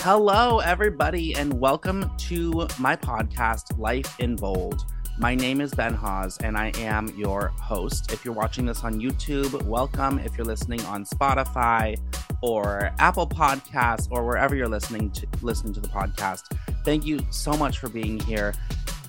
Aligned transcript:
Hello, 0.00 0.60
everybody, 0.60 1.34
and 1.34 1.52
welcome 1.58 2.08
to 2.18 2.68
my 2.78 2.94
podcast, 2.94 3.76
Life 3.76 4.20
in 4.20 4.36
Bold. 4.36 4.84
My 5.18 5.34
name 5.34 5.60
is 5.60 5.74
Ben 5.74 5.94
Hawes, 5.94 6.38
and 6.44 6.56
I 6.56 6.70
am 6.78 7.08
your 7.16 7.48
host. 7.60 8.12
If 8.12 8.24
you're 8.24 8.34
watching 8.34 8.66
this 8.66 8.84
on 8.84 9.00
YouTube, 9.00 9.60
welcome. 9.62 10.20
If 10.20 10.36
you're 10.36 10.44
listening 10.44 10.80
on 10.82 11.04
Spotify 11.04 11.98
or 12.40 12.92
Apple 13.00 13.26
Podcasts 13.26 14.06
or 14.10 14.24
wherever 14.24 14.54
you're 14.54 14.68
listening 14.68 15.10
to 15.12 15.26
listening 15.42 15.72
to 15.72 15.80
the 15.80 15.88
podcast, 15.88 16.42
thank 16.84 17.04
you 17.04 17.18
so 17.30 17.54
much 17.54 17.78
for 17.78 17.88
being 17.88 18.20
here. 18.20 18.54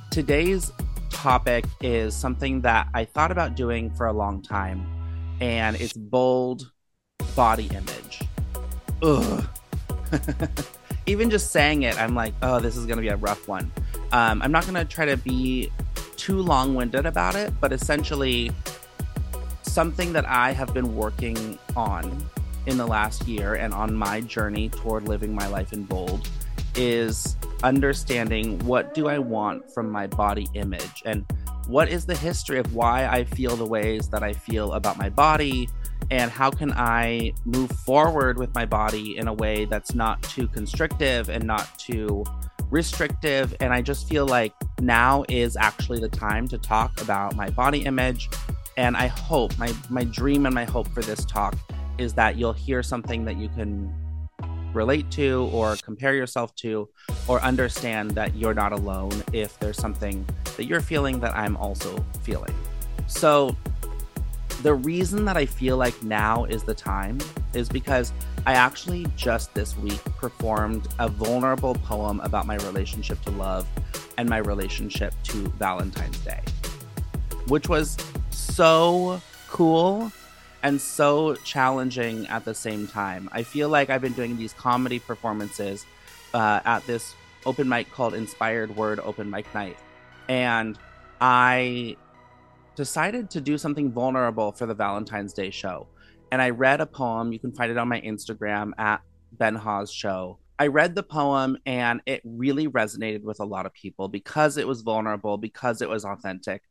Today's 0.10 0.72
topic 1.12 1.66
is 1.82 2.16
something 2.16 2.62
that 2.62 2.88
I 2.96 3.06
thought 3.06 3.32
about 3.32 3.56
doing 3.56 3.94
for 3.94 4.08
a 4.08 4.14
long 4.14 4.42
time, 4.42 4.88
and 5.42 5.80
it's 5.80 5.94
bold 5.94 6.72
body 7.36 7.70
image. 7.72 8.22
Ugh. 9.04 9.48
even 11.08 11.30
just 11.30 11.52
saying 11.52 11.84
it, 11.84 12.00
I'm 12.00 12.14
like, 12.14 12.34
oh, 12.42 12.60
this 12.60 12.76
is 12.76 12.86
going 12.86 12.98
to 12.98 13.02
be 13.02 13.08
a 13.08 13.16
rough 13.16 13.48
one. 13.48 13.72
Um, 14.12 14.42
I'm 14.42 14.52
not 14.52 14.64
going 14.64 14.76
to 14.76 14.86
try 14.86 15.06
to 15.06 15.18
be 15.18 15.72
too 16.18 16.42
long 16.42 16.76
winded 16.76 17.06
about 17.06 17.36
it, 17.36 17.54
but 17.60 17.72
essentially, 17.72 18.52
something 19.64 20.14
that 20.14 20.28
I 20.28 20.52
have 20.52 20.74
been 20.74 20.96
working 20.96 21.58
on 21.76 22.26
in 22.66 22.78
the 22.78 22.86
last 22.86 23.28
year 23.28 23.56
and 23.56 23.74
on 23.74 23.96
my 23.96 24.22
journey 24.22 24.70
toward 24.70 25.08
living 25.08 25.34
my 25.34 25.48
life 25.48 25.72
in 25.72 25.84
bold 25.84 26.30
is 26.76 27.38
understanding 27.64 28.60
what 28.66 28.94
do 28.94 29.08
I 29.08 29.18
want 29.18 29.72
from 29.72 29.90
my 29.90 30.08
body 30.08 30.48
image 30.54 31.02
and 31.06 31.26
what 31.68 31.90
is 31.90 32.06
the 32.06 32.16
history 32.16 32.60
of 32.60 32.76
why 32.76 33.08
I 33.08 33.24
feel 33.24 33.56
the 33.56 33.66
ways 33.66 34.10
that 34.10 34.24
I 34.24 34.34
feel 34.34 34.74
about 34.74 34.98
my 34.98 35.10
body 35.10 35.70
and 36.10 36.32
how 36.32 36.50
can 36.50 36.72
I 36.72 37.34
move 37.46 37.72
forward 37.72 38.38
with 38.38 38.54
my 38.56 38.66
body 38.66 39.18
in 39.18 39.28
a 39.28 39.34
way 39.34 39.66
that's 39.66 39.94
not 39.94 40.22
too 40.24 40.48
constrictive 40.48 41.30
and 41.30 41.44
not 41.44 41.78
too 41.78 42.24
restrictive. 42.70 43.56
And 43.60 43.74
I 43.74 43.82
just 43.82 44.08
feel 44.08 44.26
like 44.26 44.54
now 44.80 45.26
is 45.30 45.56
actually 45.58 46.00
the 46.00 46.10
time 46.10 46.48
to 46.50 46.58
talk 46.58 47.02
about 47.02 47.36
my 47.36 47.50
body 47.50 47.86
image. 47.86 48.30
And 48.78 48.96
I 48.96 49.08
hope 49.08 49.58
my 49.58 49.74
my 49.90 50.04
dream 50.04 50.46
and 50.46 50.54
my 50.54 50.66
hope 50.66 50.88
for 50.90 51.02
this 51.02 51.26
talk 51.26 51.56
is 51.98 52.14
that 52.14 52.38
you'll 52.38 52.54
hear 52.54 52.84
something 52.84 53.26
that 53.26 53.38
you 53.38 53.50
can 53.50 53.92
relate 54.74 55.10
to 55.10 55.50
or 55.52 55.76
compare 55.78 56.14
yourself 56.14 56.54
to 56.56 56.88
or 57.28 57.42
understand 57.42 58.12
that 58.12 58.36
you're 58.36 58.54
not 58.54 58.72
alone 58.72 59.24
if 59.34 59.58
there's 59.60 59.78
something 59.78 60.26
that 60.58 60.66
you're 60.66 60.82
feeling 60.82 61.20
that 61.20 61.36
I'm 61.36 61.58
also 61.58 62.06
feeling. 62.22 62.54
So 63.08 63.56
the 64.64 64.74
reason 64.74 65.26
that 65.26 65.38
I 65.38 65.46
feel 65.46 65.78
like 65.78 66.02
now 66.04 66.46
is 66.46 66.64
the 66.64 66.74
time 66.74 67.20
is 67.54 67.70
because 67.70 68.12
I 68.46 68.54
actually 68.54 69.06
just 69.16 69.54
this 69.54 69.78
week 69.78 70.04
performed 70.18 70.88
a 71.00 71.08
vulnerable 71.08 71.76
poem 71.76 72.20
about 72.22 72.46
my 72.46 72.56
relationship 72.58 73.22
to 73.24 73.32
love 73.32 73.68
and 74.18 74.28
my 74.28 74.38
relationship 74.38 75.14
to 75.26 75.48
Valentine's 75.60 76.20
Day, 76.20 76.42
which 77.48 77.70
was 77.70 77.98
so 78.32 79.22
cool 79.48 80.12
and 80.64 80.82
so 80.82 81.36
challenging 81.36 82.28
at 82.28 82.44
the 82.46 82.54
same 82.54 82.88
time. 82.88 83.30
I 83.32 83.44
feel 83.44 83.70
like 83.70 83.90
I've 83.90 84.02
been 84.02 84.14
doing 84.14 84.38
these 84.38 84.54
comedy 84.54 85.00
performances 85.00 85.86
uh, 86.34 86.62
at 86.66 86.86
this 86.88 87.14
open 87.46 87.70
mic 87.70 87.92
called 87.92 88.14
Inspired 88.14 88.76
Word 88.76 89.00
Open 89.00 89.30
Mic 89.30 89.54
Night. 89.54 89.78
And 90.28 90.78
I 91.22 91.96
decided 92.78 93.32
to 93.32 93.42
do 93.42 93.58
something 93.58 93.92
vulnerable 93.92 94.52
for 94.52 94.68
the 94.68 94.74
Valentine's 94.76 95.34
Day 95.34 95.50
show. 95.50 95.88
And 96.32 96.40
I 96.42 96.52
read 96.52 96.80
a 96.80 96.86
poem. 96.86 97.34
You 97.34 97.40
can 97.40 97.52
find 97.52 97.72
it 97.72 97.78
on 97.78 97.88
my 97.88 98.00
Instagram 98.00 98.72
at 98.78 99.02
Ben 99.32 99.56
Hawes 99.56 99.92
Show. 99.92 100.38
I 100.60 100.68
read 100.68 100.94
the 100.94 101.04
poem 101.04 101.58
and 101.66 102.02
it 102.06 102.22
really 102.24 102.68
resonated 102.68 103.24
with 103.24 103.40
a 103.40 103.46
lot 103.46 103.66
of 103.66 103.74
people 103.74 104.08
because 104.08 104.58
it 104.58 104.68
was 104.68 104.82
vulnerable, 104.82 105.38
because 105.38 105.82
it 105.82 105.90
was 105.90 106.06
authentic. 106.06 106.62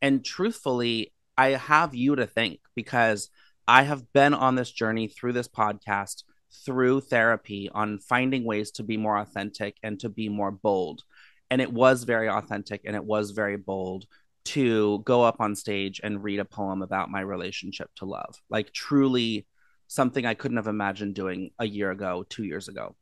And 0.00 0.24
truthfully, 0.24 1.12
I 1.36 1.48
have 1.48 1.94
you 1.94 2.14
to 2.14 2.26
thank 2.26 2.60
because 2.76 3.28
I 3.66 3.82
have 3.82 4.12
been 4.12 4.34
on 4.34 4.54
this 4.54 4.70
journey 4.70 5.08
through 5.08 5.32
this 5.32 5.48
podcast, 5.48 6.22
through 6.64 7.00
therapy, 7.00 7.68
on 7.74 7.98
finding 7.98 8.44
ways 8.44 8.70
to 8.72 8.84
be 8.84 8.96
more 8.96 9.18
authentic 9.18 9.78
and 9.82 9.98
to 9.98 10.08
be 10.08 10.28
more 10.28 10.52
bold. 10.52 11.02
And 11.50 11.60
it 11.60 11.72
was 11.72 12.04
very 12.04 12.28
authentic 12.28 12.82
and 12.84 12.94
it 12.94 13.04
was 13.04 13.32
very 13.32 13.56
bold 13.56 14.06
to 14.46 15.00
go 15.04 15.22
up 15.22 15.36
on 15.40 15.54
stage 15.54 16.00
and 16.02 16.22
read 16.22 16.40
a 16.40 16.44
poem 16.44 16.82
about 16.82 17.10
my 17.10 17.20
relationship 17.20 17.90
to 17.96 18.04
love. 18.04 18.40
Like 18.48 18.72
truly 18.72 19.46
something 19.86 20.24
I 20.26 20.34
couldn't 20.34 20.56
have 20.56 20.66
imagined 20.66 21.14
doing 21.14 21.50
a 21.58 21.66
year 21.66 21.90
ago, 21.90 22.24
2 22.28 22.44
years 22.44 22.68
ago. 22.68 22.96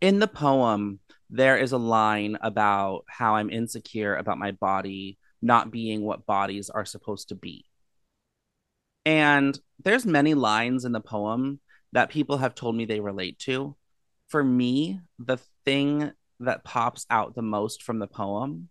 In 0.00 0.18
the 0.18 0.28
poem, 0.28 1.00
there 1.30 1.56
is 1.56 1.72
a 1.72 1.78
line 1.78 2.36
about 2.40 3.04
how 3.08 3.36
I'm 3.36 3.50
insecure 3.50 4.16
about 4.16 4.38
my 4.38 4.52
body 4.52 5.18
not 5.42 5.70
being 5.70 6.02
what 6.02 6.26
bodies 6.26 6.70
are 6.70 6.84
supposed 6.84 7.28
to 7.28 7.34
be. 7.34 7.64
And 9.04 9.58
there's 9.82 10.04
many 10.04 10.34
lines 10.34 10.84
in 10.84 10.92
the 10.92 11.00
poem 11.00 11.60
that 11.92 12.10
people 12.10 12.38
have 12.38 12.54
told 12.54 12.74
me 12.74 12.84
they 12.84 13.00
relate 13.00 13.38
to. 13.40 13.76
For 14.28 14.42
me, 14.42 15.00
the 15.18 15.38
thing 15.64 16.10
that 16.40 16.64
pops 16.64 17.06
out 17.08 17.34
the 17.34 17.42
most 17.42 17.82
from 17.82 17.98
the 17.98 18.08
poem 18.08 18.68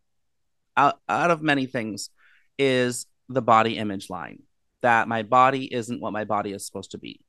out, 0.78 1.00
out 1.08 1.32
of 1.32 1.42
many 1.42 1.66
things 1.66 2.10
is 2.58 3.06
the 3.30 3.42
body 3.42 3.78
image 3.78 4.10
line 4.10 4.44
that 4.82 5.08
my 5.08 5.24
body 5.24 5.74
isn't 5.74 6.00
what 6.00 6.14
my 6.14 6.26
body 6.26 6.52
is 6.52 6.64
supposed 6.64 6.92
to 6.92 7.00
be. 7.00 7.20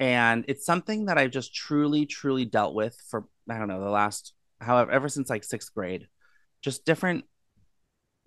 And 0.00 0.44
it's 0.48 0.66
something 0.66 1.06
that 1.06 1.16
i've 1.16 1.30
just 1.30 1.54
truly 1.54 2.06
truly 2.06 2.44
dealt 2.44 2.74
with 2.74 2.96
for 3.08 3.24
i 3.48 3.56
don't 3.56 3.68
know 3.68 3.80
the 3.80 3.88
last 3.88 4.34
however 4.60 4.90
ever 4.90 5.08
since 5.08 5.30
like 5.30 5.44
sixth 5.44 5.72
grade. 5.72 6.08
Just 6.60 6.84
different 6.84 7.24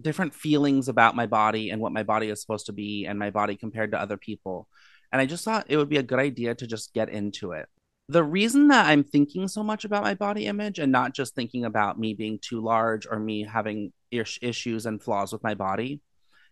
different 0.01 0.34
feelings 0.34 0.88
about 0.88 1.16
my 1.16 1.25
body 1.25 1.69
and 1.69 1.81
what 1.81 1.91
my 1.91 2.03
body 2.03 2.29
is 2.29 2.41
supposed 2.41 2.66
to 2.67 2.73
be 2.73 3.05
and 3.05 3.19
my 3.19 3.29
body 3.29 3.55
compared 3.55 3.91
to 3.91 4.00
other 4.00 4.17
people. 4.17 4.69
And 5.11 5.22
i 5.22 5.25
just 5.25 5.44
thought 5.44 5.66
it 5.67 5.78
would 5.78 5.89
be 5.89 5.97
a 5.97 6.03
good 6.03 6.19
idea 6.19 6.55
to 6.55 6.67
just 6.67 6.94
get 6.94 7.09
into 7.09 7.51
it. 7.51 7.67
The 8.07 8.23
reason 8.23 8.67
that 8.69 8.85
I'm 8.85 9.03
thinking 9.03 9.47
so 9.47 9.63
much 9.63 9.84
about 9.84 10.03
my 10.03 10.13
body 10.13 10.45
image 10.45 10.79
and 10.79 10.91
not 10.91 11.13
just 11.13 11.35
thinking 11.35 11.66
about 11.66 12.00
me 12.00 12.13
being 12.13 12.39
too 12.39 12.61
large 12.61 13.05
or 13.05 13.19
me 13.19 13.44
having 13.44 13.91
issues 14.42 14.86
and 14.86 15.02
flaws 15.02 15.31
with 15.34 15.44
my 15.44 15.53
body 15.53 16.02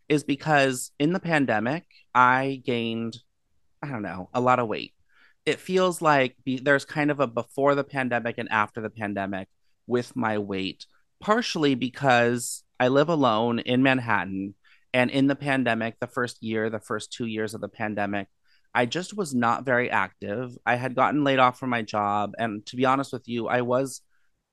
is 0.09 0.23
because 0.23 0.91
in 0.99 1.13
the 1.13 1.19
pandemic, 1.19 1.85
I 2.13 2.61
gained, 2.65 3.17
I 3.81 3.87
don't 3.87 4.01
know, 4.01 4.29
a 4.33 4.41
lot 4.41 4.59
of 4.59 4.67
weight. 4.67 4.93
It 5.45 5.59
feels 5.59 6.01
like 6.01 6.35
be- 6.43 6.59
there's 6.59 6.85
kind 6.85 7.11
of 7.11 7.19
a 7.19 7.27
before 7.27 7.75
the 7.75 7.83
pandemic 7.83 8.37
and 8.37 8.49
after 8.51 8.81
the 8.81 8.89
pandemic 8.89 9.47
with 9.87 10.15
my 10.15 10.37
weight, 10.37 10.85
partially 11.19 11.75
because 11.75 12.63
I 12.79 12.87
live 12.89 13.09
alone 13.09 13.59
in 13.59 13.83
Manhattan. 13.83 14.55
And 14.93 15.09
in 15.09 15.27
the 15.27 15.35
pandemic, 15.35 15.99
the 15.99 16.07
first 16.07 16.43
year, 16.43 16.69
the 16.69 16.79
first 16.79 17.11
two 17.11 17.25
years 17.25 17.53
of 17.53 17.61
the 17.61 17.67
pandemic, 17.67 18.27
I 18.75 18.85
just 18.85 19.15
was 19.15 19.33
not 19.33 19.65
very 19.65 19.89
active. 19.89 20.57
I 20.65 20.75
had 20.75 20.95
gotten 20.95 21.23
laid 21.23 21.39
off 21.39 21.59
from 21.59 21.69
my 21.69 21.81
job. 21.81 22.33
And 22.37 22.65
to 22.67 22.75
be 22.75 22.85
honest 22.85 23.11
with 23.13 23.27
you, 23.27 23.47
I 23.47 23.61
was 23.61 24.01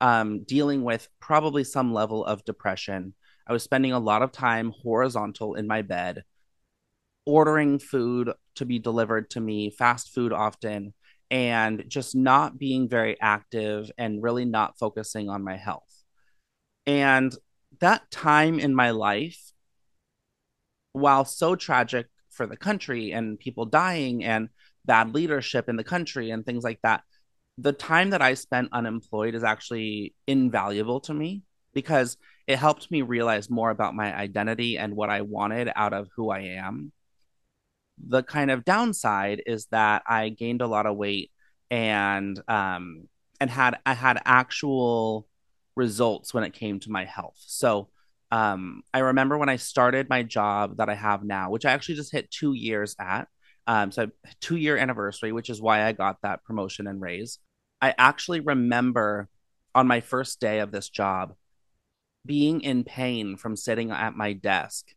um, 0.01 0.43
dealing 0.43 0.83
with 0.83 1.07
probably 1.19 1.63
some 1.63 1.93
level 1.93 2.25
of 2.25 2.43
depression. 2.43 3.13
I 3.47 3.53
was 3.53 3.63
spending 3.63 3.93
a 3.93 3.99
lot 3.99 4.23
of 4.23 4.31
time 4.31 4.73
horizontal 4.83 5.55
in 5.55 5.67
my 5.67 5.83
bed, 5.83 6.23
ordering 7.25 7.79
food 7.79 8.33
to 8.55 8.65
be 8.65 8.79
delivered 8.79 9.29
to 9.31 9.39
me, 9.39 9.69
fast 9.69 10.13
food 10.13 10.33
often, 10.33 10.93
and 11.29 11.85
just 11.87 12.15
not 12.15 12.57
being 12.57 12.89
very 12.89 13.19
active 13.21 13.91
and 13.97 14.21
really 14.21 14.43
not 14.43 14.77
focusing 14.77 15.29
on 15.29 15.43
my 15.43 15.55
health. 15.55 16.03
And 16.87 17.33
that 17.79 18.09
time 18.09 18.59
in 18.59 18.75
my 18.75 18.89
life, 18.89 19.39
while 20.93 21.25
so 21.25 21.55
tragic 21.55 22.07
for 22.31 22.47
the 22.47 22.57
country 22.57 23.11
and 23.11 23.39
people 23.39 23.65
dying 23.65 24.23
and 24.23 24.49
bad 24.83 25.13
leadership 25.13 25.69
in 25.69 25.75
the 25.75 25.83
country 25.83 26.31
and 26.31 26.45
things 26.45 26.63
like 26.63 26.79
that 26.81 27.03
the 27.61 27.73
time 27.73 28.09
that 28.11 28.21
i 28.21 28.33
spent 28.33 28.69
unemployed 28.71 29.35
is 29.35 29.43
actually 29.43 30.13
invaluable 30.27 30.99
to 30.99 31.13
me 31.13 31.43
because 31.73 32.17
it 32.47 32.57
helped 32.57 32.91
me 32.91 33.01
realize 33.01 33.49
more 33.49 33.69
about 33.69 33.95
my 33.95 34.15
identity 34.15 34.77
and 34.77 34.95
what 34.95 35.09
i 35.09 35.21
wanted 35.21 35.69
out 35.75 35.93
of 35.93 36.07
who 36.15 36.29
i 36.29 36.39
am 36.39 36.91
the 38.07 38.23
kind 38.23 38.49
of 38.49 38.65
downside 38.65 39.41
is 39.45 39.67
that 39.67 40.01
i 40.07 40.29
gained 40.29 40.61
a 40.61 40.67
lot 40.67 40.85
of 40.85 40.97
weight 40.97 41.31
and 41.69 42.41
um 42.47 43.07
and 43.39 43.49
had 43.49 43.77
i 43.85 43.93
had 43.93 44.21
actual 44.25 45.27
results 45.75 46.33
when 46.33 46.43
it 46.43 46.53
came 46.53 46.79
to 46.79 46.91
my 46.91 47.05
health 47.05 47.37
so 47.37 47.89
um, 48.31 48.83
I 48.93 48.99
remember 48.99 49.37
when 49.37 49.49
I 49.49 49.57
started 49.57 50.09
my 50.09 50.23
job 50.23 50.77
that 50.77 50.89
I 50.89 50.95
have 50.95 51.23
now, 51.23 51.49
which 51.49 51.65
I 51.65 51.71
actually 51.71 51.95
just 51.95 52.13
hit 52.13 52.31
two 52.31 52.53
years 52.53 52.95
at. 52.97 53.27
Um, 53.67 53.91
so 53.91 54.09
two 54.39 54.55
year 54.55 54.77
anniversary, 54.77 55.31
which 55.31 55.49
is 55.49 55.61
why 55.61 55.85
I 55.85 55.91
got 55.91 56.17
that 56.23 56.43
promotion 56.43 56.87
and 56.87 57.01
raise. 57.01 57.39
I 57.81 57.93
actually 57.97 58.39
remember 58.39 59.27
on 59.73 59.87
my 59.87 60.01
first 60.01 60.39
day 60.39 60.59
of 60.59 60.71
this 60.71 60.89
job 60.89 61.33
being 62.25 62.61
in 62.61 62.83
pain 62.83 63.37
from 63.37 63.55
sitting 63.55 63.91
at 63.91 64.15
my 64.15 64.33
desk 64.33 64.87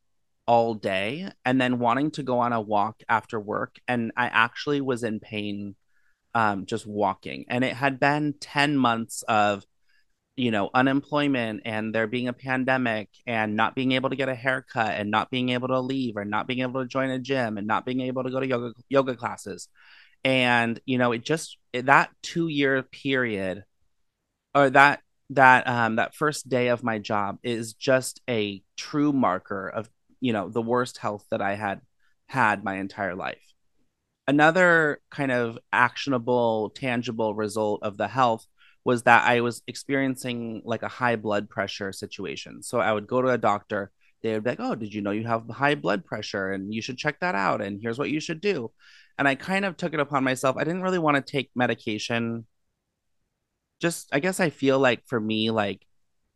all 0.46 0.74
day 0.74 1.28
and 1.44 1.60
then 1.60 1.78
wanting 1.78 2.10
to 2.12 2.22
go 2.22 2.38
on 2.40 2.52
a 2.52 2.60
walk 2.60 3.02
after 3.08 3.40
work. 3.40 3.76
And 3.88 4.12
I 4.16 4.26
actually 4.26 4.80
was 4.80 5.02
in 5.02 5.20
pain 5.20 5.74
um, 6.34 6.66
just 6.66 6.86
walking. 6.86 7.46
And 7.48 7.64
it 7.64 7.74
had 7.74 7.98
been 7.98 8.34
10 8.40 8.76
months 8.76 9.22
of, 9.22 9.64
you 10.36 10.50
know, 10.50 10.68
unemployment 10.74 11.62
and 11.64 11.94
there 11.94 12.06
being 12.06 12.28
a 12.28 12.32
pandemic 12.32 13.08
and 13.26 13.56
not 13.56 13.74
being 13.74 13.92
able 13.92 14.10
to 14.10 14.16
get 14.16 14.28
a 14.28 14.34
haircut 14.34 14.90
and 14.90 15.10
not 15.10 15.30
being 15.30 15.50
able 15.50 15.68
to 15.68 15.80
leave 15.80 16.16
or 16.16 16.24
not 16.24 16.46
being 16.46 16.60
able 16.60 16.82
to 16.82 16.88
join 16.88 17.10
a 17.10 17.18
gym 17.18 17.56
and 17.56 17.66
not 17.66 17.86
being 17.86 18.00
able 18.00 18.24
to 18.24 18.30
go 18.30 18.40
to 18.40 18.46
yoga 18.46 18.72
yoga 18.88 19.14
classes. 19.14 19.68
And, 20.24 20.80
you 20.86 20.98
know, 20.98 21.12
it 21.12 21.24
just 21.24 21.58
that 21.72 22.10
two 22.22 22.48
year 22.48 22.82
period 22.82 23.64
or 24.54 24.70
that 24.70 25.00
that 25.30 25.66
um 25.68 25.96
that 25.96 26.14
first 26.14 26.48
day 26.48 26.68
of 26.68 26.84
my 26.84 26.98
job 26.98 27.38
is 27.42 27.72
just 27.74 28.20
a 28.28 28.62
true 28.76 29.12
marker 29.12 29.68
of 29.68 29.88
you 30.20 30.32
know 30.32 30.48
the 30.48 30.62
worst 30.62 30.98
health 30.98 31.26
that 31.30 31.40
I 31.42 31.54
had 31.54 31.80
had 32.28 32.64
my 32.64 32.76
entire 32.76 33.14
life. 33.14 33.42
Another 34.26 35.00
kind 35.10 35.30
of 35.32 35.58
actionable, 35.72 36.70
tangible 36.70 37.34
result 37.34 37.82
of 37.82 37.98
the 37.98 38.08
health 38.08 38.46
was 38.84 39.02
that 39.04 39.26
I 39.26 39.40
was 39.42 39.62
experiencing 39.66 40.62
like 40.64 40.82
a 40.82 40.88
high 40.88 41.16
blood 41.16 41.50
pressure 41.50 41.92
situation. 41.92 42.62
So 42.62 42.80
I 42.80 42.92
would 42.92 43.06
go 43.06 43.20
to 43.22 43.28
a 43.30 43.38
doctor, 43.38 43.90
they 44.22 44.32
would 44.34 44.44
be 44.44 44.50
like, 44.50 44.60
Oh, 44.60 44.74
did 44.74 44.94
you 44.94 45.02
know 45.02 45.10
you 45.10 45.24
have 45.26 45.48
high 45.48 45.74
blood 45.74 46.04
pressure 46.04 46.52
and 46.52 46.72
you 46.72 46.82
should 46.82 46.98
check 46.98 47.20
that 47.20 47.34
out? 47.34 47.60
And 47.62 47.80
here's 47.82 47.98
what 47.98 48.10
you 48.10 48.20
should 48.20 48.40
do. 48.40 48.70
And 49.18 49.28
I 49.28 49.34
kind 49.34 49.64
of 49.64 49.76
took 49.76 49.94
it 49.94 50.00
upon 50.00 50.24
myself. 50.24 50.56
I 50.56 50.64
didn't 50.64 50.82
really 50.82 50.98
want 50.98 51.16
to 51.16 51.32
take 51.32 51.50
medication. 51.54 52.46
Just, 53.80 54.08
I 54.12 54.20
guess 54.20 54.40
I 54.40 54.50
feel 54.50 54.78
like 54.78 55.06
for 55.06 55.20
me, 55.20 55.50
like 55.50 55.86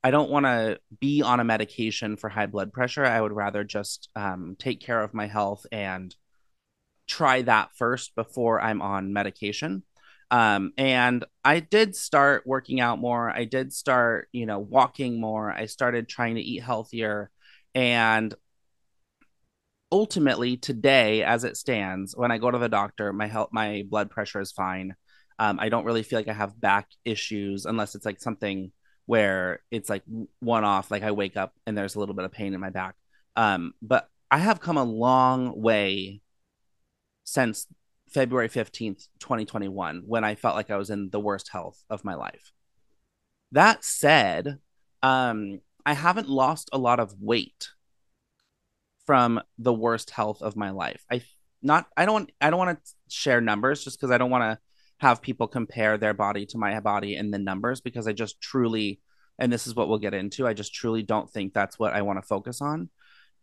I 0.02 0.10
don't 0.10 0.30
want 0.30 0.46
to 0.46 0.78
be 1.00 1.22
on 1.22 1.40
a 1.40 1.44
medication 1.44 2.16
for 2.16 2.28
high 2.28 2.46
blood 2.46 2.72
pressure. 2.72 3.04
I 3.04 3.20
would 3.20 3.32
rather 3.32 3.64
just 3.64 4.08
um, 4.14 4.56
take 4.58 4.80
care 4.80 5.02
of 5.02 5.14
my 5.14 5.26
health 5.26 5.66
and 5.72 6.14
try 7.08 7.42
that 7.42 7.70
first 7.76 8.14
before 8.14 8.60
I'm 8.60 8.80
on 8.80 9.12
medication. 9.12 9.82
Um, 10.30 10.72
and 10.76 11.24
I 11.44 11.60
did 11.60 11.96
start 11.96 12.46
working 12.46 12.80
out 12.80 12.98
more. 12.98 13.30
I 13.30 13.44
did 13.44 13.72
start, 13.72 14.28
you 14.30 14.46
know, 14.46 14.58
walking 14.58 15.20
more. 15.20 15.50
I 15.50 15.66
started 15.66 16.08
trying 16.08 16.36
to 16.36 16.42
eat 16.42 16.62
healthier. 16.62 17.30
And 17.74 18.34
ultimately, 19.90 20.56
today, 20.56 21.22
as 21.22 21.44
it 21.44 21.56
stands, 21.56 22.14
when 22.16 22.30
I 22.30 22.38
go 22.38 22.50
to 22.50 22.58
the 22.58 22.68
doctor, 22.68 23.12
my 23.12 23.26
health, 23.26 23.50
my 23.52 23.84
blood 23.88 24.10
pressure 24.10 24.40
is 24.40 24.52
fine. 24.52 24.94
Um, 25.38 25.58
I 25.60 25.68
don't 25.68 25.84
really 25.84 26.02
feel 26.02 26.18
like 26.18 26.28
I 26.28 26.32
have 26.32 26.60
back 26.60 26.88
issues 27.04 27.64
unless 27.64 27.94
it's 27.94 28.04
like 28.04 28.20
something 28.20 28.72
where 29.06 29.60
it's 29.70 29.88
like 29.88 30.02
one 30.40 30.64
off, 30.64 30.90
like 30.90 31.02
I 31.02 31.12
wake 31.12 31.36
up 31.36 31.54
and 31.66 31.78
there's 31.78 31.94
a 31.94 31.98
little 31.98 32.14
bit 32.14 32.24
of 32.24 32.32
pain 32.32 32.54
in 32.54 32.60
my 32.60 32.70
back. 32.70 32.94
Um, 33.36 33.72
but 33.80 34.08
I 34.30 34.38
have 34.38 34.60
come 34.60 34.76
a 34.76 34.84
long 34.84 35.60
way 35.60 36.20
since 37.24 37.66
February 38.10 38.48
15th, 38.48 39.08
2021, 39.20 40.02
when 40.06 40.24
I 40.24 40.34
felt 40.34 40.56
like 40.56 40.70
I 40.70 40.76
was 40.76 40.90
in 40.90 41.10
the 41.10 41.20
worst 41.20 41.50
health 41.50 41.82
of 41.88 42.04
my 42.04 42.14
life. 42.14 42.52
That 43.52 43.84
said, 43.84 44.58
um, 45.02 45.60
I 45.86 45.94
haven't 45.94 46.28
lost 46.28 46.68
a 46.72 46.78
lot 46.78 47.00
of 47.00 47.14
weight 47.20 47.70
from 49.08 49.40
the 49.56 49.72
worst 49.72 50.10
health 50.10 50.42
of 50.42 50.54
my 50.54 50.68
life. 50.68 51.02
I 51.10 51.22
not 51.62 51.86
I 51.96 52.04
don't 52.04 52.30
I 52.42 52.50
don't 52.50 52.58
want 52.58 52.78
to 52.84 52.92
share 53.08 53.40
numbers 53.40 53.82
just 53.82 53.98
because 53.98 54.10
I 54.10 54.18
don't 54.18 54.28
want 54.28 54.42
to 54.42 54.58
have 54.98 55.22
people 55.22 55.48
compare 55.48 55.96
their 55.96 56.12
body 56.12 56.44
to 56.44 56.58
my 56.58 56.78
body 56.80 57.16
in 57.16 57.30
the 57.30 57.38
numbers 57.38 57.80
because 57.80 58.06
I 58.06 58.12
just 58.12 58.38
truly, 58.38 59.00
and 59.38 59.50
this 59.50 59.66
is 59.66 59.74
what 59.74 59.88
we'll 59.88 59.96
get 59.96 60.12
into, 60.12 60.46
I 60.46 60.52
just 60.52 60.74
truly 60.74 61.02
don't 61.02 61.30
think 61.30 61.54
that's 61.54 61.78
what 61.78 61.94
I 61.94 62.02
want 62.02 62.20
to 62.20 62.26
focus 62.26 62.60
on. 62.60 62.90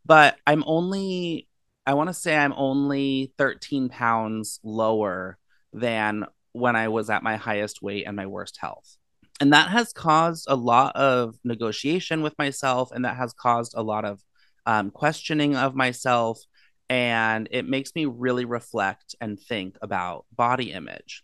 But 0.06 0.36
I'm 0.46 0.64
only, 0.68 1.48
I 1.88 1.96
want 1.96 2.10
to 2.10 2.14
say 2.14 2.38
I'm 2.38 2.54
only 2.54 3.34
13 3.40 3.90
pounds 3.90 4.60
lower 4.64 5.40
than 5.74 6.26
when 6.52 6.76
I 6.76 6.90
was 6.90 7.10
at 7.10 7.24
my 7.24 7.38
highest 7.38 7.82
weight 7.82 8.06
and 8.06 8.16
my 8.16 8.28
worst 8.28 8.58
health. 8.62 8.98
And 9.42 9.52
that 9.52 9.70
has 9.70 9.94
caused 9.94 10.46
a 10.48 10.56
lot 10.56 10.96
of 10.96 11.40
negotiation 11.44 12.22
with 12.22 12.38
myself, 12.38 12.92
and 12.92 13.04
that 13.04 13.18
has 13.18 13.34
caused 13.34 13.74
a 13.76 13.82
lot 13.82 14.06
of 14.06 14.22
um, 14.66 14.92
questioning 14.92 15.56
of 15.56 15.76
myself. 15.76 16.40
And 16.90 17.48
it 17.52 17.68
makes 17.68 17.96
me 17.96 18.06
really 18.06 18.46
reflect 18.46 19.16
and 19.20 19.40
think 19.40 19.78
about 19.82 20.26
body 20.36 20.72
image 20.72 21.24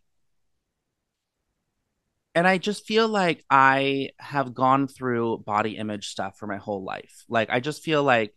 and 2.34 2.48
I 2.48 2.58
just 2.58 2.86
feel 2.86 3.08
like 3.08 3.44
I 3.50 4.12
have 4.20 4.54
gone 4.54 4.88
through 4.88 5.40
body 5.40 5.78
image 5.78 6.08
stuff 6.08 6.38
for 6.38 6.48
my 6.48 6.58
whole 6.58 6.84
life. 6.84 7.26
Like 7.28 7.50
I 7.50 7.60
just 7.60 7.84
feel 7.84 8.04
like 8.04 8.34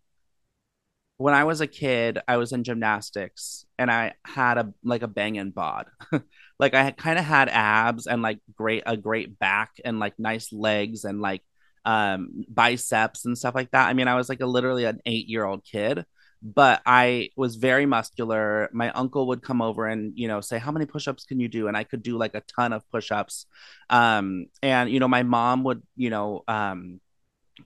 when 1.17 1.35
I 1.35 1.45
was 1.45 1.61
a 1.61 1.67
kid, 1.67 2.19
I 2.27 2.37
was 2.39 2.53
in 2.53 2.65
gymnastics 2.65 3.67
and 3.79 3.91
I 3.91 4.15
had 4.25 4.59
a 4.59 4.75
like 4.83 5.03
a 5.03 5.09
banging 5.09 5.51
bod. 5.51 5.87
like 6.59 6.75
I 6.75 6.91
kind 6.91 7.19
of 7.19 7.25
had 7.25 7.49
abs 7.49 8.06
and 8.06 8.21
like 8.23 8.41
great 8.56 8.83
a 8.87 8.97
great 8.97 9.39
back 9.39 9.71
and 9.85 10.01
like 10.01 10.19
nice 10.19 10.53
legs 10.53 11.05
and 11.05 11.21
like 11.21 11.43
um 11.84 12.44
biceps 12.48 13.25
and 13.25 13.36
stuff 13.36 13.54
like 13.54 13.70
that. 13.72 13.88
I 13.88 13.94
mean, 13.94 14.08
I 14.08 14.14
was 14.16 14.28
like 14.28 14.40
a 14.40 14.46
literally 14.46 14.84
an 14.84 15.00
8-year-old 15.06 15.64
kid 15.64 16.04
but 16.44 16.82
I 16.84 17.31
was 17.36 17.56
very 17.56 17.86
muscular. 17.86 18.69
My 18.70 18.90
uncle 18.90 19.28
would 19.28 19.42
come 19.42 19.62
over 19.62 19.86
and, 19.86 20.12
you 20.14 20.28
know, 20.28 20.42
say, 20.42 20.58
How 20.58 20.72
many 20.72 20.84
push 20.84 21.08
ups 21.08 21.25
can 21.25 21.40
you 21.40 21.48
do? 21.48 21.69
And 21.69 21.76
I 21.76 21.84
could 21.84 22.02
do 22.02 22.19
like 22.19 22.34
a 22.34 22.42
ton 22.42 22.75
of 22.75 22.88
push 22.90 23.10
ups. 23.10 23.46
Um, 23.88 24.46
and, 24.62 24.90
you 24.90 25.00
know, 25.00 25.08
my 25.08 25.22
mom 25.22 25.64
would, 25.64 25.82
you 25.96 26.10
know, 26.10 26.44
um, 26.46 27.00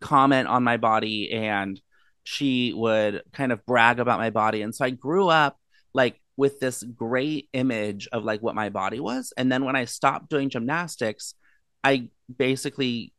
comment 0.00 0.46
on 0.46 0.62
my 0.62 0.76
body 0.76 1.32
and 1.32 1.80
she 2.22 2.72
would 2.72 3.22
kind 3.32 3.50
of 3.50 3.66
brag 3.66 3.98
about 3.98 4.20
my 4.20 4.30
body. 4.30 4.62
And 4.62 4.72
so 4.72 4.84
I 4.84 4.90
grew 4.90 5.28
up 5.28 5.58
like 5.92 6.20
with 6.36 6.60
this 6.60 6.84
great 6.84 7.48
image 7.52 8.06
of 8.12 8.22
like 8.24 8.42
what 8.42 8.54
my 8.54 8.68
body 8.68 9.00
was. 9.00 9.32
And 9.36 9.50
then 9.50 9.64
when 9.64 9.74
I 9.74 9.86
stopped 9.86 10.30
doing 10.30 10.50
gymnastics, 10.50 11.34
I 11.82 12.10
basically 12.34 13.12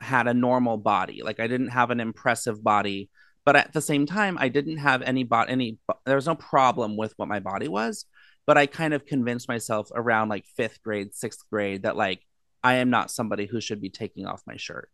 had 0.00 0.26
a 0.26 0.34
normal 0.34 0.76
body. 0.76 1.22
Like 1.22 1.40
I 1.40 1.46
didn't 1.46 1.68
have 1.68 1.90
an 1.90 2.00
impressive 2.00 2.62
body 2.62 3.10
but 3.46 3.54
at 3.54 3.72
the 3.72 3.80
same 3.80 4.04
time 4.04 4.36
i 4.40 4.48
didn't 4.48 4.78
have 4.78 5.00
any 5.02 5.22
bot 5.22 5.48
any 5.48 5.78
there 6.04 6.16
was 6.16 6.26
no 6.26 6.34
problem 6.34 6.96
with 6.96 7.14
what 7.16 7.28
my 7.28 7.38
body 7.38 7.68
was 7.68 8.04
but 8.44 8.58
i 8.58 8.66
kind 8.66 8.92
of 8.92 9.06
convinced 9.06 9.48
myself 9.48 9.88
around 9.94 10.28
like 10.28 10.44
fifth 10.56 10.82
grade 10.82 11.14
sixth 11.14 11.48
grade 11.48 11.84
that 11.84 11.96
like 11.96 12.20
i 12.62 12.74
am 12.74 12.90
not 12.90 13.10
somebody 13.10 13.46
who 13.46 13.60
should 13.60 13.80
be 13.80 13.90
taking 13.90 14.26
off 14.26 14.42
my 14.46 14.56
shirt. 14.56 14.90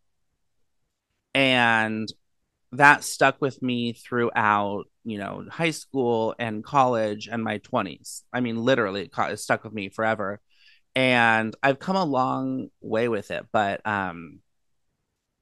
And 1.35 2.07
that 2.71 3.03
stuck 3.03 3.41
with 3.41 3.61
me 3.61 3.93
throughout 3.93 4.83
you 5.03 5.17
know 5.17 5.45
high 5.49 5.71
school 5.71 6.35
and 6.39 6.63
college 6.63 7.27
and 7.27 7.43
my 7.43 7.59
20s 7.59 8.23
i 8.33 8.39
mean 8.39 8.57
literally 8.57 9.09
it 9.11 9.39
stuck 9.39 9.63
with 9.63 9.73
me 9.73 9.89
forever. 9.89 10.39
And 10.95 11.55
i've 11.63 11.79
come 11.79 11.95
a 11.95 12.05
long 12.05 12.69
way 12.81 13.07
with 13.07 13.31
it 13.31 13.45
but 13.51 13.85
um 13.87 14.39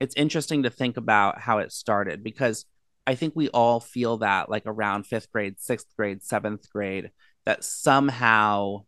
it's 0.02 0.16
interesting 0.18 0.64
to 0.64 0.72
think 0.72 0.98
about 0.98 1.40
how 1.40 1.60
it 1.60 1.72
started 1.72 2.24
because 2.24 2.66
I 3.06 3.14
think 3.14 3.36
we 3.36 3.50
all 3.50 3.80
feel 3.80 4.18
that 4.18 4.50
like 4.50 4.64
around 4.66 5.06
fifth 5.06 5.32
grade, 5.32 5.60
sixth 5.60 5.96
grade, 5.96 6.24
seventh 6.24 6.72
grade, 6.72 7.12
that 7.46 7.64
somehow 7.64 8.86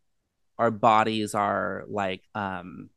our 0.57 0.71
bodies 0.71 1.35
are 1.35 1.83
like 1.87 2.23
um, 2.33 2.89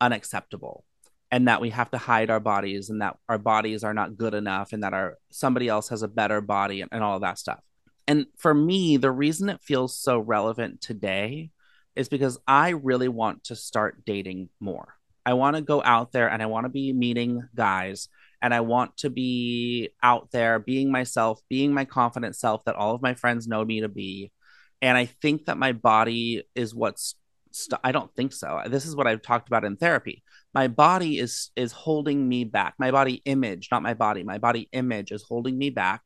unacceptable 0.00 0.86
and 1.30 1.48
that 1.48 1.60
we 1.60 1.68
have 1.68 1.90
to 1.90 1.98
hide 1.98 2.30
our 2.30 2.40
bodies 2.40 2.88
and 2.88 3.02
that 3.02 3.18
our 3.28 3.36
bodies 3.36 3.84
are 3.84 3.92
not 3.92 4.16
good 4.16 4.32
enough 4.32 4.72
and 4.72 4.82
that 4.82 4.94
our 4.94 5.18
somebody 5.30 5.68
else 5.68 5.90
has 5.90 6.02
a 6.02 6.08
better 6.08 6.40
body 6.40 6.80
and, 6.80 6.88
and 6.92 7.04
all 7.04 7.16
of 7.16 7.22
that 7.22 7.38
stuff. 7.38 7.60
And 8.08 8.24
for 8.38 8.54
me, 8.54 8.96
the 8.96 9.12
reason 9.12 9.50
it 9.50 9.60
feels 9.62 9.94
so 9.94 10.18
relevant 10.18 10.80
today 10.80 11.50
is 11.94 12.08
because 12.08 12.38
I 12.46 12.70
really 12.70 13.08
want 13.08 13.44
to 13.44 13.54
start 13.54 14.06
dating 14.06 14.48
more. 14.60 14.94
I 15.24 15.34
want 15.34 15.56
to 15.56 15.62
go 15.62 15.82
out 15.82 16.12
there 16.12 16.28
and 16.28 16.42
I 16.42 16.46
want 16.46 16.64
to 16.64 16.70
be 16.70 16.92
meeting 16.92 17.48
guys 17.54 18.08
and 18.42 18.54
I 18.54 18.60
want 18.60 18.96
to 18.98 19.10
be 19.10 19.90
out 20.02 20.30
there 20.32 20.58
being 20.58 20.90
myself, 20.90 21.40
being 21.48 21.74
my 21.74 21.84
confident 21.84 22.36
self 22.36 22.64
that 22.64 22.76
all 22.76 22.94
of 22.94 23.02
my 23.02 23.14
friends 23.14 23.46
know 23.46 23.64
me 23.64 23.80
to 23.82 23.88
be. 23.88 24.32
And 24.80 24.96
I 24.96 25.06
think 25.06 25.46
that 25.46 25.58
my 25.58 25.72
body 25.72 26.44
is 26.54 26.74
what's 26.74 27.16
st- 27.50 27.80
I 27.84 27.92
don't 27.92 28.14
think 28.14 28.32
so. 28.32 28.62
This 28.66 28.86
is 28.86 28.96
what 28.96 29.06
I've 29.06 29.22
talked 29.22 29.48
about 29.48 29.64
in 29.64 29.76
therapy. 29.76 30.22
My 30.54 30.68
body 30.68 31.18
is 31.18 31.50
is 31.54 31.72
holding 31.72 32.28
me 32.28 32.44
back. 32.44 32.74
My 32.78 32.90
body 32.90 33.20
image, 33.24 33.68
not 33.70 33.82
my 33.82 33.94
body. 33.94 34.22
My 34.22 34.38
body 34.38 34.68
image 34.72 35.12
is 35.12 35.22
holding 35.22 35.58
me 35.58 35.70
back 35.70 36.02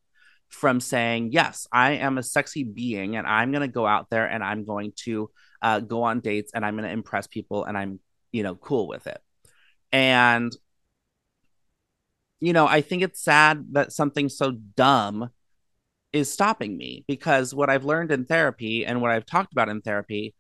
from 0.49 0.81
saying, 0.81 1.31
"Yes, 1.33 1.67
I 1.73 1.93
am 1.93 2.19
a 2.19 2.23
sexy 2.23 2.65
being 2.65 3.17
and 3.17 3.27
I'm 3.27 3.53
going 3.53 3.63
to 3.63 3.69
go 3.69 3.87
out 3.87 4.11
there 4.11 4.27
and 4.27 4.43
I'm 4.43 4.65
going 4.65 4.93
to 5.05 5.31
uh, 5.63 5.81
go 5.81 6.03
on 6.03 6.21
dates 6.21 6.53
and 6.55 6.65
I'm 6.65 6.75
going 6.75 6.85
to 6.85 6.93
impress 6.93 7.27
people 7.27 7.65
and 7.65 7.77
I'm, 7.77 7.99
you 8.35 8.43
know, 8.43 8.57
cool 8.57 8.89
with 8.89 9.07
it." 9.07 9.21
And 9.93 10.55
you 12.41 12.53
know, 12.53 12.67
I 12.67 12.83
think 12.83 13.03
it's 13.03 13.23
sad 13.23 13.69
that 13.73 13.93
something 13.93 14.29
so 14.29 14.51
dumb 14.51 15.31
is 16.13 16.31
stopping 16.31 16.77
me 16.77 17.05
because 17.09 17.55
what 17.55 17.71
I've 17.71 17.85
learned 17.85 18.13
in 18.13 18.27
therapy 18.27 18.85
and 18.85 19.01
what 19.01 19.11
I've 19.11 19.27
talked 19.27 19.53
about 19.53 19.71
in 19.71 19.81
therapy 19.81 20.35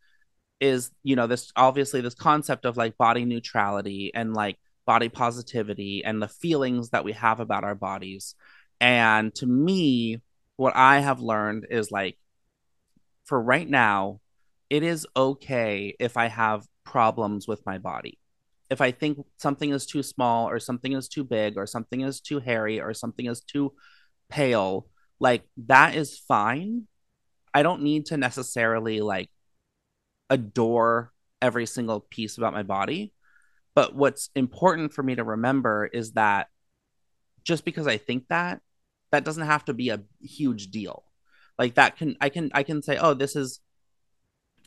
is, 0.60 0.90
you 1.02 1.16
know, 1.16 1.26
this 1.26 1.50
obviously 1.56 2.00
this 2.00 2.14
concept 2.14 2.66
of 2.66 2.76
like 2.76 2.98
body 2.98 3.24
neutrality 3.24 4.12
and 4.14 4.34
like 4.34 4.58
body 4.86 5.08
positivity 5.08 6.04
and 6.04 6.20
the 6.20 6.28
feelings 6.28 6.90
that 6.90 7.04
we 7.04 7.12
have 7.12 7.40
about 7.40 7.64
our 7.64 7.74
bodies. 7.74 8.34
And 8.80 9.34
to 9.36 9.46
me, 9.46 10.20
what 10.56 10.76
I 10.76 11.00
have 11.00 11.20
learned 11.20 11.66
is 11.70 11.90
like 11.90 12.18
for 13.24 13.40
right 13.40 13.68
now, 13.68 14.20
it 14.70 14.82
is 14.82 15.06
okay 15.16 15.96
if 15.98 16.16
I 16.16 16.26
have 16.26 16.66
problems 16.84 17.48
with 17.48 17.64
my 17.66 17.78
body. 17.78 18.18
If 18.70 18.80
I 18.80 18.90
think 18.90 19.24
something 19.36 19.70
is 19.70 19.86
too 19.86 20.02
small 20.02 20.48
or 20.48 20.58
something 20.58 20.92
is 20.92 21.08
too 21.08 21.24
big 21.24 21.56
or 21.56 21.66
something 21.66 22.00
is 22.00 22.20
too 22.20 22.40
hairy 22.40 22.80
or 22.80 22.94
something 22.94 23.26
is 23.26 23.40
too 23.40 23.72
pale, 24.28 24.86
like 25.20 25.42
that 25.66 25.94
is 25.94 26.18
fine. 26.18 26.86
I 27.52 27.62
don't 27.62 27.82
need 27.82 28.06
to 28.06 28.16
necessarily 28.16 29.00
like 29.00 29.30
adore 30.30 31.12
every 31.40 31.66
single 31.66 32.00
piece 32.00 32.38
about 32.38 32.54
my 32.54 32.62
body. 32.62 33.12
But 33.74 33.94
what's 33.94 34.30
important 34.34 34.92
for 34.92 35.02
me 35.02 35.14
to 35.16 35.24
remember 35.24 35.86
is 35.86 36.12
that 36.12 36.48
just 37.44 37.64
because 37.64 37.86
I 37.86 37.98
think 37.98 38.28
that, 38.28 38.60
that 39.12 39.24
doesn't 39.24 39.46
have 39.46 39.64
to 39.66 39.74
be 39.74 39.90
a 39.90 40.02
huge 40.20 40.70
deal. 40.70 41.04
Like 41.58 41.74
that 41.74 41.96
can 41.96 42.16
I 42.20 42.30
can 42.30 42.50
I 42.52 42.62
can 42.62 42.82
say, 42.82 42.96
oh, 42.96 43.14
this 43.14 43.36
is 43.36 43.60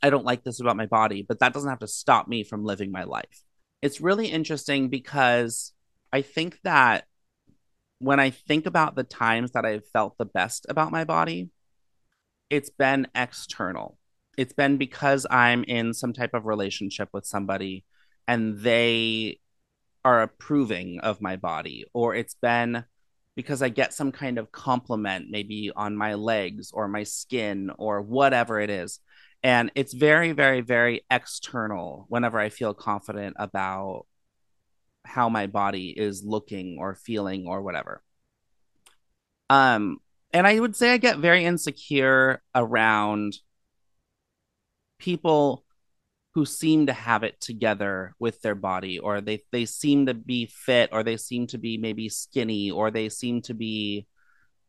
I 0.01 0.09
don't 0.09 0.25
like 0.25 0.43
this 0.43 0.59
about 0.59 0.77
my 0.77 0.85
body, 0.85 1.25
but 1.27 1.39
that 1.39 1.53
doesn't 1.53 1.69
have 1.69 1.79
to 1.79 1.87
stop 1.87 2.27
me 2.27 2.43
from 2.43 2.63
living 2.63 2.91
my 2.91 3.03
life. 3.03 3.43
It's 3.81 4.01
really 4.01 4.27
interesting 4.27 4.89
because 4.89 5.73
I 6.11 6.21
think 6.21 6.59
that 6.63 7.05
when 7.99 8.19
I 8.19 8.29
think 8.29 8.65
about 8.65 8.95
the 8.95 9.03
times 9.03 9.51
that 9.51 9.65
I've 9.65 9.87
felt 9.87 10.17
the 10.17 10.25
best 10.25 10.65
about 10.69 10.91
my 10.91 11.03
body, 11.03 11.49
it's 12.49 12.69
been 12.69 13.07
external. 13.15 13.97
It's 14.37 14.53
been 14.53 14.77
because 14.77 15.25
I'm 15.29 15.63
in 15.63 15.93
some 15.93 16.13
type 16.13 16.33
of 16.33 16.45
relationship 16.45 17.09
with 17.11 17.25
somebody 17.25 17.85
and 18.27 18.59
they 18.59 19.39
are 20.05 20.21
approving 20.21 20.99
of 20.99 21.21
my 21.21 21.35
body, 21.35 21.85
or 21.93 22.15
it's 22.15 22.35
been 22.35 22.85
because 23.35 23.61
I 23.61 23.69
get 23.69 23.93
some 23.93 24.11
kind 24.11 24.37
of 24.37 24.51
compliment, 24.51 25.27
maybe 25.29 25.71
on 25.75 25.95
my 25.95 26.15
legs 26.15 26.71
or 26.73 26.87
my 26.87 27.03
skin 27.03 27.71
or 27.77 28.01
whatever 28.01 28.59
it 28.59 28.69
is. 28.69 28.99
And 29.43 29.71
it's 29.75 29.93
very, 29.93 30.31
very, 30.31 30.61
very 30.61 31.05
external 31.09 32.05
whenever 32.09 32.39
I 32.39 32.49
feel 32.49 32.73
confident 32.73 33.35
about 33.39 34.05
how 35.05 35.29
my 35.29 35.47
body 35.47 35.93
is 35.95 36.23
looking 36.23 36.77
or 36.79 36.95
feeling 36.95 37.45
or 37.47 37.61
whatever. 37.61 38.01
Um, 39.49 39.99
and 40.33 40.45
I 40.45 40.59
would 40.59 40.75
say 40.75 40.91
I 40.91 40.97
get 40.97 41.19
very 41.19 41.45
insecure 41.45 42.41
around 42.53 43.37
people 44.99 45.63
who 46.33 46.45
seem 46.45 46.85
to 46.87 46.93
have 46.93 47.23
it 47.23 47.39
together 47.39 48.13
with 48.19 48.41
their 48.41 48.55
body 48.55 48.99
or 48.99 49.21
they 49.21 49.41
they 49.51 49.65
seem 49.65 50.05
to 50.05 50.13
be 50.13 50.45
fit 50.45 50.89
or 50.91 51.03
they 51.03 51.17
seem 51.17 51.47
to 51.47 51.57
be 51.57 51.77
maybe 51.77 52.09
skinny 52.09 52.69
or 52.69 52.91
they 52.91 53.09
seem 53.09 53.41
to 53.41 53.53
be 53.53 54.05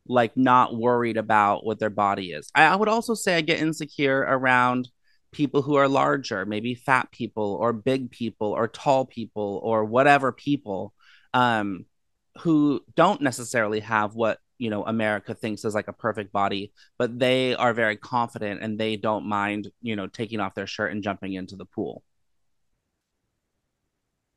like 0.09 0.37
not 0.37 0.77
worried 0.77 1.17
about 1.17 1.65
what 1.65 1.79
their 1.79 1.91
body 1.91 2.33
is. 2.33 2.51
I, 2.55 2.65
I 2.65 2.77
would 2.77 2.89
also 2.89 3.15
say 3.15 3.37
I 3.37 3.41
get 3.41 3.61
insecure 3.61 4.21
around 4.21 4.89
people 5.33 5.63
who 5.63 5.77
are 5.77 5.89
larger, 5.89 6.47
maybe 6.47 6.75
fat 6.75 7.11
people 7.13 7.57
or 7.61 7.73
big 7.73 8.11
people 8.11 8.53
or 8.53 8.69
tall 8.69 9.05
people 9.05 9.61
or 9.63 9.85
whatever 9.85 10.33
people 10.33 10.95
um, 11.35 11.85
who 12.39 12.81
don't 12.97 13.21
necessarily 13.21 13.81
have 13.81 14.15
what 14.15 14.39
you 14.59 14.71
know 14.71 14.85
America 14.85 15.35
thinks 15.35 15.65
is 15.65 15.75
like 15.75 15.89
a 15.89 15.93
perfect 15.93 16.33
body, 16.33 16.73
but 16.99 17.19
they 17.19 17.55
are 17.55 17.75
very 17.75 17.97
confident 17.97 18.63
and 18.63 18.79
they 18.79 18.97
don't 18.97 19.27
mind 19.27 19.71
you 19.83 19.97
know 19.97 20.07
taking 20.07 20.41
off 20.41 20.55
their 20.55 20.67
shirt 20.67 20.93
and 20.93 21.03
jumping 21.03 21.35
into 21.35 21.57
the 21.57 21.67
pool. 21.67 22.03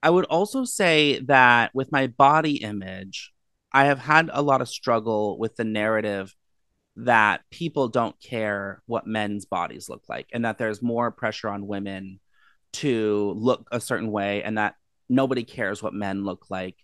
I 0.04 0.10
would 0.10 0.26
also 0.26 0.64
say 0.66 1.20
that 1.22 1.72
with 1.76 1.92
my 1.92 2.08
body 2.08 2.56
image, 2.64 3.32
I 3.72 3.86
have 3.86 4.00
had 4.00 4.30
a 4.34 4.42
lot 4.42 4.62
of 4.62 4.70
struggle 4.70 5.38
with 5.38 5.56
the 5.56 5.64
narrative 5.64 6.36
that 6.98 7.42
people 7.50 7.88
don't 7.88 8.20
care 8.22 8.82
what 8.86 9.08
men's 9.08 9.46
bodies 9.46 9.88
look 9.88 10.04
like 10.10 10.28
and 10.34 10.44
that 10.44 10.58
there's 10.58 10.82
more 10.82 11.10
pressure 11.10 11.48
on 11.48 11.68
women 11.68 12.20
to 12.74 13.34
look 13.38 13.68
a 13.72 13.80
certain 13.80 14.12
way 14.12 14.44
and 14.44 14.58
that 14.58 14.76
nobody 15.10 15.44
cares 15.44 15.82
what 15.82 15.94
men 15.94 16.26
look 16.26 16.48
like 16.50 16.76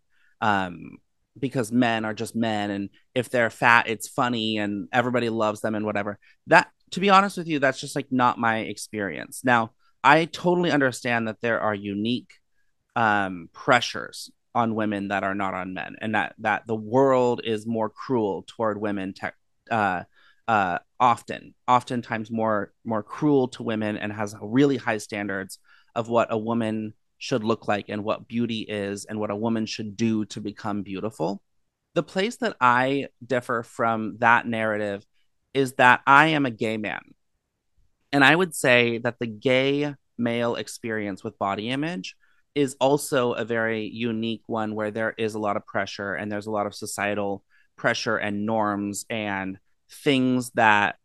um, 0.41 0.97
because 1.37 1.71
men 1.71 2.05
are 2.05 2.13
just 2.13 2.35
men 2.35 2.71
and 2.71 2.89
if 3.13 3.29
they're 3.29 3.49
fat 3.49 3.87
it's 3.87 4.07
funny 4.07 4.57
and 4.57 4.87
everybody 4.93 5.29
loves 5.29 5.61
them 5.61 5.75
and 5.75 5.85
whatever. 5.85 6.19
That 6.47 6.69
to 6.91 7.01
be 7.01 7.09
honest 7.09 7.37
with 7.37 7.47
you 7.47 7.59
that's 7.59 7.81
just 7.81 7.95
like 7.95 8.11
not 8.11 8.39
my 8.39 8.59
experience. 8.59 9.41
Now 9.43 9.71
i 10.03 10.25
totally 10.25 10.71
understand 10.71 11.27
that 11.27 11.41
there 11.41 11.59
are 11.59 11.73
unique 11.73 12.33
um, 12.95 13.49
pressures 13.51 14.31
on 14.57 14.73
women 14.73 15.09
that 15.09 15.23
are 15.23 15.35
not 15.35 15.53
on 15.53 15.75
men 15.75 15.95
and 16.01 16.15
that 16.15 16.33
that 16.39 16.65
the 16.65 16.75
world 16.75 17.41
is 17.43 17.67
more 17.67 17.89
cruel 17.89 18.43
toward 18.47 18.81
women 18.81 19.13
te- 19.13 19.27
uh, 19.69 20.01
uh, 20.47 20.79
often 20.99 21.53
oftentimes 21.67 22.31
more 22.31 22.73
more 22.83 23.03
cruel 23.03 23.47
to 23.49 23.61
women 23.61 23.97
and 23.97 24.11
has 24.11 24.35
really 24.41 24.77
high 24.77 24.97
standards 24.97 25.59
of 25.93 26.09
what 26.09 26.27
a 26.31 26.37
woman 26.37 26.93
should 27.19 27.43
look 27.43 27.67
like 27.67 27.85
and 27.87 28.03
what 28.03 28.27
beauty 28.27 28.61
is 28.61 29.05
and 29.05 29.19
what 29.19 29.29
a 29.29 29.35
woman 29.35 29.67
should 29.67 29.95
do 29.95 30.25
to 30.25 30.41
become 30.41 30.81
beautiful. 30.81 31.43
The 31.93 32.03
place 32.03 32.37
that 32.37 32.55
I 32.59 33.09
differ 33.23 33.61
from 33.61 34.17
that 34.19 34.47
narrative 34.47 35.05
is 35.53 35.73
that 35.73 36.01
I 36.07 36.27
am 36.27 36.47
a 36.47 36.51
gay 36.51 36.77
man. 36.77 37.01
And 38.11 38.23
I 38.23 38.35
would 38.35 38.55
say 38.55 38.97
that 38.99 39.19
the 39.19 39.27
gay 39.27 39.93
male 40.17 40.55
experience 40.55 41.23
with 41.23 41.37
body 41.37 41.69
image 41.69 42.15
is 42.57 42.75
also 42.79 43.33
a 43.33 43.45
very 43.45 43.85
unique 43.85 44.41
one 44.47 44.73
where 44.73 44.89
there 44.89 45.13
is 45.15 45.35
a 45.35 45.39
lot 45.39 45.57
of 45.57 45.67
pressure 45.67 46.15
and 46.15 46.31
there's 46.31 46.47
a 46.47 46.51
lot 46.51 46.65
of 46.65 46.73
societal 46.73 47.43
pressure 47.75 48.17
and 48.17 48.47
norms 48.47 49.05
and 49.11 49.59
things 49.91 50.49
that 50.55 50.95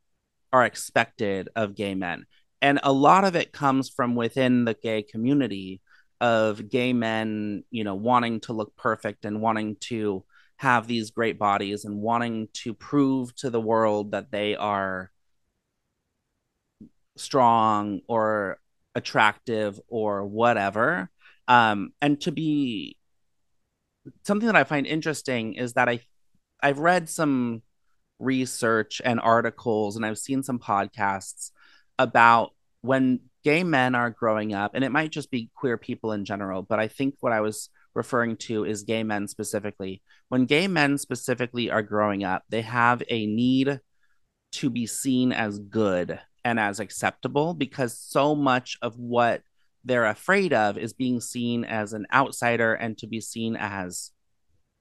are 0.51 0.65
expected 0.65 1.51
of 1.55 1.75
gay 1.75 1.95
men. 1.95 2.25
And 2.63 2.81
a 2.83 2.91
lot 2.91 3.25
of 3.25 3.37
it 3.37 3.53
comes 3.53 3.91
from 3.91 4.15
within 4.15 4.65
the 4.65 4.73
gay 4.73 5.03
community 5.03 5.83
of 6.23 6.71
gay 6.71 6.95
men, 6.95 7.65
you 7.71 7.85
know, 7.85 7.97
wanting 7.97 8.41
to 8.41 8.55
look 8.55 8.75
perfect 8.75 9.27
and 9.27 9.43
wanting 9.43 9.77
to 9.81 10.25
have 10.57 10.87
these 10.87 11.11
great 11.11 11.39
bodies 11.39 11.85
and 11.85 12.01
wanting 12.01 12.49
to 12.55 12.73
prove 12.73 13.37
to 13.37 13.51
the 13.51 13.61
world 13.61 14.13
that 14.13 14.31
they 14.31 14.57
are 14.57 15.11
strong 17.19 18.01
or 18.09 18.59
attractive 18.95 19.79
or 19.89 20.25
whatever. 20.25 21.11
Um, 21.49 21.93
and 22.01 22.21
to 22.23 22.33
be 22.33 22.97
something 24.25 24.47
that 24.47 24.57
I 24.57 24.65
find 24.65 24.87
interesting 24.87 25.55
is 25.55 25.75
that 25.75 25.89
I 25.89 26.01
I've 26.63 26.79
read 26.79 27.09
some 27.09 27.63
research 28.19 29.03
and 29.05 29.21
articles 29.21 29.97
and 29.97 30.07
I've 30.07 30.19
seen 30.19 30.43
some 30.43 30.59
podcasts 30.59 31.51
about 31.99 32.53
when 32.83 33.21
gay 33.45 33.65
men 33.65 33.95
are 33.95 34.11
growing 34.11 34.55
up, 34.55 34.73
and 34.75 34.85
it 34.85 34.93
might 34.93 35.11
just 35.11 35.31
be 35.31 35.51
queer 35.55 35.77
people 35.77 36.13
in 36.13 36.25
general, 36.25 36.63
but 36.63 36.79
I 36.79 36.89
think 36.89 37.17
what 37.21 37.33
I 37.33 37.41
was 37.41 37.69
referring 37.95 38.37
to 38.37 38.65
is 38.65 38.83
gay 38.83 39.03
men 39.03 39.29
specifically. 39.29 40.03
When 40.29 40.47
gay 40.47 40.69
men 40.69 40.99
specifically 40.99 41.71
are 41.71 41.83
growing 41.83 42.25
up, 42.25 42.45
they 42.49 42.63
have 42.63 43.03
a 43.09 43.27
need 43.27 43.81
to 44.53 44.71
be 44.71 44.87
seen 44.87 45.33
as 45.33 45.59
good 45.59 46.19
and 46.45 46.59
as 46.59 46.81
acceptable 46.81 47.55
because 47.55 47.99
so 47.99 48.35
much 48.35 48.79
of 48.83 48.99
what 48.99 49.43
they're 49.85 50.07
afraid 50.07 50.53
of 50.53 50.79
is 50.79 50.93
being 50.93 51.21
seen 51.21 51.65
as 51.65 51.93
an 51.93 52.07
outsider 52.13 52.75
and 52.75 52.97
to 52.99 53.07
be 53.07 53.21
seen 53.21 53.57
as 53.57 54.13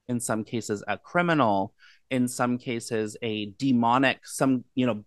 in 0.08 0.20
some 0.20 0.44
cases 0.44 0.84
a 0.88 0.98
criminal 0.98 1.74
in 2.10 2.28
some 2.28 2.58
cases 2.58 3.18
a 3.22 3.48
demonic 3.58 4.26
some 4.26 4.64
you 4.76 4.86
know 4.86 5.04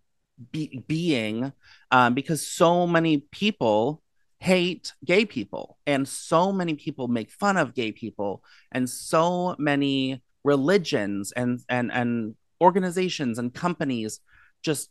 be- 0.53 0.83
being 0.89 1.53
um, 1.91 2.15
because 2.15 2.47
so 2.47 2.87
many 2.87 3.19
people 3.31 4.03
hate 4.39 4.93
gay 5.05 5.25
people 5.25 5.79
and 5.87 6.07
so 6.07 6.53
many 6.53 6.75
people 6.75 7.09
make 7.09 7.31
fun 7.31 7.57
of 7.57 7.75
gay 7.75 7.93
people 7.93 8.43
and 8.73 8.89
so 8.91 9.55
many 9.59 10.23
religions 10.43 11.33
and 11.33 11.61
and 11.69 11.91
and 11.93 12.35
organizations 12.61 13.39
and 13.39 13.55
companies 13.55 14.21
just 14.63 14.91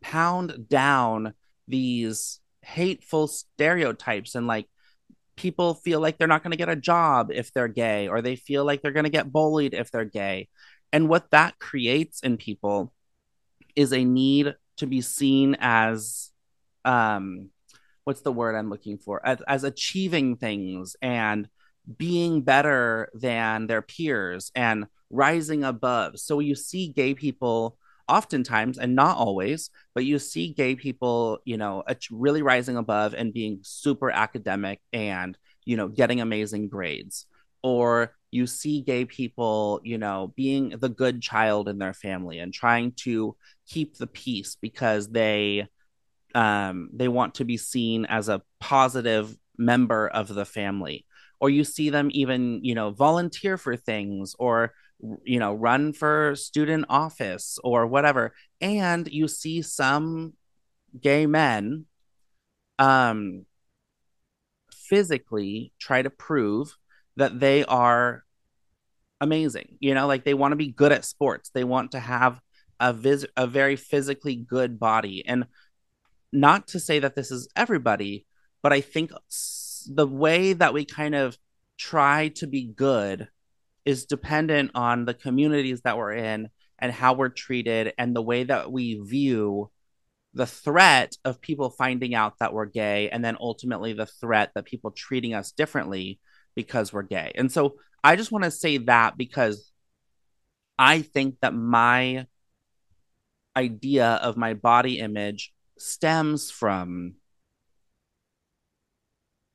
pound 0.00 0.68
down 0.68 1.34
these 1.66 2.40
hateful 2.62 3.26
stereotypes 3.26 4.34
and 4.34 4.46
like 4.46 4.66
people 5.36 5.74
feel 5.74 6.00
like 6.00 6.18
they're 6.18 6.28
not 6.28 6.42
going 6.42 6.50
to 6.50 6.56
get 6.56 6.68
a 6.68 6.76
job 6.76 7.30
if 7.32 7.52
they're 7.52 7.68
gay 7.68 8.08
or 8.08 8.20
they 8.20 8.36
feel 8.36 8.64
like 8.64 8.82
they're 8.82 8.92
going 8.92 9.04
to 9.04 9.10
get 9.10 9.30
bullied 9.30 9.72
if 9.72 9.90
they're 9.90 10.04
gay. 10.04 10.48
And 10.92 11.08
what 11.08 11.30
that 11.30 11.58
creates 11.58 12.20
in 12.20 12.36
people 12.36 12.92
is 13.76 13.92
a 13.92 14.04
need 14.04 14.56
to 14.78 14.86
be 14.86 15.00
seen 15.00 15.56
as 15.60 16.30
um 16.84 17.50
what's 18.04 18.22
the 18.22 18.32
word 18.32 18.54
i'm 18.54 18.70
looking 18.70 18.98
for? 18.98 19.24
As, 19.24 19.40
as 19.46 19.64
achieving 19.64 20.36
things 20.36 20.96
and 21.02 21.48
being 21.96 22.42
better 22.42 23.10
than 23.14 23.66
their 23.66 23.82
peers 23.82 24.50
and 24.54 24.86
rising 25.10 25.64
above. 25.64 26.18
So 26.18 26.40
you 26.40 26.54
see 26.54 26.88
gay 26.88 27.14
people 27.14 27.78
oftentimes 28.08 28.78
and 28.78 28.94
not 28.94 29.16
always 29.16 29.70
but 29.94 30.04
you 30.04 30.18
see 30.18 30.52
gay 30.52 30.74
people 30.74 31.38
you 31.44 31.56
know 31.56 31.82
really 32.10 32.42
rising 32.42 32.76
above 32.76 33.14
and 33.14 33.32
being 33.32 33.58
super 33.62 34.10
academic 34.10 34.80
and 34.92 35.36
you 35.68 35.76
know 35.76 35.86
getting 35.86 36.20
amazing 36.20 36.68
grades. 36.68 37.26
Or 37.62 38.14
you 38.30 38.46
see 38.46 38.80
gay 38.80 39.04
people, 39.04 39.80
you 39.84 39.98
know, 39.98 40.32
being 40.34 40.70
the 40.70 40.88
good 40.88 41.20
child 41.20 41.68
in 41.68 41.78
their 41.78 41.92
family 41.92 42.38
and 42.38 42.54
trying 42.54 42.92
to 43.02 43.36
keep 43.66 43.96
the 43.96 44.06
peace 44.06 44.56
because 44.60 45.08
they 45.10 45.68
um, 46.34 46.88
they 46.92 47.08
want 47.08 47.34
to 47.34 47.44
be 47.44 47.56
seen 47.58 48.06
as 48.06 48.28
a 48.28 48.42
positive 48.60 49.36
member 49.58 50.08
of 50.08 50.28
the 50.28 50.46
family. 50.46 51.04
Or 51.40 51.50
you 51.50 51.64
see 51.64 51.90
them 51.90 52.08
even 52.12 52.64
you 52.64 52.74
know 52.74 52.90
volunteer 52.90 53.58
for 53.58 53.76
things 53.76 54.34
or 54.38 54.72
you 55.22 55.38
know 55.38 55.54
run 55.54 55.92
for 55.92 56.34
student 56.34 56.84
office 56.88 57.58
or 57.62 57.86
whatever 57.86 58.34
and 58.60 59.08
you 59.08 59.28
see 59.28 59.62
some 59.62 60.32
gay 61.00 61.26
men 61.26 61.84
um 62.78 63.44
physically 64.72 65.72
try 65.78 66.02
to 66.02 66.10
prove 66.10 66.76
that 67.16 67.38
they 67.38 67.64
are 67.64 68.24
amazing 69.20 69.76
you 69.80 69.94
know 69.94 70.06
like 70.06 70.24
they 70.24 70.34
want 70.34 70.52
to 70.52 70.56
be 70.56 70.68
good 70.68 70.92
at 70.92 71.04
sports. 71.04 71.50
They 71.50 71.64
want 71.64 71.92
to 71.92 72.00
have 72.00 72.40
a 72.80 72.92
vis- 72.92 73.26
a 73.36 73.46
very 73.46 73.76
physically 73.76 74.36
good 74.36 74.78
body. 74.78 75.24
And 75.26 75.46
not 76.32 76.68
to 76.68 76.80
say 76.80 76.98
that 76.98 77.14
this 77.14 77.30
is 77.30 77.48
everybody 77.56 78.26
but 78.62 78.72
i 78.72 78.80
think 78.80 79.10
the 79.86 80.06
way 80.06 80.52
that 80.52 80.74
we 80.74 80.84
kind 80.84 81.14
of 81.14 81.38
try 81.78 82.28
to 82.28 82.46
be 82.46 82.66
good 82.66 83.28
is 83.88 84.04
dependent 84.04 84.70
on 84.74 85.06
the 85.06 85.14
communities 85.14 85.80
that 85.80 85.96
we're 85.96 86.12
in 86.12 86.50
and 86.78 86.92
how 86.92 87.14
we're 87.14 87.30
treated 87.30 87.94
and 87.96 88.14
the 88.14 88.20
way 88.20 88.44
that 88.44 88.70
we 88.70 89.00
view 89.00 89.70
the 90.34 90.46
threat 90.46 91.16
of 91.24 91.40
people 91.40 91.70
finding 91.70 92.14
out 92.14 92.34
that 92.38 92.52
we're 92.52 92.66
gay 92.66 93.08
and 93.08 93.24
then 93.24 93.34
ultimately 93.40 93.94
the 93.94 94.04
threat 94.04 94.50
that 94.54 94.66
people 94.66 94.90
treating 94.90 95.32
us 95.32 95.52
differently 95.52 96.20
because 96.54 96.92
we're 96.92 97.02
gay. 97.02 97.32
And 97.34 97.50
so 97.50 97.76
I 98.04 98.14
just 98.16 98.30
want 98.30 98.44
to 98.44 98.50
say 98.50 98.76
that 98.76 99.16
because 99.16 99.72
I 100.78 101.00
think 101.00 101.36
that 101.40 101.54
my 101.54 102.26
idea 103.56 104.20
of 104.22 104.36
my 104.36 104.52
body 104.52 104.98
image 104.98 105.54
stems 105.78 106.50
from 106.50 107.14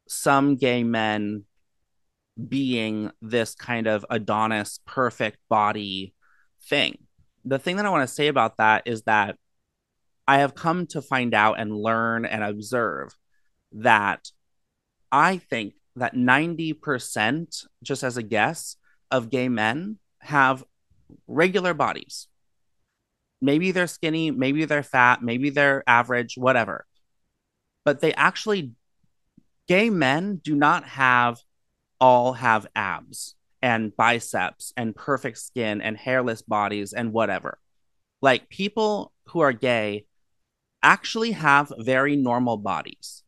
some 0.07 0.55
gay 0.55 0.83
men 0.83 1.45
being 2.47 3.11
this 3.21 3.55
kind 3.55 3.87
of 3.87 4.05
Adonis 4.09 4.79
perfect 4.85 5.37
body 5.49 6.13
thing. 6.67 6.97
The 7.45 7.59
thing 7.59 7.75
that 7.77 7.85
I 7.85 7.89
want 7.89 8.07
to 8.07 8.13
say 8.13 8.27
about 8.27 8.57
that 8.57 8.83
is 8.85 9.03
that 9.03 9.37
I 10.27 10.39
have 10.39 10.55
come 10.55 10.87
to 10.87 11.01
find 11.01 11.33
out 11.33 11.59
and 11.59 11.75
learn 11.75 12.25
and 12.25 12.43
observe 12.43 13.15
that 13.73 14.31
I 15.11 15.37
think 15.37 15.73
that 15.95 16.15
90%, 16.15 17.65
just 17.83 18.03
as 18.03 18.17
a 18.17 18.23
guess, 18.23 18.77
of 19.11 19.29
gay 19.29 19.49
men 19.49 19.99
have 20.19 20.63
regular 21.27 21.73
bodies. 21.73 22.27
Maybe 23.41 23.71
they're 23.71 23.87
skinny, 23.87 24.31
maybe 24.31 24.65
they're 24.65 24.83
fat, 24.83 25.21
maybe 25.21 25.49
they're 25.49 25.83
average, 25.85 26.37
whatever. 26.37 26.85
But 27.83 27.99
they 27.99 28.13
actually, 28.13 28.71
gay 29.67 29.89
men 29.89 30.37
do 30.37 30.55
not 30.55 30.85
have 30.85 31.39
all 32.03 32.33
have 32.33 32.67
abs 32.75 33.33
and 33.61 33.95
biceps 33.95 34.73
and 34.75 34.93
perfect 34.93 35.37
skin 35.37 35.79
and 35.79 35.95
hairless 35.95 36.41
bodies 36.41 36.91
and 36.91 37.13
whatever. 37.13 37.59
Like 38.21 38.49
people 38.49 39.13
who 39.27 39.39
are 39.39 39.53
gay 39.53 40.05
actually 40.83 41.31
have 41.31 41.71
very 41.79 42.17
normal 42.17 42.57
bodies. 42.57 43.23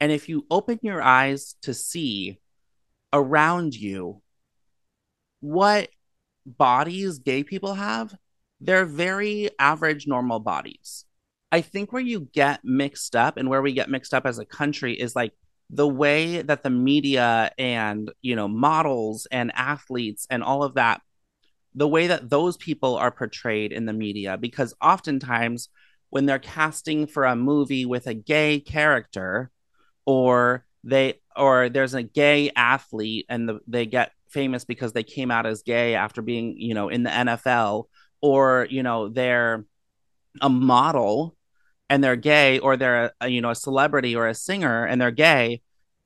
And 0.00 0.10
if 0.10 0.30
you 0.30 0.46
open 0.50 0.78
your 0.80 1.02
eyes 1.02 1.56
to 1.64 1.74
see 1.74 2.38
around 3.12 3.74
you 3.74 4.22
what 5.40 5.90
bodies 6.46 7.18
gay 7.18 7.44
people 7.44 7.74
have, 7.74 8.16
they're 8.58 8.86
very 8.86 9.50
average, 9.58 10.06
normal 10.06 10.40
bodies. 10.40 11.04
I 11.52 11.60
think 11.60 11.92
where 11.92 12.00
you 12.00 12.20
get 12.32 12.64
mixed 12.64 13.14
up 13.14 13.36
and 13.36 13.50
where 13.50 13.60
we 13.60 13.74
get 13.74 13.90
mixed 13.90 14.14
up 14.14 14.24
as 14.24 14.38
a 14.38 14.46
country 14.46 14.94
is 14.94 15.14
like 15.14 15.34
the 15.70 15.88
way 15.88 16.42
that 16.42 16.62
the 16.62 16.70
media 16.70 17.50
and 17.58 18.10
you 18.22 18.36
know 18.36 18.48
models 18.48 19.26
and 19.30 19.52
athletes 19.54 20.26
and 20.30 20.42
all 20.42 20.62
of 20.62 20.74
that 20.74 21.00
the 21.74 21.88
way 21.88 22.06
that 22.06 22.30
those 22.30 22.56
people 22.56 22.96
are 22.96 23.10
portrayed 23.10 23.72
in 23.72 23.86
the 23.86 23.92
media 23.92 24.36
because 24.36 24.74
oftentimes 24.80 25.68
when 26.10 26.26
they're 26.26 26.38
casting 26.38 27.06
for 27.06 27.24
a 27.24 27.34
movie 27.34 27.84
with 27.84 28.06
a 28.06 28.14
gay 28.14 28.60
character 28.60 29.50
or 30.06 30.64
they 30.84 31.20
or 31.36 31.68
there's 31.68 31.94
a 31.94 32.02
gay 32.02 32.50
athlete 32.54 33.26
and 33.28 33.48
the, 33.48 33.60
they 33.66 33.86
get 33.86 34.12
famous 34.28 34.64
because 34.64 34.92
they 34.92 35.02
came 35.02 35.30
out 35.30 35.46
as 35.46 35.62
gay 35.62 35.94
after 35.94 36.22
being 36.22 36.56
you 36.58 36.74
know 36.74 36.88
in 36.88 37.02
the 37.02 37.10
NFL 37.10 37.84
or 38.20 38.66
you 38.70 38.82
know 38.82 39.08
they're 39.08 39.64
a 40.40 40.48
model 40.48 41.36
and 41.90 42.02
they're 42.02 42.16
gay 42.16 42.58
or 42.58 42.76
they're 42.76 43.12
a, 43.20 43.28
you 43.28 43.40
know 43.40 43.50
a 43.50 43.54
celebrity 43.54 44.16
or 44.16 44.26
a 44.26 44.34
singer 44.34 44.84
and 44.84 45.00
they're 45.00 45.10
gay 45.10 45.60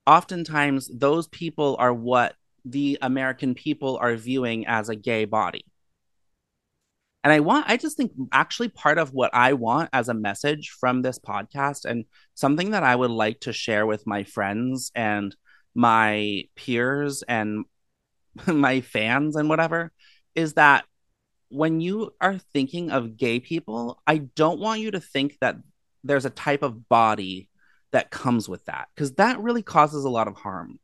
oftentimes 0.07 0.91
those 0.93 1.29
people 1.29 1.77
are 1.79 1.93
what 1.93 2.35
the 2.65 2.99
american 3.03 3.55
people 3.55 3.99
are 4.01 4.17
viewing 4.17 4.67
as 4.67 4.89
a 4.89 4.97
gay 4.97 5.25
body. 5.25 5.65
And 7.25 7.33
i 7.33 7.41
want 7.41 7.67
i 7.69 7.77
just 7.77 7.97
think 7.97 8.13
actually 8.33 8.69
part 8.69 8.99
of 8.99 9.13
what 9.13 9.35
i 9.35 9.53
want 9.53 9.91
as 9.93 10.09
a 10.09 10.15
message 10.15 10.71
from 10.81 11.03
this 11.03 11.19
podcast 11.19 11.85
and 11.85 12.05
something 12.35 12.71
that 12.71 12.83
i 12.83 12.95
would 12.95 13.11
like 13.11 13.41
to 13.41 13.53
share 13.53 13.87
with 13.87 14.07
my 14.07 14.25
friends 14.25 14.91
and 14.95 15.35
my 15.75 16.45
peers 16.57 17.23
and 17.23 17.65
my 18.47 18.81
fans 18.81 19.37
and 19.37 19.49
whatever 19.49 19.93
is 20.35 20.55
that 20.55 20.85
when 21.51 21.81
you 21.81 22.13
are 22.21 22.39
thinking 22.39 22.91
of 22.91 23.17
gay 23.17 23.41
people, 23.41 24.01
I 24.07 24.19
don't 24.19 24.61
want 24.61 24.81
you 24.81 24.91
to 24.91 25.01
think 25.01 25.37
that 25.41 25.57
there's 26.05 26.25
a 26.25 26.31
type 26.31 26.63
of 26.63 26.89
body 26.89 27.49
that 27.93 28.11
comes 28.11 28.49
with 28.49 28.65
that 28.67 28.89
because 28.95 29.15
that 29.15 29.41
really 29.41 29.63
causes 29.63 30.05
a 30.05 30.11
lot 30.11 30.29
of 30.29 30.37
harm. 30.37 30.79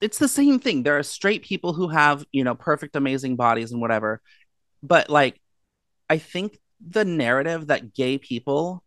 It's 0.00 0.18
the 0.18 0.28
same 0.28 0.58
thing. 0.58 0.82
There 0.82 0.98
are 0.98 1.02
straight 1.02 1.42
people 1.42 1.72
who 1.72 1.88
have, 1.88 2.24
you 2.30 2.44
know, 2.44 2.54
perfect, 2.54 2.94
amazing 2.96 3.36
bodies 3.36 3.72
and 3.72 3.80
whatever. 3.80 4.20
But 4.82 5.08
like, 5.08 5.40
I 6.10 6.18
think 6.18 6.58
the 6.86 7.04
narrative 7.04 7.68
that 7.68 7.94
gay 7.94 8.18
people 8.18 8.84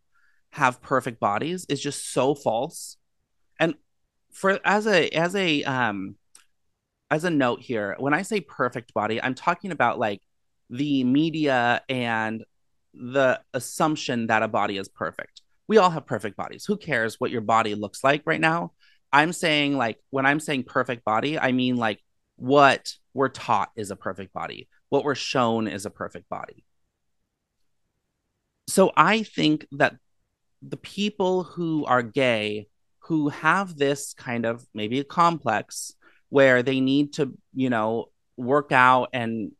have 0.51 0.81
perfect 0.81 1.19
bodies 1.19 1.65
is 1.69 1.81
just 1.81 2.11
so 2.11 2.35
false. 2.35 2.97
And 3.59 3.75
for 4.31 4.59
as 4.63 4.85
a 4.85 5.09
as 5.09 5.35
a 5.35 5.63
um 5.63 6.15
as 7.09 7.23
a 7.23 7.29
note 7.29 7.61
here, 7.61 7.95
when 7.97 8.13
I 8.13 8.21
say 8.21 8.41
perfect 8.41 8.93
body, 8.93 9.21
I'm 9.21 9.33
talking 9.33 9.71
about 9.71 9.97
like 9.97 10.21
the 10.69 11.03
media 11.03 11.81
and 11.89 12.43
the 12.97 13.39
assumption 13.53 14.27
that 14.27 14.43
a 14.43 14.47
body 14.47 14.77
is 14.77 14.87
perfect. 14.87 15.41
We 15.67 15.77
all 15.77 15.89
have 15.89 16.05
perfect 16.05 16.37
bodies. 16.37 16.65
Who 16.65 16.77
cares 16.77 17.19
what 17.19 17.31
your 17.31 17.41
body 17.41 17.75
looks 17.75 18.03
like 18.03 18.23
right 18.25 18.39
now? 18.39 18.71
I'm 19.11 19.33
saying, 19.33 19.77
like, 19.77 19.99
when 20.09 20.25
I'm 20.25 20.39
saying 20.39 20.63
perfect 20.63 21.05
body, 21.05 21.39
I 21.39 21.51
mean 21.51 21.77
like 21.77 22.01
what 22.35 22.93
we're 23.13 23.29
taught 23.29 23.71
is 23.75 23.91
a 23.91 23.95
perfect 23.95 24.33
body, 24.33 24.67
what 24.89 25.03
we're 25.03 25.15
shown 25.15 25.67
is 25.67 25.85
a 25.85 25.89
perfect 25.89 26.29
body. 26.29 26.63
So 28.67 28.91
I 28.95 29.23
think 29.23 29.65
that 29.71 29.95
the 30.61 30.77
people 30.77 31.43
who 31.43 31.85
are 31.85 32.01
gay, 32.01 32.67
who 32.99 33.29
have 33.29 33.77
this 33.77 34.13
kind 34.13 34.45
of 34.45 34.65
maybe 34.73 34.99
a 34.99 35.03
complex, 35.03 35.93
where 36.29 36.61
they 36.61 36.81
need 36.81 37.13
to, 37.13 37.33
you 37.53 37.69
know, 37.69 38.07
work 38.35 38.71
out 38.71 39.09
and 39.13 39.51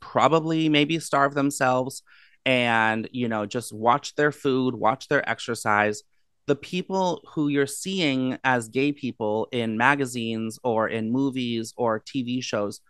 probably 0.00 0.68
maybe 0.68 0.98
starve 0.98 1.34
themselves 1.34 2.02
and, 2.44 3.08
you 3.12 3.28
know, 3.28 3.46
just 3.46 3.72
watch 3.72 4.14
their 4.14 4.32
food, 4.32 4.74
watch 4.74 5.08
their 5.08 5.28
exercise. 5.28 6.02
The 6.46 6.56
people 6.56 7.22
who 7.34 7.48
you're 7.48 7.66
seeing 7.66 8.38
as 8.42 8.68
gay 8.68 8.92
people 8.92 9.48
in 9.52 9.76
magazines 9.76 10.58
or 10.64 10.88
in 10.88 11.12
movies 11.12 11.72
or 11.76 12.00
TV 12.00 12.42
shows, 12.42 12.80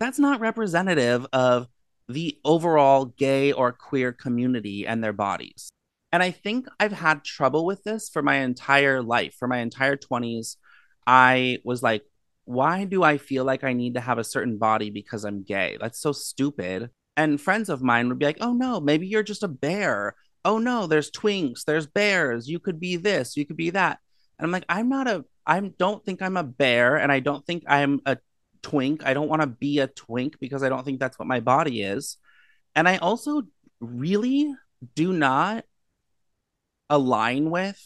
that's 0.00 0.18
not 0.18 0.40
representative 0.40 1.26
of 1.32 1.68
the 2.08 2.38
overall 2.44 3.04
gay 3.04 3.52
or 3.52 3.72
queer 3.72 4.12
community 4.12 4.86
and 4.86 5.02
their 5.02 5.12
bodies. 5.12 5.70
And 6.12 6.22
I 6.22 6.32
think 6.32 6.66
I've 6.80 6.92
had 6.92 7.24
trouble 7.24 7.64
with 7.64 7.84
this 7.84 8.08
for 8.08 8.22
my 8.22 8.36
entire 8.36 9.02
life, 9.02 9.34
for 9.38 9.46
my 9.46 9.58
entire 9.58 9.96
20s. 9.96 10.56
I 11.06 11.58
was 11.64 11.82
like, 11.82 12.02
why 12.44 12.84
do 12.84 13.04
I 13.04 13.18
feel 13.18 13.44
like 13.44 13.62
I 13.62 13.74
need 13.74 13.94
to 13.94 14.00
have 14.00 14.18
a 14.18 14.24
certain 14.24 14.58
body 14.58 14.90
because 14.90 15.24
I'm 15.24 15.44
gay? 15.44 15.76
That's 15.80 16.00
so 16.00 16.10
stupid. 16.10 16.90
And 17.16 17.40
friends 17.40 17.68
of 17.68 17.82
mine 17.82 18.08
would 18.08 18.18
be 18.18 18.26
like, 18.26 18.38
oh 18.40 18.52
no, 18.52 18.80
maybe 18.80 19.06
you're 19.06 19.22
just 19.22 19.42
a 19.42 19.48
bear. 19.48 20.14
Oh 20.44 20.58
no, 20.58 20.86
there's 20.86 21.10
twinks, 21.10 21.64
there's 21.64 21.86
bears. 21.86 22.48
You 22.48 22.58
could 22.58 22.80
be 22.80 22.96
this, 22.96 23.36
you 23.36 23.44
could 23.44 23.56
be 23.56 23.70
that. 23.70 23.98
And 24.38 24.46
I'm 24.46 24.52
like, 24.52 24.64
I'm 24.68 24.88
not 24.88 25.06
a, 25.06 25.24
I 25.46 25.60
don't 25.60 26.04
think 26.04 26.22
I'm 26.22 26.36
a 26.36 26.44
bear 26.44 26.96
and 26.96 27.12
I 27.12 27.20
don't 27.20 27.44
think 27.44 27.64
I'm 27.68 28.00
a 28.06 28.16
twink. 28.62 29.04
I 29.04 29.14
don't 29.14 29.28
want 29.28 29.42
to 29.42 29.48
be 29.48 29.80
a 29.80 29.86
twink 29.86 30.38
because 30.40 30.62
I 30.62 30.68
don't 30.68 30.84
think 30.84 31.00
that's 31.00 31.18
what 31.18 31.28
my 31.28 31.40
body 31.40 31.82
is. 31.82 32.16
And 32.74 32.88
I 32.88 32.96
also 32.98 33.42
really 33.80 34.54
do 34.94 35.12
not 35.12 35.64
align 36.88 37.50
with 37.50 37.80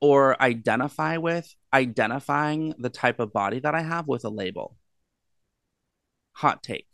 or 0.00 0.40
identify 0.42 1.16
with 1.16 1.54
identifying 1.72 2.74
the 2.78 2.90
type 2.90 3.20
of 3.20 3.32
body 3.32 3.60
that 3.60 3.74
I 3.74 3.82
have 3.82 4.06
with 4.06 4.24
a 4.24 4.28
label. 4.28 4.76
Hot 6.32 6.62
take. 6.62 6.86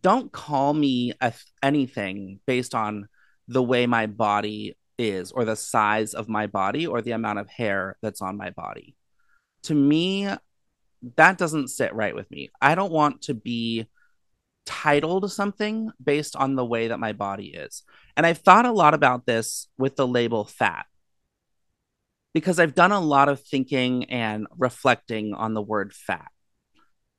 Don't 0.00 0.32
call 0.32 0.72
me 0.72 1.12
a, 1.20 1.32
anything 1.62 2.40
based 2.46 2.74
on 2.74 3.08
the 3.48 3.62
way 3.62 3.86
my 3.86 4.06
body 4.06 4.76
is 4.98 5.32
or 5.32 5.44
the 5.44 5.56
size 5.56 6.14
of 6.14 6.28
my 6.28 6.46
body 6.46 6.86
or 6.86 7.02
the 7.02 7.12
amount 7.12 7.38
of 7.38 7.48
hair 7.48 7.96
that's 8.00 8.22
on 8.22 8.36
my 8.36 8.50
body. 8.50 8.94
To 9.64 9.74
me, 9.74 10.28
that 11.16 11.38
doesn't 11.38 11.68
sit 11.68 11.94
right 11.94 12.14
with 12.14 12.30
me. 12.30 12.50
I 12.60 12.74
don't 12.74 12.92
want 12.92 13.22
to 13.22 13.34
be 13.34 13.86
titled 14.64 15.30
something 15.30 15.90
based 16.02 16.36
on 16.36 16.54
the 16.54 16.64
way 16.64 16.88
that 16.88 17.00
my 17.00 17.12
body 17.12 17.48
is. 17.48 17.82
And 18.16 18.24
I've 18.24 18.38
thought 18.38 18.66
a 18.66 18.72
lot 18.72 18.94
about 18.94 19.26
this 19.26 19.68
with 19.76 19.96
the 19.96 20.06
label 20.06 20.44
fat 20.44 20.86
because 22.32 22.58
I've 22.58 22.74
done 22.74 22.92
a 22.92 23.00
lot 23.00 23.28
of 23.28 23.40
thinking 23.40 24.04
and 24.04 24.46
reflecting 24.56 25.34
on 25.34 25.54
the 25.54 25.62
word 25.62 25.92
fat. 25.92 26.30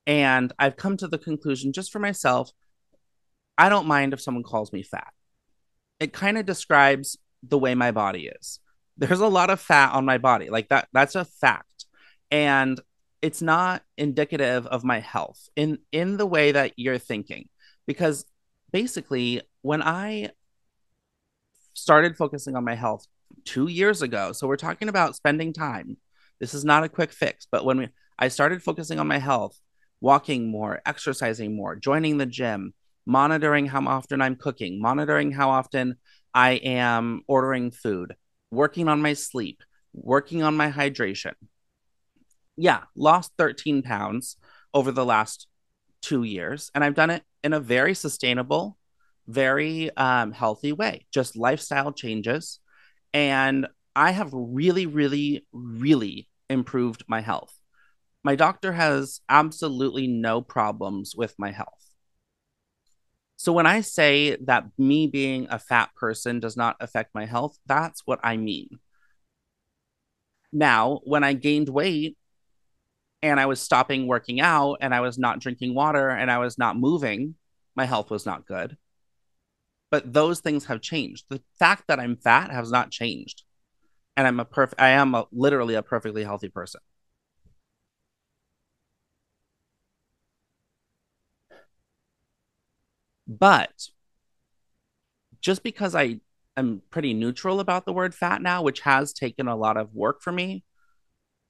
And 0.08 0.52
I've 0.58 0.76
come 0.76 0.98
to 0.98 1.08
the 1.08 1.18
conclusion 1.18 1.72
just 1.72 1.92
for 1.92 2.00
myself, 2.00 2.52
I 3.58 3.70
don't 3.70 3.88
mind 3.88 4.14
if 4.14 4.22
someone 4.22 4.44
calls 4.44 4.74
me 4.74 4.84
fat. 4.84 5.14
It 6.00 6.14
kind 6.14 6.38
of 6.38 6.46
describes 6.46 7.18
the 7.42 7.58
way 7.58 7.76
my 7.76 7.92
body 7.92 8.28
is. 8.28 8.60
There's 8.98 9.20
a 9.20 9.28
lot 9.28 9.50
of 9.50 9.60
fat 9.60 9.94
on 9.94 10.06
my 10.06 10.18
body. 10.18 10.50
Like 10.50 10.70
that 10.70 10.88
that's 10.94 11.16
a 11.16 11.26
fact. 11.26 11.86
And 12.32 12.80
it's 13.22 13.42
not 13.42 13.84
indicative 13.98 14.68
of 14.68 14.84
my 14.84 15.00
health 15.00 15.50
in 15.56 15.80
in 15.92 16.18
the 16.18 16.26
way 16.26 16.52
that 16.52 16.74
you're 16.76 16.98
thinking 16.98 17.48
because 17.88 18.26
basically 18.72 19.42
when 19.62 19.82
I 19.82 20.32
started 21.74 22.18
focusing 22.18 22.56
on 22.56 22.64
my 22.64 22.76
health 22.76 23.08
2 23.46 23.68
years 23.68 24.02
ago. 24.02 24.32
So 24.32 24.48
we're 24.48 24.58
talking 24.58 24.90
about 24.90 25.16
spending 25.16 25.54
time. 25.54 25.98
This 26.40 26.54
is 26.54 26.64
not 26.64 26.84
a 26.84 26.90
quick 26.90 27.12
fix, 27.12 27.48
but 27.52 27.66
when 27.66 27.78
we 27.78 27.90
I 28.20 28.28
started 28.28 28.62
focusing 28.62 29.00
on 29.00 29.08
my 29.08 29.18
health, 29.18 29.60
walking 30.00 30.52
more, 30.52 30.82
exercising 30.86 31.56
more, 31.56 31.76
joining 31.76 32.18
the 32.18 32.26
gym, 32.26 32.74
monitoring 33.06 33.66
how 33.66 33.86
often 33.88 34.22
I'm 34.22 34.36
cooking, 34.36 34.82
monitoring 34.82 35.32
how 35.32 35.50
often 35.50 35.96
I 36.34 36.52
am 36.52 37.22
ordering 37.28 37.72
food, 37.72 38.16
working 38.52 38.88
on 38.88 39.02
my 39.02 39.14
sleep, 39.14 39.62
working 39.94 40.44
on 40.44 40.56
my 40.56 40.72
hydration. 40.72 41.34
Yeah, 42.56 42.84
lost 42.96 43.32
13 43.38 43.82
pounds 43.82 44.38
over 44.74 44.92
the 44.92 45.06
last 45.06 45.48
two 46.02 46.24
years. 46.24 46.72
And 46.74 46.84
I've 46.84 46.96
done 46.96 47.10
it 47.10 47.24
in 47.44 47.54
a 47.54 47.60
very 47.60 47.94
sustainable, 47.94 48.78
very 49.28 49.96
um, 49.98 50.32
healthy 50.32 50.72
way, 50.72 51.06
just 51.12 51.36
lifestyle 51.36 51.92
changes. 51.92 52.60
And 53.14 53.68
I 53.96 54.12
have 54.12 54.30
really, 54.34 54.86
really, 54.86 55.46
really 55.52 56.28
improved 56.50 57.04
my 57.08 57.22
health 57.22 57.54
my 58.24 58.36
doctor 58.36 58.72
has 58.72 59.20
absolutely 59.28 60.08
no 60.08 60.42
problems 60.42 61.14
with 61.16 61.36
my 61.38 61.52
health. 61.52 61.93
So 63.44 63.52
when 63.52 63.66
I 63.66 63.82
say 63.82 64.38
that 64.46 64.68
me 64.78 65.06
being 65.06 65.48
a 65.50 65.60
fat 65.60 65.90
person 65.98 66.40
does 66.40 66.56
not 66.56 66.78
affect 66.80 67.14
my 67.14 67.26
health, 67.26 67.58
that's 67.66 68.02
what 68.06 68.22
I 68.24 68.38
mean. 68.38 68.80
Now, 70.54 71.02
when 71.04 71.26
I 71.26 71.34
gained 71.34 71.68
weight 71.68 72.16
and 73.22 73.42
I 73.42 73.48
was 73.48 73.60
stopping 73.60 74.08
working 74.08 74.40
out 74.40 74.78
and 74.80 74.96
I 74.96 75.02
was 75.02 75.18
not 75.18 75.42
drinking 75.42 75.76
water 75.76 76.08
and 76.08 76.32
I 76.32 76.38
was 76.38 76.58
not 76.58 76.78
moving, 76.78 77.36
my 77.76 77.84
health 77.84 78.10
was 78.10 78.26
not 78.26 78.46
good. 78.46 78.78
But 79.92 80.14
those 80.14 80.40
things 80.40 80.64
have 80.68 80.80
changed. 80.80 81.26
The 81.28 81.42
fact 81.60 81.90
that 81.90 82.00
I'm 82.00 82.16
fat 82.16 82.50
has 82.50 82.72
not 82.72 82.92
changed. 82.92 83.44
And 84.16 84.26
I'm 84.26 84.40
a 84.40 84.46
perfect 84.46 84.82
I 84.82 84.92
am 84.92 85.16
a, 85.16 85.28
literally 85.34 85.76
a 85.76 85.84
perfectly 85.84 86.24
healthy 86.24 86.48
person. 86.48 86.80
But 93.28 93.90
just 95.42 95.64
because 95.64 95.96
I 95.96 96.20
am 96.58 96.82
pretty 96.90 97.14
neutral 97.14 97.60
about 97.60 97.86
the 97.86 97.94
word 97.94 98.14
fat 98.16 98.42
now, 98.42 98.62
which 98.62 98.82
has 98.82 99.14
taken 99.14 99.48
a 99.48 99.56
lot 99.56 99.78
of 99.78 99.94
work 99.94 100.22
for 100.22 100.32
me, 100.32 100.64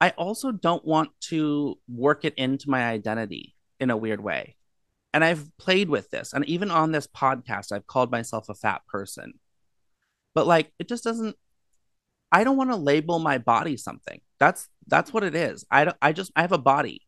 I 0.02 0.10
also 0.12 0.52
don't 0.52 0.84
want 0.86 1.10
to 1.30 1.78
work 1.88 2.26
it 2.26 2.34
into 2.36 2.70
my 2.70 2.84
identity 2.84 3.56
in 3.80 3.90
a 3.90 3.98
weird 3.98 4.22
way. 4.22 4.58
And 5.14 5.24
I've 5.24 5.56
played 5.58 5.90
with 5.90 6.10
this. 6.10 6.34
And 6.34 6.44
even 6.46 6.72
on 6.72 6.92
this 6.92 7.08
podcast, 7.08 7.72
I've 7.72 7.88
called 7.88 8.12
myself 8.12 8.50
a 8.50 8.56
fat 8.56 8.82
person. 8.88 9.34
But 10.34 10.48
like, 10.48 10.72
it 10.80 10.88
just 10.88 11.04
doesn't, 11.04 11.36
I 12.32 12.44
don't 12.44 12.58
want 12.58 12.72
to 12.72 12.76
label 12.76 13.20
my 13.20 13.38
body 13.38 13.78
something. 13.78 14.20
That's, 14.40 14.68
that's 14.88 15.14
what 15.14 15.24
it 15.24 15.36
is. 15.36 15.66
I 15.70 15.86
don't, 15.86 15.98
I 16.02 16.14
just, 16.14 16.32
I 16.36 16.42
have 16.42 16.52
a 16.52 16.58
body 16.58 17.02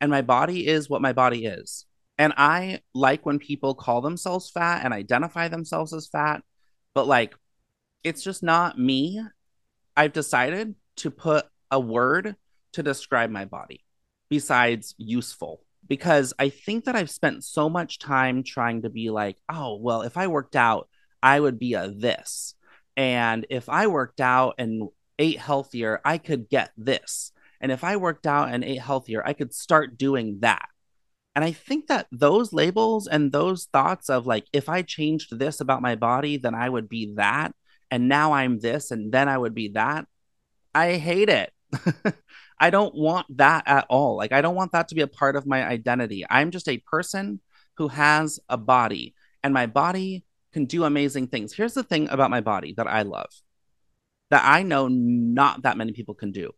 and 0.00 0.10
my 0.10 0.22
body 0.22 0.66
is 0.66 0.88
what 0.88 1.02
my 1.02 1.12
body 1.12 1.46
is. 1.46 1.84
And 2.18 2.34
I 2.36 2.80
like 2.94 3.24
when 3.24 3.38
people 3.38 3.74
call 3.74 4.00
themselves 4.00 4.50
fat 4.50 4.84
and 4.84 4.92
identify 4.92 5.48
themselves 5.48 5.92
as 5.92 6.08
fat, 6.08 6.42
but 6.94 7.06
like 7.06 7.34
it's 8.02 8.22
just 8.22 8.42
not 8.42 8.78
me. 8.78 9.22
I've 9.96 10.12
decided 10.12 10.74
to 10.96 11.10
put 11.10 11.46
a 11.70 11.78
word 11.78 12.36
to 12.72 12.82
describe 12.82 13.30
my 13.30 13.44
body 13.44 13.84
besides 14.28 14.94
useful 14.98 15.62
because 15.86 16.34
I 16.38 16.50
think 16.50 16.84
that 16.84 16.96
I've 16.96 17.10
spent 17.10 17.44
so 17.44 17.68
much 17.68 17.98
time 17.98 18.42
trying 18.42 18.82
to 18.82 18.90
be 18.90 19.10
like, 19.10 19.36
oh, 19.48 19.76
well, 19.76 20.02
if 20.02 20.16
I 20.16 20.26
worked 20.26 20.56
out, 20.56 20.88
I 21.22 21.40
would 21.40 21.58
be 21.58 21.74
a 21.74 21.88
this. 21.88 22.54
And 22.96 23.46
if 23.48 23.68
I 23.68 23.86
worked 23.86 24.20
out 24.20 24.56
and 24.58 24.88
ate 25.18 25.38
healthier, 25.38 26.00
I 26.04 26.18
could 26.18 26.48
get 26.48 26.72
this. 26.76 27.32
And 27.60 27.72
if 27.72 27.84
I 27.84 27.96
worked 27.96 28.26
out 28.26 28.52
and 28.52 28.62
ate 28.62 28.80
healthier, 28.80 29.22
I 29.24 29.32
could 29.32 29.54
start 29.54 29.98
doing 29.98 30.38
that. 30.40 30.68
And 31.38 31.44
I 31.44 31.52
think 31.52 31.86
that 31.86 32.08
those 32.10 32.52
labels 32.52 33.06
and 33.06 33.30
those 33.30 33.66
thoughts 33.66 34.10
of 34.10 34.26
like, 34.26 34.46
if 34.52 34.68
I 34.68 34.82
changed 34.82 35.38
this 35.38 35.60
about 35.60 35.80
my 35.80 35.94
body, 35.94 36.36
then 36.36 36.52
I 36.52 36.68
would 36.68 36.88
be 36.88 37.14
that. 37.14 37.54
And 37.92 38.08
now 38.08 38.32
I'm 38.32 38.58
this, 38.58 38.90
and 38.90 39.12
then 39.12 39.28
I 39.28 39.38
would 39.38 39.54
be 39.54 39.68
that. 39.68 40.06
I 40.74 40.94
hate 40.94 41.28
it. 41.28 41.52
I 42.60 42.70
don't 42.70 42.92
want 42.92 43.36
that 43.36 43.62
at 43.68 43.86
all. 43.88 44.16
Like, 44.16 44.32
I 44.32 44.40
don't 44.40 44.56
want 44.56 44.72
that 44.72 44.88
to 44.88 44.96
be 44.96 45.02
a 45.02 45.06
part 45.06 45.36
of 45.36 45.46
my 45.46 45.64
identity. 45.64 46.26
I'm 46.28 46.50
just 46.50 46.68
a 46.68 46.78
person 46.78 47.40
who 47.76 47.86
has 47.86 48.40
a 48.48 48.56
body, 48.56 49.14
and 49.44 49.54
my 49.54 49.66
body 49.66 50.24
can 50.52 50.64
do 50.64 50.82
amazing 50.82 51.28
things. 51.28 51.52
Here's 51.52 51.74
the 51.74 51.84
thing 51.84 52.08
about 52.08 52.32
my 52.32 52.40
body 52.40 52.74
that 52.78 52.88
I 52.88 53.02
love 53.02 53.30
that 54.30 54.42
I 54.44 54.64
know 54.64 54.88
not 54.88 55.62
that 55.62 55.76
many 55.76 55.92
people 55.92 56.14
can 56.16 56.32
do. 56.32 56.50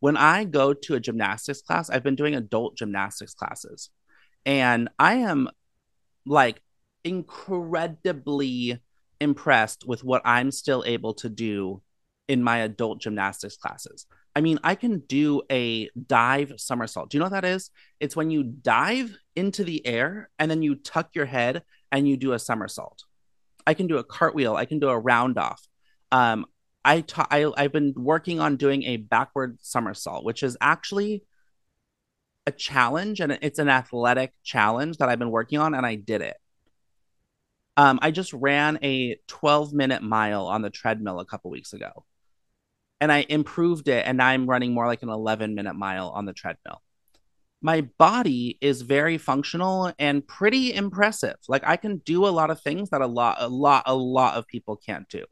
When 0.00 0.16
I 0.16 0.42
go 0.42 0.74
to 0.74 0.96
a 0.96 1.00
gymnastics 1.00 1.62
class, 1.62 1.88
I've 1.88 2.02
been 2.02 2.16
doing 2.16 2.34
adult 2.34 2.76
gymnastics 2.76 3.34
classes. 3.34 3.90
And 4.46 4.88
I 4.98 5.16
am 5.16 5.48
like 6.26 6.60
incredibly 7.04 8.80
impressed 9.20 9.86
with 9.86 10.04
what 10.04 10.22
I'm 10.24 10.50
still 10.50 10.84
able 10.86 11.14
to 11.14 11.28
do 11.28 11.82
in 12.28 12.42
my 12.42 12.58
adult 12.58 13.00
gymnastics 13.00 13.56
classes. 13.56 14.06
I 14.36 14.40
mean, 14.40 14.58
I 14.62 14.74
can 14.74 15.00
do 15.00 15.42
a 15.50 15.90
dive 16.06 16.52
somersault. 16.58 17.10
Do 17.10 17.16
you 17.16 17.20
know 17.20 17.24
what 17.24 17.32
that 17.32 17.44
is? 17.44 17.70
It's 17.98 18.14
when 18.14 18.30
you 18.30 18.44
dive 18.44 19.16
into 19.34 19.64
the 19.64 19.84
air 19.86 20.30
and 20.38 20.50
then 20.50 20.62
you 20.62 20.76
tuck 20.76 21.10
your 21.14 21.26
head 21.26 21.62
and 21.90 22.08
you 22.08 22.16
do 22.16 22.32
a 22.34 22.38
somersault. 22.38 23.04
I 23.66 23.74
can 23.74 23.86
do 23.86 23.96
a 23.96 24.04
cartwheel. 24.04 24.54
I 24.54 24.66
can 24.66 24.78
do 24.78 24.88
a 24.90 24.98
round 24.98 25.38
off. 25.38 25.66
Um, 26.12 26.46
I, 26.84 27.00
ta- 27.00 27.26
I 27.30 27.50
I've 27.56 27.72
been 27.72 27.94
working 27.96 28.40
on 28.40 28.56
doing 28.56 28.84
a 28.84 28.98
backward 28.98 29.58
somersault, 29.60 30.24
which 30.24 30.42
is 30.42 30.56
actually 30.60 31.24
a 32.48 32.52
challenge 32.52 33.20
and 33.20 33.38
it's 33.42 33.58
an 33.58 33.68
athletic 33.68 34.32
challenge 34.42 34.96
that 34.96 35.08
I've 35.08 35.18
been 35.18 35.30
working 35.30 35.58
on 35.58 35.74
and 35.74 35.84
I 35.84 35.94
did 35.94 36.22
it. 36.22 36.36
Um, 37.76 37.98
I 38.02 38.10
just 38.10 38.32
ran 38.32 38.78
a 38.82 39.16
12 39.28 39.72
minute 39.72 40.02
mile 40.02 40.46
on 40.46 40.62
the 40.62 40.70
treadmill 40.70 41.20
a 41.20 41.26
couple 41.26 41.50
weeks 41.50 41.74
ago 41.74 42.04
and 43.00 43.12
I 43.12 43.26
improved 43.28 43.86
it 43.86 44.04
and 44.06 44.18
now 44.18 44.26
I'm 44.26 44.48
running 44.48 44.72
more 44.72 44.86
like 44.86 45.02
an 45.02 45.10
11 45.10 45.54
minute 45.54 45.74
mile 45.74 46.08
on 46.08 46.24
the 46.24 46.32
treadmill. 46.32 46.82
My 47.60 47.82
body 47.98 48.56
is 48.60 48.82
very 48.82 49.18
functional 49.18 49.92
and 49.98 50.26
pretty 50.26 50.72
impressive. 50.72 51.36
Like 51.48 51.64
I 51.66 51.76
can 51.76 51.98
do 51.98 52.26
a 52.26 52.30
lot 52.30 52.50
of 52.50 52.60
things 52.62 52.90
that 52.90 53.02
a 53.02 53.06
lot, 53.06 53.36
a 53.40 53.48
lot, 53.48 53.82
a 53.86 53.94
lot 53.94 54.36
of 54.36 54.46
people 54.46 54.76
can't 54.76 55.08
do. 55.08 55.24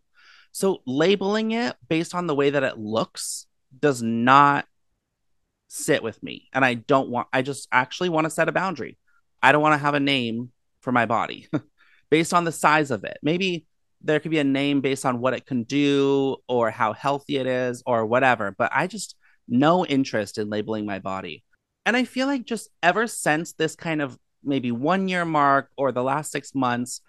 So 0.52 0.83
labeling 0.87 1.52
it 1.52 1.76
based 1.88 2.14
on 2.14 2.26
the 2.26 2.35
way 2.35 2.50
that 2.50 2.62
it 2.62 2.79
looks 2.79 3.46
does 3.81 4.02
not 4.02 4.66
sit 5.68 6.02
with 6.02 6.22
me. 6.22 6.48
And 6.52 6.64
I 6.64 6.74
don't 6.74 7.09
want, 7.09 7.29
I 7.33 7.42
just 7.42 7.68
actually 7.72 8.09
want 8.09 8.24
to 8.24 8.31
set 8.31 8.48
a 8.48 8.52
boundary. 8.52 8.98
I 9.42 9.52
don't 9.52 9.62
want 9.62 9.74
to 9.74 9.85
have 9.85 9.94
a 9.94 10.00
name 10.00 10.50
for 10.81 10.92
my 10.92 11.07
body 11.07 11.48
based 12.11 12.33
on 12.33 12.44
the 12.44 12.52
size 12.52 12.90
of 12.90 13.05
it. 13.05 13.18
Maybe 13.22 13.66
there 14.02 14.20
could 14.20 14.31
be 14.31 14.38
a 14.38 14.44
name 14.44 14.81
based 14.81 15.05
on 15.05 15.20
what 15.20 15.35
it 15.35 15.46
can 15.46 15.64
do 15.64 16.37
or 16.48 16.70
how 16.70 16.92
healthy 16.92 17.37
it 17.37 17.46
is 17.46 17.83
or 17.87 18.07
whatever, 18.07 18.55
but 18.57 18.70
I 18.74 18.87
just 18.87 19.16
no 19.48 19.87
interest 19.87 20.38
in 20.38 20.50
labeling 20.50 20.87
my 20.87 20.98
body. 20.98 21.44
And 21.85 21.96
I 21.96 22.05
feel 22.05 22.26
like 22.26 22.44
just 22.44 22.68
ever 22.83 23.07
since 23.07 23.52
this 23.52 23.76
kind 23.76 24.02
of 24.02 24.18
maybe 24.42 24.72
one 24.72 25.09
year 25.09 25.24
mark 25.24 25.70
or 25.76 25.92
the 25.92 26.02
last 26.02 26.33
six 26.33 26.55
months 26.55 27.00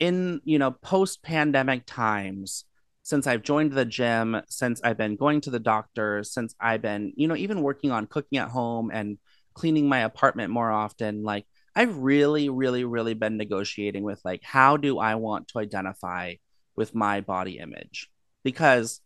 in, 0.00 0.40
you 0.44 0.58
know, 0.58 0.72
post 0.72 1.22
pandemic 1.22 1.84
times, 1.86 2.64
since 3.04 3.26
I've 3.26 3.42
joined 3.42 3.72
the 3.72 3.84
gym, 3.84 4.40
since 4.48 4.80
I've 4.82 4.98
been 4.98 5.14
going 5.14 5.42
to 5.42 5.50
the 5.50 5.60
doctor, 5.60 6.24
since 6.24 6.54
I've 6.58 6.82
been, 6.82 7.12
you 7.16 7.28
know, 7.28 7.36
even 7.36 7.62
working 7.62 7.92
on 7.92 8.06
cooking 8.06 8.38
at 8.38 8.48
home 8.48 8.90
and 8.92 9.18
cleaning 9.52 9.88
my 9.88 10.00
apartment 10.00 10.50
more 10.50 10.72
often, 10.72 11.22
like 11.22 11.46
I've 11.76 11.96
really, 11.98 12.48
really, 12.48 12.84
really 12.84 13.14
been 13.14 13.36
negotiating 13.36 14.02
with 14.02 14.20
like, 14.24 14.42
how 14.42 14.76
do 14.78 14.98
I 14.98 15.14
want 15.14 15.48
to 15.48 15.58
identify 15.60 16.34
with 16.76 16.94
my 16.94 17.20
body 17.20 17.58
image 17.58 18.10
because 18.42 19.00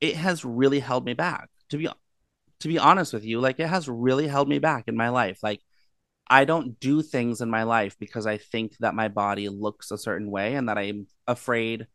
it 0.00 0.16
has 0.16 0.44
really 0.44 0.80
held 0.80 1.04
me 1.04 1.14
back. 1.14 1.50
To 1.70 1.78
be 1.78 1.88
to 2.60 2.68
be 2.68 2.78
honest 2.78 3.12
with 3.12 3.24
you, 3.24 3.40
like 3.40 3.60
it 3.60 3.68
has 3.68 3.88
really 3.88 4.28
held 4.28 4.48
me 4.48 4.58
back 4.58 4.88
in 4.88 4.96
my 4.96 5.10
life. 5.10 5.40
Like 5.42 5.60
I 6.28 6.44
don't 6.44 6.80
do 6.80 7.02
things 7.02 7.40
in 7.40 7.50
my 7.50 7.64
life 7.64 7.96
because 7.98 8.26
I 8.26 8.38
think 8.38 8.76
that 8.80 8.94
my 8.94 9.08
body 9.08 9.48
looks 9.48 9.90
a 9.90 9.98
certain 9.98 10.30
way 10.30 10.54
and 10.54 10.68
that 10.68 10.78
I'm 10.78 11.06
afraid 11.26 11.86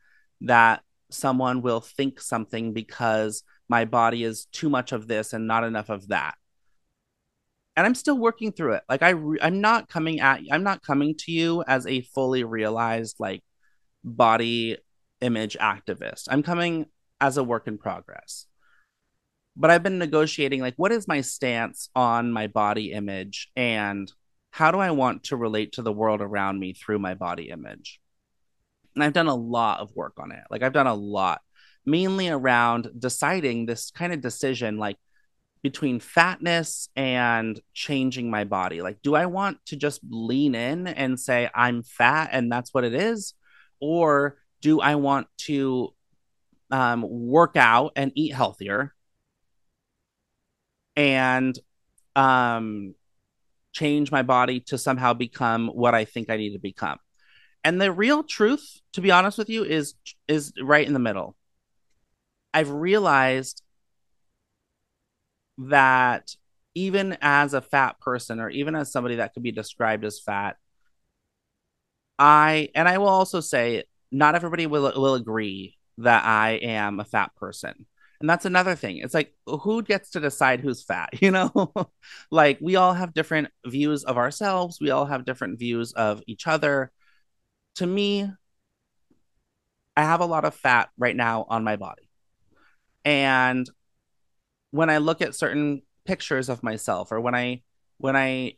that 0.42 0.82
someone 1.10 1.62
will 1.62 1.82
think 1.82 2.22
something 2.22 2.74
because 2.74 3.44
my 3.68 3.86
body 3.86 4.24
is 4.24 4.46
too 4.46 4.70
much 4.70 4.92
of 4.92 5.08
this 5.08 5.34
and 5.34 5.48
not 5.48 5.64
enough 5.64 5.90
of 5.90 6.08
that. 6.10 6.36
And 7.76 7.86
I'm 7.86 7.96
still 7.96 8.18
working 8.18 8.52
through 8.52 8.74
it. 8.74 8.84
Like 8.90 9.04
I 9.04 9.12
re- 9.12 9.40
I'm 9.42 9.62
not 9.62 9.88
coming 9.88 10.20
at 10.20 10.42
I'm 10.52 10.64
not 10.64 10.84
coming 10.84 11.16
to 11.20 11.32
you 11.32 11.64
as 11.68 11.88
a 11.88 12.02
fully 12.02 12.44
realized 12.44 13.18
like 13.20 13.42
body 14.04 14.78
image 15.22 15.58
activist. 15.60 16.28
I'm 16.30 16.44
coming 16.44 16.88
as 17.22 17.38
a 17.38 17.44
work 17.44 17.68
in 17.68 17.78
progress. 17.78 18.48
But 19.56 19.72
I've 19.72 19.84
been 19.84 19.98
negotiating 19.98 20.62
like 20.62 20.76
what 20.78 20.92
is 20.92 21.08
my 21.08 21.22
stance 21.22 21.90
on 21.96 22.32
my 22.32 22.48
body 22.48 22.92
image 22.92 23.50
and 23.56 24.12
how 24.52 24.72
do 24.72 24.80
I 24.80 24.92
want 24.92 25.26
to 25.26 25.38
relate 25.38 25.74
to 25.74 25.82
the 25.82 25.94
world 25.94 26.22
around 26.22 26.60
me 26.60 26.74
through 26.74 27.00
my 27.00 27.14
body 27.14 27.50
image? 27.50 28.00
And 28.96 29.04
I've 29.04 29.14
done 29.14 29.28
a 29.28 29.36
lot 29.36 29.80
of 29.80 29.96
work 29.96 30.14
on 30.18 30.32
it. 30.32 30.44
Like 30.50 30.64
I've 30.64 30.74
done 30.74 30.88
a 30.88 30.94
lot, 30.94 31.42
mainly 31.86 32.30
around 32.30 32.90
deciding 32.98 33.66
this 33.66 33.92
kind 33.92 34.14
of 34.14 34.22
decision 34.22 34.78
like 34.78 34.98
between 35.62 36.00
fatness 36.00 36.90
and 36.96 37.60
changing 37.74 38.30
my 38.30 38.46
body. 38.46 38.82
Like, 38.82 39.02
do 39.02 39.16
I 39.16 39.26
want 39.26 39.58
to 39.68 39.76
just 39.76 40.00
lean 40.10 40.56
in 40.56 40.88
and 40.88 41.20
say 41.20 41.50
I'm 41.54 41.84
fat 41.84 42.30
and 42.32 42.52
that's 42.52 42.74
what 42.74 42.86
it 42.86 42.94
is? 42.94 43.34
Or 43.80 44.38
do 44.62 44.80
I 44.80 44.96
want 44.96 45.28
to 45.40 45.94
um, 46.72 47.06
work 47.08 47.56
out 47.56 47.94
and 47.96 48.12
eat 48.16 48.34
healthier 48.34 48.94
and 50.96 51.58
um, 52.16 52.94
change 53.72 54.12
my 54.12 54.22
body 54.22 54.60
to 54.60 54.78
somehow 54.78 55.14
become 55.14 55.68
what 55.68 55.96
I 55.96 56.06
think 56.06 56.30
I 56.30 56.38
need 56.38 56.54
to 56.54 56.60
become. 56.60 56.98
And 57.64 57.82
the 57.82 57.92
real 57.92 58.24
truth, 58.24 58.80
to 58.94 59.02
be 59.02 59.12
honest 59.12 59.38
with 59.38 59.50
you, 59.50 59.64
is 59.64 59.96
is 60.28 60.54
right 60.62 60.86
in 60.86 60.94
the 60.94 61.00
middle. 61.00 61.36
I've 62.54 62.72
realized 62.72 63.62
that 65.58 66.36
even 66.74 67.18
as 67.22 67.54
a 67.54 67.62
fat 67.62 68.00
person 68.00 68.40
or 68.40 68.50
even 68.50 68.76
as 68.76 68.92
somebody 68.92 69.16
that 69.18 69.34
could 69.34 69.44
be 69.44 69.52
described 69.52 70.06
as 70.06 70.20
fat, 70.20 70.58
I 72.18 72.70
and 72.76 72.88
I 72.88 72.98
will 72.98 73.08
also 73.08 73.40
say 73.40 73.84
not 74.12 74.36
everybody 74.36 74.68
will 74.68 74.92
will 74.96 75.16
agree 75.16 75.78
that 76.00 76.24
I 76.26 76.52
am 76.52 77.00
a 77.00 77.06
fat 77.06 77.36
person. 77.36 77.86
And 78.22 78.30
that's 78.30 78.46
another 78.46 78.76
thing. 78.76 78.98
It's 78.98 79.14
like, 79.14 79.34
who 79.46 79.82
gets 79.82 80.12
to 80.12 80.20
decide 80.20 80.60
who's 80.60 80.84
fat? 80.84 81.10
You 81.22 81.32
know, 81.32 81.72
like 82.32 82.58
we 82.62 82.76
all 82.76 82.94
have 82.94 83.14
different 83.14 83.50
views 83.66 84.04
of 84.04 84.18
ourselves, 84.18 84.80
we 84.82 84.92
all 84.92 85.06
have 85.06 85.26
different 85.26 85.60
views 85.60 85.94
of 85.94 86.22
each 86.28 86.48
other. 86.48 86.92
To 87.80 87.88
me, 87.88 88.30
I 89.96 90.04
have 90.04 90.20
a 90.20 90.26
lot 90.26 90.44
of 90.44 90.54
fat 90.54 90.90
right 90.98 91.16
now 91.16 91.46
on 91.48 91.64
my 91.64 91.78
body. 91.78 92.10
And 93.06 93.70
when 94.72 94.90
I 94.90 94.98
look 94.98 95.22
at 95.22 95.34
certain 95.34 95.84
pictures 96.04 96.50
of 96.50 96.62
myself 96.62 97.10
or 97.14 97.22
when 97.22 97.36
I 97.36 97.64
when 97.98 98.18
I 98.18 98.56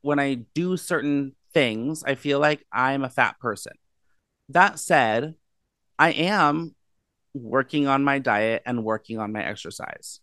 when 0.00 0.18
I 0.18 0.46
do 0.52 0.76
certain 0.76 1.36
things, 1.54 2.02
I 2.02 2.16
feel 2.16 2.40
like 2.40 2.66
I'm 2.72 3.04
a 3.04 3.08
fat 3.08 3.38
person. 3.38 3.74
That 4.48 4.80
said, 4.80 5.36
I 5.96 6.10
am 6.10 6.74
working 7.34 7.86
on 7.86 8.02
my 8.02 8.18
diet 8.18 8.64
and 8.66 8.82
working 8.82 9.20
on 9.20 9.32
my 9.32 9.44
exercise. 9.44 10.18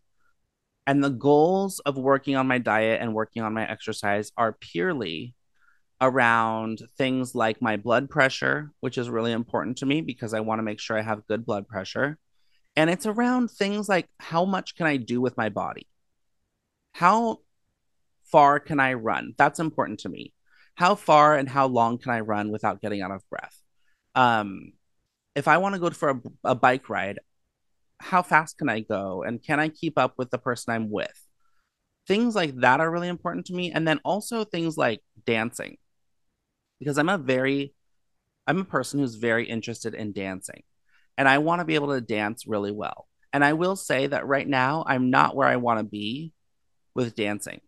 And 0.85 1.01
the 1.01 1.09
goals 1.09 1.79
of 1.79 1.97
working 1.97 2.35
on 2.35 2.47
my 2.47 2.57
diet 2.57 2.99
and 2.99 3.13
working 3.13 3.41
on 3.41 3.53
my 3.53 3.65
exercise 3.65 4.33
are 4.35 4.51
purely 4.51 5.33
around 6.03 6.81
things 6.97 7.33
like 7.33 7.61
my 7.61 7.77
blood 7.77 8.09
pressure, 8.09 8.71
which 8.81 8.97
is 8.97 9.09
really 9.09 9.31
important 9.31 9.77
to 9.77 9.85
me 9.85 10.01
because 10.01 10.33
I 10.33 10.41
want 10.41 10.59
to 10.59 10.63
make 10.63 10.79
sure 10.79 10.97
I 10.97 11.01
have 11.01 11.27
good 11.27 11.45
blood 11.45 11.67
pressure. 11.67 12.17
And 12.75 12.89
it's 12.89 13.05
around 13.05 13.51
things 13.51 13.87
like 13.87 14.07
how 14.19 14.43
much 14.45 14.75
can 14.75 14.85
I 14.85 14.97
do 14.97 15.21
with 15.21 15.37
my 15.37 15.49
body? 15.49 15.87
How 16.91 17.39
far 18.25 18.59
can 18.59 18.79
I 18.79 18.93
run? 18.93 19.33
That's 19.37 19.59
important 19.59 20.01
to 20.01 20.09
me. 20.09 20.33
How 20.75 20.95
far 20.95 21.37
and 21.37 21.47
how 21.47 21.67
long 21.67 21.97
can 21.99 22.11
I 22.11 22.19
run 22.19 22.51
without 22.51 22.81
getting 22.81 23.01
out 23.01 23.11
of 23.11 23.27
breath? 23.29 23.55
Um, 24.15 24.73
if 25.35 25.47
I 25.47 25.57
want 25.57 25.75
to 25.75 25.79
go 25.79 25.89
for 25.91 26.09
a, 26.09 26.21
a 26.43 26.55
bike 26.55 26.89
ride, 26.89 27.19
how 27.99 28.21
fast 28.21 28.57
can 28.57 28.69
I 28.69 28.81
go? 28.81 29.23
And 29.23 29.41
can 29.41 29.59
I 29.59 29.69
keep 29.69 29.97
up 29.97 30.15
with 30.17 30.31
the 30.31 30.37
person 30.37 30.73
I'm 30.73 30.89
with? 30.89 31.27
Things 32.07 32.35
like 32.35 32.55
that 32.57 32.81
are 32.81 32.91
really 32.91 33.07
important 33.07 33.45
to 33.45 33.53
me. 33.53 33.71
And 33.71 33.87
then 33.87 34.01
also 34.03 34.43
things 34.43 34.77
like 34.77 34.99
dancing, 35.25 35.77
because 36.83 36.97
I'm 36.97 37.09
a 37.09 37.17
very, 37.17 37.73
I'm 38.45 38.59
a 38.59 38.65
person 38.65 38.99
who's 38.99 39.15
very 39.15 39.47
interested 39.47 39.93
in 39.93 40.11
dancing 40.11 40.63
and 41.17 41.27
I 41.27 41.37
want 41.37 41.59
to 41.59 41.65
be 41.65 41.75
able 41.75 41.93
to 41.93 42.01
dance 42.01 42.45
really 42.45 42.71
well. 42.71 43.07
And 43.31 43.43
I 43.43 43.53
will 43.53 43.75
say 43.75 44.07
that 44.07 44.27
right 44.27 44.47
now, 44.47 44.83
I'm 44.85 45.09
not 45.09 45.35
where 45.35 45.47
I 45.47 45.55
want 45.55 45.79
to 45.79 45.85
be 45.85 46.33
with 46.93 47.15
dancing. 47.15 47.61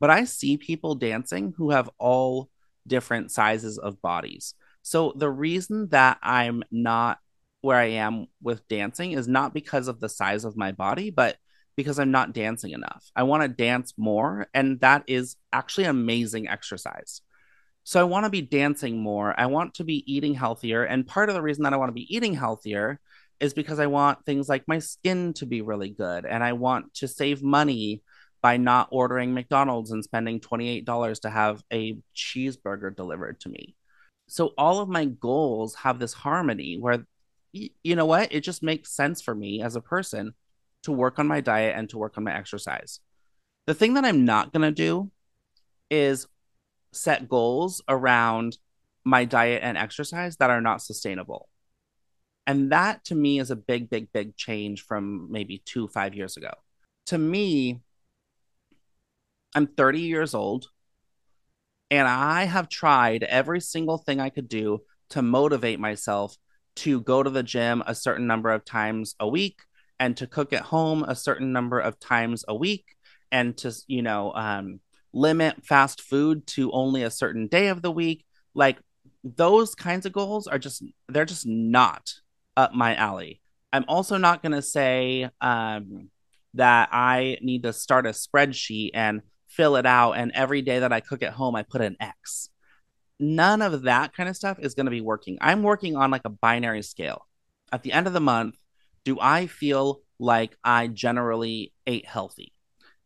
But 0.00 0.10
I 0.10 0.24
see 0.24 0.56
people 0.56 0.94
dancing 0.94 1.54
who 1.56 1.70
have 1.70 1.90
all 1.98 2.48
different 2.86 3.30
sizes 3.30 3.78
of 3.78 4.00
bodies. 4.00 4.54
So 4.82 5.12
the 5.14 5.30
reason 5.30 5.88
that 5.90 6.18
I'm 6.22 6.62
not 6.70 7.18
where 7.60 7.76
I 7.76 7.90
am 7.90 8.26
with 8.40 8.66
dancing 8.68 9.12
is 9.12 9.28
not 9.28 9.52
because 9.52 9.88
of 9.88 10.00
the 10.00 10.08
size 10.08 10.44
of 10.44 10.56
my 10.56 10.72
body, 10.72 11.10
but 11.10 11.36
because 11.76 11.98
I'm 11.98 12.10
not 12.10 12.32
dancing 12.32 12.70
enough. 12.70 13.10
I 13.14 13.24
want 13.24 13.42
to 13.42 13.48
dance 13.48 13.94
more, 13.96 14.48
and 14.54 14.80
that 14.80 15.04
is 15.06 15.36
actually 15.52 15.84
amazing 15.84 16.48
exercise. 16.48 17.20
So 17.88 17.98
I 17.98 18.04
want 18.04 18.24
to 18.24 18.30
be 18.30 18.42
dancing 18.42 19.00
more. 19.00 19.34
I 19.40 19.46
want 19.46 19.74
to 19.74 19.84
be 19.84 20.04
eating 20.12 20.34
healthier. 20.34 20.84
And 20.84 21.06
part 21.06 21.30
of 21.30 21.34
the 21.34 21.40
reason 21.40 21.64
that 21.64 21.72
I 21.72 21.78
want 21.78 21.88
to 21.88 21.94
be 21.94 22.14
eating 22.14 22.34
healthier 22.34 23.00
is 23.40 23.54
because 23.54 23.78
I 23.78 23.86
want 23.86 24.26
things 24.26 24.46
like 24.46 24.68
my 24.68 24.78
skin 24.78 25.32
to 25.34 25.46
be 25.46 25.62
really 25.62 25.88
good. 25.88 26.26
And 26.26 26.44
I 26.44 26.52
want 26.52 26.92
to 26.96 27.08
save 27.08 27.42
money 27.42 28.02
by 28.42 28.58
not 28.58 28.88
ordering 28.90 29.32
McDonald's 29.32 29.90
and 29.90 30.04
spending 30.04 30.38
$28 30.38 31.20
to 31.20 31.30
have 31.30 31.62
a 31.72 31.96
cheeseburger 32.14 32.94
delivered 32.94 33.40
to 33.40 33.48
me 33.48 33.74
so 34.28 34.52
all 34.58 34.80
of 34.80 34.88
my 34.88 35.06
goals 35.06 35.74
have 35.74 35.98
this 35.98 36.12
harmony 36.12 36.76
where 36.78 37.06
you 37.52 37.96
know 37.96 38.04
what 38.04 38.32
it 38.32 38.42
just 38.42 38.62
makes 38.62 38.92
sense 38.92 39.22
for 39.22 39.34
me 39.34 39.62
as 39.62 39.74
a 39.74 39.80
person 39.80 40.34
to 40.82 40.92
work 40.92 41.18
on 41.18 41.26
my 41.26 41.40
diet 41.40 41.74
and 41.76 41.88
to 41.88 41.98
work 41.98 42.16
on 42.16 42.24
my 42.24 42.36
exercise 42.36 43.00
the 43.66 43.74
thing 43.74 43.94
that 43.94 44.04
i'm 44.04 44.24
not 44.24 44.52
going 44.52 44.62
to 44.62 44.70
do 44.70 45.10
is 45.90 46.26
set 46.92 47.28
goals 47.28 47.82
around 47.88 48.58
my 49.04 49.24
diet 49.24 49.62
and 49.62 49.78
exercise 49.78 50.36
that 50.36 50.50
are 50.50 50.60
not 50.60 50.82
sustainable. 50.82 51.48
And 52.46 52.72
that 52.72 53.04
to 53.06 53.14
me 53.14 53.38
is 53.38 53.50
a 53.50 53.56
big 53.56 53.90
big 53.90 54.12
big 54.12 54.36
change 54.36 54.82
from 54.84 55.30
maybe 55.30 55.62
two 55.64 55.88
five 55.88 56.14
years 56.14 56.36
ago. 56.36 56.52
To 57.06 57.18
me 57.18 57.80
i'm 59.54 59.66
30 59.66 60.00
years 60.00 60.34
old 60.34 60.66
and 61.90 62.06
I 62.06 62.44
have 62.44 62.68
tried 62.68 63.22
every 63.22 63.60
single 63.60 63.98
thing 63.98 64.20
I 64.20 64.28
could 64.28 64.48
do 64.48 64.80
to 65.10 65.22
motivate 65.22 65.80
myself 65.80 66.36
to 66.76 67.00
go 67.00 67.22
to 67.22 67.30
the 67.30 67.42
gym 67.42 67.82
a 67.86 67.94
certain 67.94 68.26
number 68.26 68.50
of 68.50 68.64
times 68.64 69.14
a 69.18 69.26
week 69.26 69.60
and 69.98 70.16
to 70.18 70.26
cook 70.26 70.52
at 70.52 70.62
home 70.62 71.02
a 71.02 71.16
certain 71.16 71.52
number 71.52 71.80
of 71.80 71.98
times 71.98 72.44
a 72.46 72.54
week 72.54 72.94
and 73.32 73.56
to, 73.58 73.72
you 73.86 74.02
know, 74.02 74.32
um, 74.34 74.80
limit 75.12 75.64
fast 75.64 76.02
food 76.02 76.46
to 76.46 76.70
only 76.72 77.02
a 77.02 77.10
certain 77.10 77.46
day 77.46 77.68
of 77.68 77.82
the 77.82 77.90
week. 77.90 78.24
Like 78.54 78.78
those 79.24 79.74
kinds 79.74 80.06
of 80.06 80.12
goals 80.12 80.46
are 80.46 80.58
just, 80.58 80.82
they're 81.08 81.24
just 81.24 81.46
not 81.46 82.14
up 82.56 82.74
my 82.74 82.94
alley. 82.94 83.40
I'm 83.72 83.84
also 83.88 84.16
not 84.16 84.42
going 84.42 84.52
to 84.52 84.62
say 84.62 85.28
um, 85.40 86.10
that 86.54 86.88
I 86.92 87.38
need 87.40 87.62
to 87.64 87.72
start 87.72 88.06
a 88.06 88.10
spreadsheet 88.10 88.90
and 88.94 89.22
fill 89.48 89.76
it 89.76 89.86
out 89.86 90.12
and 90.12 90.30
every 90.34 90.62
day 90.62 90.80
that 90.80 90.92
I 90.92 91.00
cook 91.00 91.22
at 91.22 91.32
home 91.32 91.56
I 91.56 91.62
put 91.62 91.80
an 91.80 91.96
X. 92.00 92.50
None 93.18 93.62
of 93.62 93.82
that 93.82 94.14
kind 94.14 94.28
of 94.28 94.36
stuff 94.36 94.58
is 94.60 94.74
going 94.74 94.86
to 94.86 94.90
be 94.90 95.00
working. 95.00 95.38
I'm 95.40 95.62
working 95.62 95.96
on 95.96 96.10
like 96.10 96.22
a 96.24 96.30
binary 96.30 96.82
scale. 96.82 97.26
At 97.72 97.82
the 97.82 97.92
end 97.92 98.06
of 98.06 98.12
the 98.12 98.20
month, 98.20 98.56
do 99.04 99.18
I 99.20 99.46
feel 99.46 100.00
like 100.18 100.56
I 100.62 100.86
generally 100.86 101.72
ate 101.86 102.06
healthy? 102.06 102.52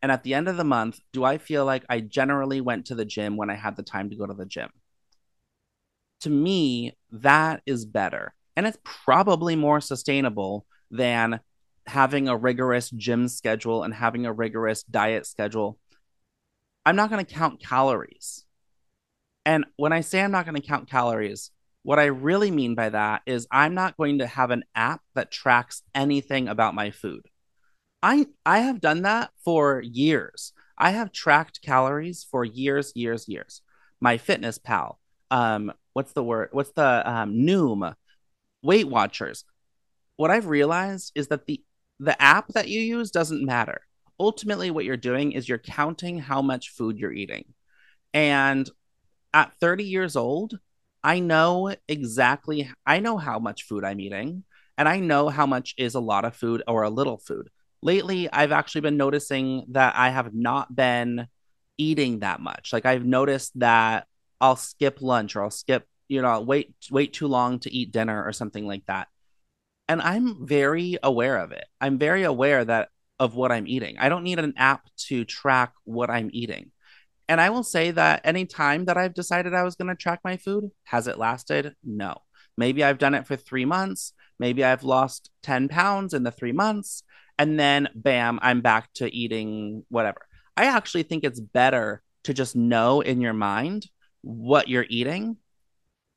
And 0.03 0.11
at 0.11 0.21
the 0.23 0.35
end 0.35 0.47
of 0.47 0.57
the 0.57 0.63
month, 0.63 0.99
do 1.13 1.23
I 1.23 1.39
feel 1.39 1.65
like 1.65 1.85
I 1.89 2.01
generally 2.01 2.61
went 2.61 2.85
to 2.87 2.95
the 2.95 3.05
gym 3.05 3.37
when 3.37 3.49
I 3.49 3.55
had 3.55 3.75
the 3.75 3.83
time 3.83 4.11
to 4.11 4.15
go 4.15 4.27
to 4.27 4.35
the 4.35 4.45
gym? 4.45 4.69
To 6.21 6.29
me, 6.29 6.93
that 7.11 7.61
is 7.65 7.85
better. 7.85 8.33
And 8.55 8.65
it's 8.67 8.77
probably 8.83 9.55
more 9.55 9.81
sustainable 9.81 10.65
than 10.91 11.39
having 11.87 12.27
a 12.27 12.37
rigorous 12.37 12.89
gym 12.91 13.27
schedule 13.27 13.83
and 13.83 13.93
having 13.93 14.25
a 14.25 14.33
rigorous 14.33 14.83
diet 14.83 15.25
schedule 15.25 15.79
I'm 16.85 16.95
not 16.95 17.09
going 17.09 17.25
to 17.25 17.33
count 17.33 17.61
calories. 17.61 18.45
And 19.45 19.65
when 19.77 19.93
I 19.93 20.01
say 20.01 20.21
I'm 20.21 20.31
not 20.31 20.45
going 20.45 20.61
to 20.61 20.67
count 20.67 20.89
calories, 20.89 21.51
What 21.83 21.99
I 21.99 22.05
really 22.05 22.51
mean 22.51 22.75
by 22.75 22.89
that 22.89 23.23
is 23.25 23.47
I'm 23.51 23.73
not 23.73 23.97
going 23.97 24.19
to 24.19 24.27
have 24.27 24.51
an 24.51 24.63
app 24.75 25.01
that 25.15 25.31
tracks 25.31 25.83
anything 25.95 26.47
about 26.47 26.75
my 26.75 26.91
food. 26.91 27.27
I 28.03 28.27
I 28.45 28.59
have 28.59 28.81
done 28.81 29.03
that 29.03 29.31
for 29.43 29.81
years. 29.81 30.53
I 30.77 30.91
have 30.91 31.11
tracked 31.11 31.61
calories 31.63 32.25
for 32.29 32.45
years, 32.45 32.91
years, 32.95 33.27
years. 33.27 33.61
My 34.01 34.17
Fitness 34.17 34.57
Pal, 34.57 34.99
um, 35.31 35.71
what's 35.93 36.11
the 36.13 36.23
word? 36.23 36.49
What's 36.51 36.73
the 36.73 37.09
um, 37.09 37.33
Noom, 37.33 37.95
Weight 38.63 38.87
Watchers. 38.87 39.45
What 40.17 40.31
I've 40.31 40.47
realized 40.47 41.13
is 41.15 41.29
that 41.29 41.45
the 41.47 41.63
the 41.99 42.21
app 42.21 42.49
that 42.49 42.67
you 42.69 42.81
use 42.81 43.11
doesn't 43.11 43.45
matter. 43.45 43.81
Ultimately, 44.19 44.71
what 44.71 44.85
you're 44.85 44.97
doing 44.97 45.31
is 45.31 45.49
you're 45.49 45.57
counting 45.57 46.19
how 46.19 46.41
much 46.41 46.71
food 46.71 46.99
you're 46.99 47.13
eating. 47.13 47.45
And 48.13 48.69
at 49.33 49.53
30 49.61 49.85
years 49.85 50.15
old, 50.15 50.59
I 51.03 51.19
know 51.19 51.75
exactly, 51.87 52.71
I 52.85 52.99
know 52.99 53.17
how 53.17 53.39
much 53.39 53.63
food 53.63 53.83
I'm 53.85 53.99
eating, 54.01 54.43
and 54.77 54.89
I 54.89 54.99
know 54.99 55.29
how 55.29 55.45
much 55.45 55.75
is 55.77 55.95
a 55.95 55.99
lot 55.99 56.25
of 56.25 56.35
food 56.35 56.63
or 56.67 56.83
a 56.83 56.89
little 56.89 57.17
food. 57.17 57.49
Lately, 57.83 58.31
I've 58.31 58.53
actually 58.53 58.81
been 58.81 58.95
noticing 58.95 59.65
that 59.71 59.93
I 59.97 60.09
have 60.09 60.33
not 60.33 60.73
been 60.73 61.27
eating 61.77 62.19
that 62.19 62.39
much. 62.39 62.71
Like 62.71 62.85
I've 62.85 63.05
noticed 63.05 63.59
that 63.59 64.07
I'll 64.39 64.55
skip 64.55 65.01
lunch 65.01 65.35
or 65.35 65.43
I'll 65.43 65.51
skip, 65.51 65.85
you 66.07 66.21
know, 66.21 66.29
I'll 66.29 66.45
wait 66.45 66.73
wait 66.89 67.11
too 67.11 67.27
long 67.27 67.59
to 67.59 67.73
eat 67.73 67.91
dinner 67.91 68.23
or 68.23 68.31
something 68.31 68.65
like 68.65 68.85
that. 68.87 69.09
And 69.89 70.01
I'm 70.01 70.47
very 70.47 70.97
aware 71.03 71.37
of 71.37 71.51
it. 71.51 71.65
I'm 71.81 71.97
very 71.97 72.23
aware 72.23 72.63
that 72.63 72.87
of 73.19 73.35
what 73.35 73.51
I'm 73.51 73.67
eating. 73.67 73.97
I 73.99 74.07
don't 74.07 74.23
need 74.23 74.39
an 74.39 74.53
app 74.55 74.87
to 75.07 75.25
track 75.25 75.73
what 75.83 76.09
I'm 76.09 76.29
eating. 76.31 76.71
And 77.27 77.41
I 77.41 77.49
will 77.49 77.63
say 77.63 77.91
that 77.91 78.21
any 78.23 78.45
time 78.45 78.85
that 78.85 78.97
I've 78.97 79.13
decided 79.13 79.53
I 79.53 79.63
was 79.63 79.75
going 79.75 79.89
to 79.89 79.95
track 79.95 80.21
my 80.23 80.37
food, 80.37 80.71
has 80.85 81.07
it 81.07 81.17
lasted? 81.17 81.75
No. 81.83 82.17
Maybe 82.57 82.83
I've 82.83 82.97
done 82.97 83.13
it 83.13 83.27
for 83.27 83.35
three 83.35 83.65
months. 83.65 84.13
Maybe 84.39 84.63
I've 84.63 84.83
lost 84.83 85.31
10 85.43 85.67
pounds 85.67 86.13
in 86.13 86.23
the 86.23 86.31
three 86.31 86.51
months. 86.51 87.03
And 87.37 87.59
then, 87.59 87.89
bam, 87.95 88.39
I'm 88.41 88.61
back 88.61 88.91
to 88.95 89.13
eating 89.13 89.85
whatever. 89.89 90.27
I 90.55 90.65
actually 90.65 91.03
think 91.03 91.23
it's 91.23 91.39
better 91.39 92.01
to 92.23 92.33
just 92.33 92.55
know 92.55 93.01
in 93.01 93.21
your 93.21 93.33
mind 93.33 93.87
what 94.21 94.67
you're 94.67 94.85
eating 94.87 95.37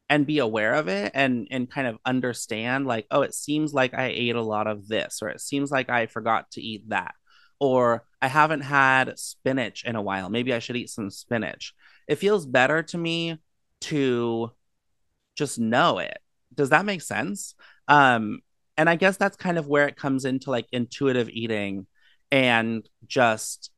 and 0.08 0.26
be 0.26 0.38
aware 0.38 0.74
of 0.74 0.86
it 0.86 1.10
and 1.14 1.48
and 1.50 1.68
kind 1.68 1.88
of 1.88 1.98
understand 2.04 2.86
like 2.86 3.06
oh 3.10 3.22
it 3.22 3.34
seems 3.34 3.74
like 3.74 3.92
i 3.92 4.04
ate 4.06 4.36
a 4.36 4.40
lot 4.40 4.68
of 4.68 4.86
this 4.86 5.18
or 5.20 5.28
it 5.28 5.40
seems 5.40 5.68
like 5.72 5.90
i 5.90 6.06
forgot 6.06 6.48
to 6.52 6.62
eat 6.62 6.88
that 6.90 7.12
or 7.58 8.04
I 8.20 8.28
haven't 8.28 8.62
had 8.62 9.18
spinach 9.18 9.84
in 9.84 9.96
a 9.96 10.02
while. 10.02 10.28
Maybe 10.28 10.52
I 10.52 10.58
should 10.58 10.76
eat 10.76 10.90
some 10.90 11.10
spinach. 11.10 11.74
It 12.06 12.16
feels 12.16 12.46
better 12.46 12.82
to 12.84 12.98
me 12.98 13.38
to 13.82 14.50
just 15.36 15.58
know 15.58 15.98
it. 15.98 16.18
Does 16.54 16.70
that 16.70 16.84
make 16.84 17.02
sense? 17.02 17.54
Um, 17.88 18.40
and 18.76 18.88
I 18.90 18.96
guess 18.96 19.16
that's 19.16 19.36
kind 19.36 19.58
of 19.58 19.66
where 19.66 19.88
it 19.88 19.96
comes 19.96 20.24
into 20.24 20.50
like 20.50 20.66
intuitive 20.72 21.28
eating 21.30 21.86
and 22.30 22.86
just 23.06 23.70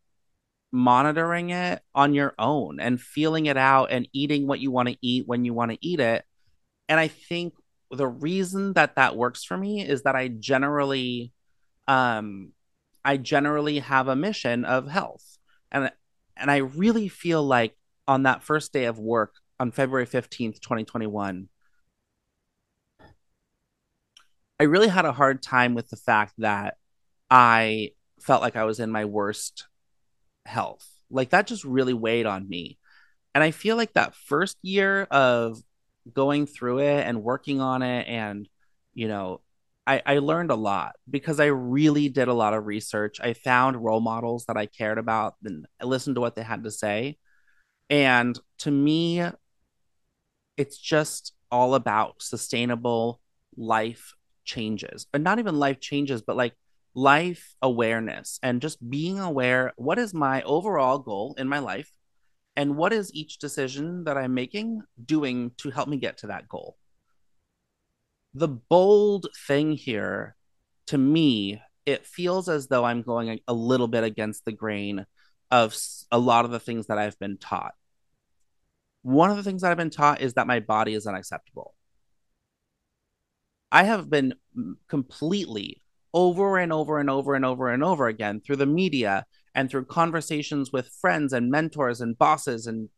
monitoring 0.72 1.50
it 1.50 1.80
on 1.94 2.14
your 2.14 2.34
own 2.38 2.80
and 2.80 3.00
feeling 3.00 3.46
it 3.46 3.56
out 3.56 3.90
and 3.90 4.08
eating 4.12 4.46
what 4.46 4.60
you 4.60 4.70
want 4.70 4.88
to 4.88 4.96
eat 5.00 5.26
when 5.26 5.44
you 5.44 5.54
want 5.54 5.70
to 5.70 5.78
eat 5.80 6.00
it. 6.00 6.24
And 6.88 6.98
I 6.98 7.08
think 7.08 7.54
the 7.90 8.06
reason 8.06 8.74
that 8.74 8.96
that 8.96 9.16
works 9.16 9.44
for 9.44 9.56
me 9.56 9.86
is 9.86 10.02
that 10.02 10.16
I 10.16 10.28
generally 10.28 11.32
um 11.86 12.52
I 13.04 13.16
generally 13.16 13.78
have 13.78 14.08
a 14.08 14.16
mission 14.16 14.64
of 14.64 14.88
health. 14.88 15.38
And 15.70 15.90
and 16.36 16.50
I 16.50 16.58
really 16.58 17.08
feel 17.08 17.42
like 17.42 17.76
on 18.06 18.24
that 18.24 18.42
first 18.42 18.72
day 18.72 18.84
of 18.84 18.98
work 18.98 19.34
on 19.60 19.70
February 19.70 20.06
15th, 20.06 20.60
2021, 20.60 21.48
I 24.60 24.64
really 24.64 24.88
had 24.88 25.04
a 25.04 25.12
hard 25.12 25.42
time 25.42 25.74
with 25.74 25.88
the 25.88 25.96
fact 25.96 26.34
that 26.38 26.76
I 27.30 27.92
felt 28.20 28.42
like 28.42 28.56
I 28.56 28.64
was 28.64 28.80
in 28.80 28.90
my 28.90 29.04
worst 29.04 29.66
health. 30.44 30.86
Like 31.10 31.30
that 31.30 31.46
just 31.46 31.64
really 31.64 31.94
weighed 31.94 32.26
on 32.26 32.48
me. 32.48 32.78
And 33.34 33.44
I 33.44 33.52
feel 33.52 33.76
like 33.76 33.92
that 33.92 34.14
first 34.14 34.56
year 34.62 35.02
of 35.10 35.62
going 36.12 36.46
through 36.46 36.80
it 36.80 37.06
and 37.06 37.22
working 37.22 37.60
on 37.60 37.82
it 37.82 38.08
and, 38.08 38.48
you 38.94 39.08
know, 39.08 39.42
I, 39.86 40.02
I 40.04 40.18
learned 40.18 40.50
a 40.50 40.56
lot 40.56 40.96
because 41.08 41.40
I 41.40 41.46
really 41.46 42.08
did 42.08 42.28
a 42.28 42.34
lot 42.34 42.52
of 42.52 42.66
research. 42.66 43.20
I 43.22 43.32
found 43.32 43.82
role 43.82 44.00
models 44.00 44.44
that 44.46 44.56
I 44.56 44.66
cared 44.66 44.98
about 44.98 45.36
and 45.44 45.66
I 45.80 45.84
listened 45.86 46.16
to 46.16 46.20
what 46.20 46.34
they 46.34 46.42
had 46.42 46.64
to 46.64 46.70
say. 46.70 47.16
And 47.88 48.38
to 48.58 48.70
me, 48.70 49.22
it's 50.58 50.76
just 50.76 51.32
all 51.50 51.74
about 51.74 52.20
sustainable 52.20 53.20
life 53.56 54.12
changes, 54.48 55.06
but 55.12 55.20
not 55.20 55.38
even 55.38 55.58
life 55.58 55.78
changes, 55.78 56.22
but 56.22 56.36
like 56.36 56.54
life 56.94 57.54
awareness 57.62 58.40
and 58.42 58.60
just 58.60 58.78
being 58.90 59.20
aware 59.20 59.72
what 59.76 59.98
is 59.98 60.12
my 60.12 60.42
overall 60.42 60.98
goal 60.98 61.36
in 61.38 61.48
my 61.48 61.60
life? 61.60 61.90
And 62.56 62.76
what 62.76 62.92
is 62.92 63.14
each 63.14 63.38
decision 63.38 64.02
that 64.04 64.18
I'm 64.18 64.34
making 64.34 64.82
doing 65.04 65.52
to 65.58 65.70
help 65.70 65.88
me 65.88 65.96
get 65.98 66.18
to 66.18 66.28
that 66.28 66.48
goal? 66.48 66.76
The 68.34 68.48
bold 68.48 69.28
thing 69.46 69.72
here 69.72 70.34
to 70.88 70.98
me 70.98 71.60
it 71.86 72.04
feels 72.04 72.50
as 72.50 72.66
though 72.66 72.84
i'm 72.84 73.00
going 73.02 73.40
a 73.48 73.54
little 73.54 73.88
bit 73.88 74.04
against 74.04 74.44
the 74.44 74.52
grain 74.52 75.06
of 75.50 75.74
a 76.10 76.18
lot 76.18 76.44
of 76.44 76.50
the 76.50 76.60
things 76.60 76.86
that 76.86 76.98
i've 76.98 77.18
been 77.18 77.38
taught. 77.38 77.74
One 79.02 79.30
of 79.30 79.36
the 79.36 79.42
things 79.42 79.62
that 79.62 79.70
i've 79.70 79.78
been 79.78 79.90
taught 79.90 80.20
is 80.20 80.34
that 80.34 80.46
my 80.46 80.60
body 80.60 80.94
is 80.94 81.06
unacceptable 81.06 81.74
i 83.70 83.84
have 83.84 84.08
been 84.10 84.34
completely 84.88 85.82
over 86.14 86.58
and 86.58 86.72
over 86.72 86.98
and 86.98 87.10
over 87.10 87.34
and 87.34 87.44
over 87.44 87.68
and 87.68 87.84
over 87.84 88.06
again 88.08 88.40
through 88.40 88.56
the 88.56 88.66
media 88.66 89.24
and 89.54 89.70
through 89.70 89.84
conversations 89.84 90.72
with 90.72 90.88
friends 91.00 91.32
and 91.32 91.50
mentors 91.50 92.00
and 92.00 92.18
bosses 92.18 92.66
and 92.66 92.88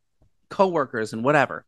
coworkers 0.49 1.13
and 1.13 1.25
whatever 1.25 1.65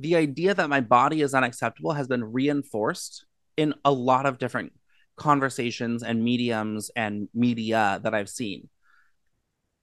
the 0.00 0.16
idea 0.16 0.54
that 0.54 0.70
my 0.70 0.80
body 0.80 1.20
is 1.20 1.34
unacceptable 1.34 1.92
has 1.92 2.08
been 2.08 2.24
reinforced 2.24 3.26
in 3.56 3.74
a 3.84 3.92
lot 3.92 4.24
of 4.24 4.38
different 4.38 4.72
conversations 5.16 6.02
and 6.02 6.24
mediums 6.24 6.90
and 6.96 7.28
media 7.34 8.00
that 8.02 8.14
I've 8.14 8.30
seen. 8.30 8.70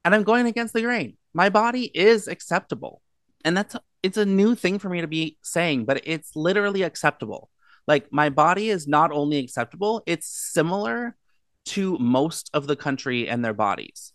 And 0.04 0.16
I'm 0.16 0.24
going 0.24 0.48
against 0.48 0.74
the 0.74 0.82
grain. 0.82 1.18
My 1.34 1.50
body 1.50 1.92
is 1.94 2.28
acceptable. 2.28 3.02
And 3.46 3.56
that's 3.56 3.76
it's 4.04 4.18
a 4.18 4.26
new 4.26 4.56
thing 4.56 4.80
for 4.80 4.90
me 4.90 5.02
to 5.02 5.08
be 5.08 5.38
saying, 5.42 5.86
but 5.86 6.02
it's 6.04 6.36
literally 6.36 6.84
acceptable. 6.84 7.50
Like 7.88 8.12
my 8.12 8.30
body 8.30 8.70
is 8.70 8.88
not 8.88 9.12
only 9.12 9.38
acceptable, 9.38 10.04
it's 10.06 10.28
similar 10.28 11.16
to 11.68 11.98
most 11.98 12.50
of 12.54 12.68
the 12.68 12.76
country 12.76 13.28
and 13.28 13.44
their 13.44 13.54
bodies. 13.54 14.14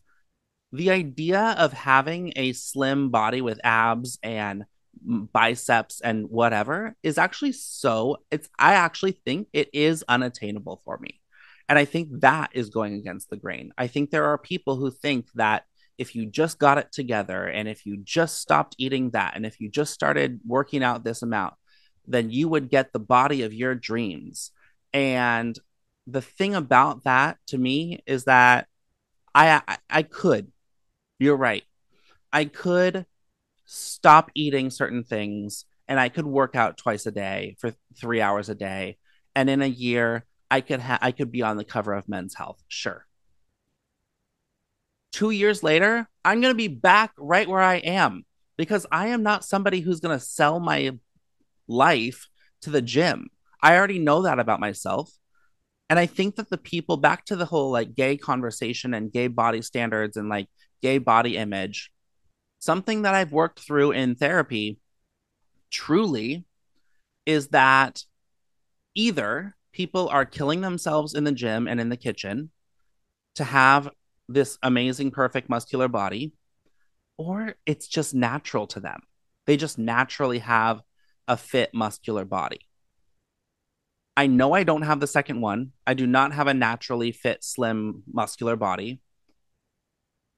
The 0.72 0.90
idea 0.90 1.54
of 1.58 1.72
having 1.72 2.32
a 2.36 2.52
slim 2.52 3.10
body 3.10 3.40
with 3.40 3.60
abs 3.64 4.18
and 4.22 4.64
biceps 5.04 6.00
and 6.00 6.28
whatever 6.28 6.94
is 7.02 7.18
actually 7.18 7.52
so 7.52 8.18
it's 8.30 8.48
i 8.58 8.74
actually 8.74 9.12
think 9.12 9.48
it 9.52 9.68
is 9.72 10.04
unattainable 10.06 10.80
for 10.84 10.98
me 10.98 11.18
and 11.68 11.78
i 11.78 11.84
think 11.84 12.08
that 12.20 12.50
is 12.52 12.68
going 12.68 12.94
against 12.94 13.30
the 13.30 13.36
grain 13.36 13.72
i 13.78 13.86
think 13.86 14.10
there 14.10 14.26
are 14.26 14.38
people 14.38 14.76
who 14.76 14.90
think 14.90 15.26
that 15.34 15.64
if 16.02 16.14
you 16.14 16.26
just 16.26 16.58
got 16.58 16.78
it 16.78 16.92
together 16.92 17.46
and 17.46 17.68
if 17.68 17.86
you 17.86 17.96
just 17.96 18.38
stopped 18.38 18.74
eating 18.78 19.10
that 19.10 19.34
and 19.36 19.46
if 19.46 19.60
you 19.60 19.68
just 19.68 19.92
started 19.92 20.40
working 20.46 20.82
out 20.82 21.04
this 21.04 21.22
amount 21.22 21.54
then 22.06 22.30
you 22.30 22.48
would 22.48 22.68
get 22.68 22.92
the 22.92 22.98
body 22.98 23.42
of 23.42 23.54
your 23.54 23.74
dreams 23.74 24.50
and 24.92 25.58
the 26.06 26.22
thing 26.22 26.54
about 26.54 27.04
that 27.04 27.38
to 27.46 27.56
me 27.56 28.02
is 28.06 28.24
that 28.24 28.66
i 29.34 29.60
i, 29.66 29.78
I 29.88 30.02
could 30.02 30.52
you're 31.18 31.36
right 31.36 31.62
i 32.32 32.44
could 32.44 33.06
stop 33.64 34.30
eating 34.34 34.70
certain 34.70 35.04
things 35.04 35.64
and 35.88 35.98
I 36.00 36.08
could 36.08 36.26
work 36.26 36.54
out 36.56 36.78
twice 36.78 37.06
a 37.06 37.10
day 37.10 37.56
for 37.58 37.74
three 37.94 38.20
hours 38.20 38.48
a 38.48 38.54
day. 38.54 38.98
And 39.34 39.50
in 39.50 39.62
a 39.62 39.66
year, 39.66 40.24
I 40.50 40.60
could 40.60 40.80
ha- 40.80 40.98
I 41.00 41.12
could 41.12 41.32
be 41.32 41.42
on 41.42 41.56
the 41.56 41.64
cover 41.64 41.92
of 41.92 42.08
Men's 42.08 42.34
Health. 42.34 42.62
Sure. 42.68 43.06
Two 45.12 45.30
years 45.30 45.62
later, 45.62 46.08
I'm 46.24 46.40
going 46.40 46.52
to 46.52 46.56
be 46.56 46.68
back 46.68 47.12
right 47.18 47.48
where 47.48 47.60
I 47.60 47.76
am 47.76 48.24
because 48.56 48.86
I 48.90 49.08
am 49.08 49.22
not 49.22 49.44
somebody 49.44 49.80
who's 49.80 50.00
going 50.00 50.18
to 50.18 50.24
sell 50.24 50.58
my 50.58 50.92
life 51.68 52.28
to 52.62 52.70
the 52.70 52.82
gym. 52.82 53.28
I 53.62 53.76
already 53.76 53.98
know 53.98 54.22
that 54.22 54.38
about 54.38 54.60
myself. 54.60 55.10
And 55.90 55.98
I 55.98 56.06
think 56.06 56.36
that 56.36 56.48
the 56.48 56.58
people 56.58 56.96
back 56.96 57.26
to 57.26 57.36
the 57.36 57.44
whole 57.44 57.70
like 57.70 57.94
gay 57.94 58.16
conversation 58.16 58.94
and 58.94 59.12
gay 59.12 59.26
body 59.26 59.60
standards 59.60 60.16
and 60.16 60.28
like 60.28 60.48
gay 60.80 60.98
body 60.98 61.36
image, 61.36 61.92
something 62.60 63.02
that 63.02 63.14
I've 63.14 63.32
worked 63.32 63.60
through 63.60 63.92
in 63.92 64.14
therapy 64.14 64.78
truly 65.70 66.46
is 67.26 67.48
that 67.48 68.04
either 68.94 69.54
people 69.72 70.08
are 70.08 70.24
killing 70.24 70.60
themselves 70.60 71.14
in 71.14 71.24
the 71.24 71.32
gym 71.32 71.68
and 71.68 71.80
in 71.80 71.88
the 71.88 71.96
kitchen 71.96 72.50
to 73.34 73.44
have 73.44 73.90
this 74.34 74.58
amazing, 74.62 75.10
perfect 75.10 75.48
muscular 75.48 75.88
body, 75.88 76.32
or 77.16 77.54
it's 77.66 77.86
just 77.88 78.14
natural 78.14 78.66
to 78.68 78.80
them. 78.80 79.00
They 79.46 79.56
just 79.56 79.78
naturally 79.78 80.38
have 80.38 80.82
a 81.28 81.36
fit 81.36 81.72
muscular 81.72 82.24
body. 82.24 82.60
I 84.16 84.26
know 84.26 84.52
I 84.52 84.64
don't 84.64 84.82
have 84.82 85.00
the 85.00 85.06
second 85.06 85.40
one. 85.40 85.72
I 85.86 85.94
do 85.94 86.06
not 86.06 86.32
have 86.32 86.46
a 86.46 86.54
naturally 86.54 87.12
fit, 87.12 87.42
slim, 87.42 88.02
muscular 88.12 88.56
body. 88.56 89.00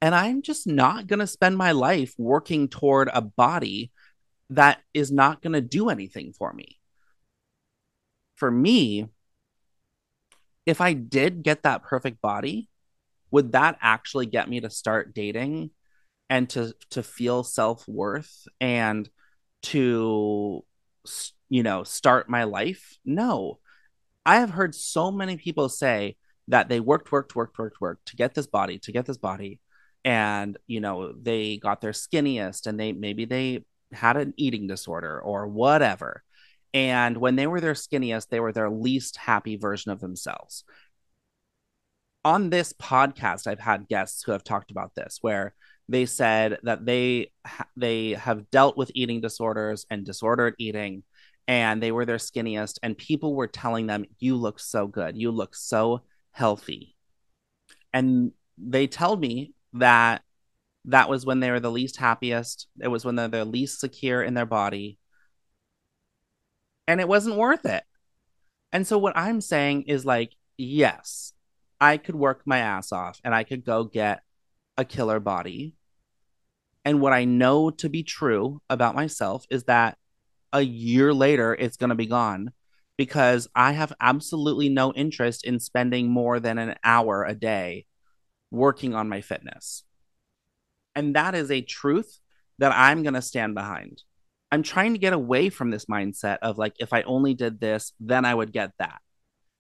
And 0.01 0.15
I'm 0.15 0.43
just 0.43 0.67
not 0.67 1.07
going 1.07 1.21
to 1.21 1.27
spend 1.27 1.57
my 1.57 1.73
life 1.73 2.15
working 2.19 2.69
toward 2.69 3.09
a 3.13 3.21
body 3.23 3.91
that 4.51 4.81
is 4.93 5.11
not 5.11 5.43
going 5.43 5.55
to 5.55 5.61
do 5.61 5.89
anything 5.89 6.33
for 6.33 6.53
me. 6.53 6.79
For 8.37 8.51
me, 8.51 9.07
if 10.67 10.81
I 10.81 10.93
did 10.93 11.43
get 11.43 11.63
that 11.63 11.83
perfect 11.83 12.21
body, 12.21 12.69
would 13.35 13.51
that 13.51 13.77
actually 13.83 14.27
get 14.27 14.49
me 14.49 14.61
to 14.61 14.71
start 14.71 15.13
dating 15.13 15.71
and 16.31 16.49
to 16.51 16.73
to 16.91 17.03
feel 17.03 17.43
self-worth 17.43 18.47
and 18.61 19.11
to 19.63 20.65
you 21.49 21.63
know 21.65 21.83
start 21.83 22.31
my 22.31 22.45
life? 22.45 22.97
No. 23.05 23.59
I 24.25 24.37
have 24.37 24.51
heard 24.51 24.73
so 24.73 25.11
many 25.11 25.37
people 25.37 25.69
say 25.69 26.17
that 26.47 26.69
they 26.69 26.79
worked 26.79 27.11
worked 27.11 27.35
worked 27.35 27.59
worked 27.59 27.81
worked 27.81 28.07
to 28.07 28.17
get 28.17 28.35
this 28.35 28.47
body, 28.47 28.79
to 28.79 28.93
get 28.93 29.05
this 29.05 29.19
body 29.19 29.59
and 30.05 30.57
you 30.69 30.81
know 30.81 31.13
they 31.21 31.57
got 31.57 31.81
their 31.81 31.91
skinniest 31.91 32.69
and 32.69 32.79
they 32.79 32.93
maybe 32.93 33.25
they 33.25 33.65
had 33.93 34.17
an 34.17 34.33
eating 34.37 34.69
disorder 34.69 35.21
or 35.21 35.49
whatever 35.49 36.23
and 36.73 37.17
when 37.17 37.35
they 37.35 37.47
were 37.47 37.61
their 37.61 37.75
skinniest 37.75 38.29
they 38.29 38.41
were 38.41 38.53
their 38.53 38.71
least 38.71 39.17
happy 39.17 39.57
version 39.57 39.91
of 39.91 40.01
themselves 40.01 40.65
on 42.25 42.51
this 42.51 42.73
podcast 42.75 43.47
i've 43.47 43.61
had 43.61 43.89
guests 43.89 44.23
who 44.23 44.33
have 44.33 44.45
talked 44.45 44.71
about 44.71 44.95
this 44.95 45.19
where 45.21 45.55
they 45.89 46.07
said 46.07 46.59
that 46.63 46.85
they 46.87 47.31
they 47.77 48.11
have 48.13 48.51
dealt 48.51 48.77
with 48.77 48.91
eating 48.95 49.21
disorders 49.21 49.87
and 49.91 50.05
disordered 50.05 50.55
eating 50.59 51.03
and 51.47 51.83
they 51.83 51.93
were 51.93 52.07
their 52.07 52.17
skinniest 52.17 52.79
and 52.83 52.97
people 52.97 53.35
were 53.35 53.47
telling 53.47 53.87
them 53.87 54.05
you 54.19 54.37
look 54.37 54.59
so 54.59 54.87
good 54.87 55.17
you 55.17 55.31
look 55.31 55.55
so 55.55 56.03
healthy 56.33 56.97
and 57.93 58.33
they 58.59 58.87
tell 58.87 59.17
me 59.17 59.53
that 59.75 60.23
that 60.87 61.09
was 61.09 61.25
when 61.25 61.41
they 61.41 61.51
were 61.51 61.61
the 61.61 61.71
least 61.71 61.97
happiest. 61.97 62.67
It 62.81 62.89
was 62.89 63.05
when 63.05 63.15
they're 63.15 63.29
the 63.29 63.45
least 63.45 63.81
secure 63.81 64.23
in 64.23 64.35
their 64.35 64.47
body. 64.47 64.99
And 66.87 67.01
it 67.01 67.09
wasn't 67.09 67.37
worth 67.37 67.65
it. 67.65 67.85
And 68.73 68.87
so 68.87 68.99
what 68.99 69.17
I'm 69.17 69.41
saying 69.41 69.83
is 69.83 70.05
like, 70.05 70.33
yes, 70.59 71.33
I 71.85 71.99
could 71.99 72.15
work 72.15 72.41
my 72.47 72.61
ass 72.61 72.93
off 72.93 73.21
and 73.25 73.35
I 73.35 73.45
could 73.45 73.63
go 73.63 73.85
get 73.85 74.23
a 74.79 74.87
killer 74.87 75.21
body. 75.21 75.75
And 76.83 77.03
what 77.03 77.13
I 77.13 77.27
know 77.27 77.69
to 77.71 77.91
be 77.91 78.03
true 78.03 78.63
about 78.71 78.95
myself 78.95 79.45
is 79.51 79.65
that 79.65 79.99
a 80.51 80.63
year 80.63 81.13
later, 81.13 81.55
it's 81.55 81.77
going 81.77 81.91
to 81.91 81.95
be 81.95 82.07
gone 82.07 82.53
because 82.97 83.49
I 83.55 83.73
have 83.73 83.93
absolutely 84.01 84.71
no 84.71 84.95
interest 84.95 85.45
in 85.45 85.61
spending 85.61 86.09
more 86.09 86.41
than 86.41 86.57
an 86.57 86.75
hour 86.83 87.23
a 87.23 87.35
day 87.35 87.85
working 88.51 88.95
on 88.95 89.11
my 89.11 89.21
fitness. 89.21 89.85
And 90.95 91.15
that 91.15 91.35
is 91.35 91.51
a 91.51 91.61
truth 91.61 92.19
that 92.61 92.73
I'm 92.73 93.03
going 93.03 93.15
to 93.15 93.21
stand 93.21 93.55
behind. 93.55 94.05
I'm 94.51 94.63
trying 94.63 94.95
to 94.95 94.99
get 94.99 95.13
away 95.13 95.51
from 95.51 95.71
this 95.71 95.85
mindset 95.85 96.39
of 96.41 96.57
like, 96.57 96.77
if 96.79 96.95
I 96.95 97.03
only 97.03 97.35
did 97.35 97.61
this, 97.61 97.93
then 98.01 98.25
I 98.25 98.35
would 98.35 98.55
get 98.55 98.71
that. 98.79 99.03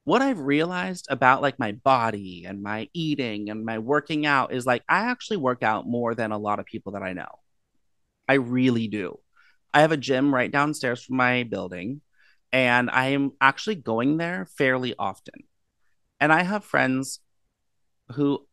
What 0.04 0.20
I've 0.20 0.38
realized 0.38 1.06
about 1.08 1.40
like 1.40 1.58
my 1.58 1.72
body 1.72 2.44
and 2.46 2.62
my 2.62 2.88
eating 2.92 3.48
and 3.48 3.64
my 3.64 3.78
working 3.78 4.26
out 4.26 4.52
is 4.52 4.66
like, 4.66 4.82
I 4.88 5.10
actually 5.10 5.38
work 5.38 5.62
out 5.62 5.86
more 5.86 6.14
than 6.14 6.30
a 6.30 6.38
lot 6.38 6.58
of 6.58 6.66
people 6.66 6.92
that 6.92 7.02
I 7.02 7.14
know. 7.14 7.28
I 8.28 8.34
really 8.34 8.86
do. 8.88 9.18
I 9.72 9.80
have 9.80 9.92
a 9.92 9.96
gym 9.96 10.34
right 10.34 10.52
downstairs 10.52 11.02
from 11.02 11.16
my 11.16 11.42
building, 11.42 12.02
and 12.52 12.90
I 12.90 13.08
am 13.08 13.32
actually 13.40 13.76
going 13.76 14.18
there 14.18 14.46
fairly 14.56 14.94
often. 14.98 15.34
And 16.20 16.32
I 16.32 16.42
have 16.42 16.64
friends 16.64 17.20
who 18.12 18.46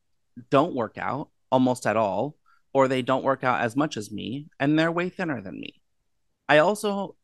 don't 0.49 0.73
work 0.73 0.97
out 0.97 1.29
almost 1.51 1.85
at 1.85 1.97
all, 1.97 2.37
or 2.73 2.87
they 2.87 3.01
don't 3.01 3.23
work 3.23 3.43
out 3.43 3.61
as 3.61 3.75
much 3.75 3.97
as 3.97 4.11
me, 4.11 4.47
and 4.59 4.79
they're 4.79 4.91
way 4.91 5.09
thinner 5.09 5.41
than 5.41 5.59
me. 5.59 5.81
I 6.47 6.59
also 6.59 7.15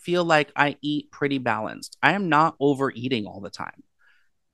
feel 0.00 0.24
like 0.24 0.50
I 0.56 0.76
eat 0.82 1.10
pretty 1.10 1.38
balanced. 1.38 1.96
I 2.02 2.12
am 2.12 2.28
not 2.28 2.56
overeating 2.60 3.26
all 3.26 3.40
the 3.40 3.50
time. 3.50 3.82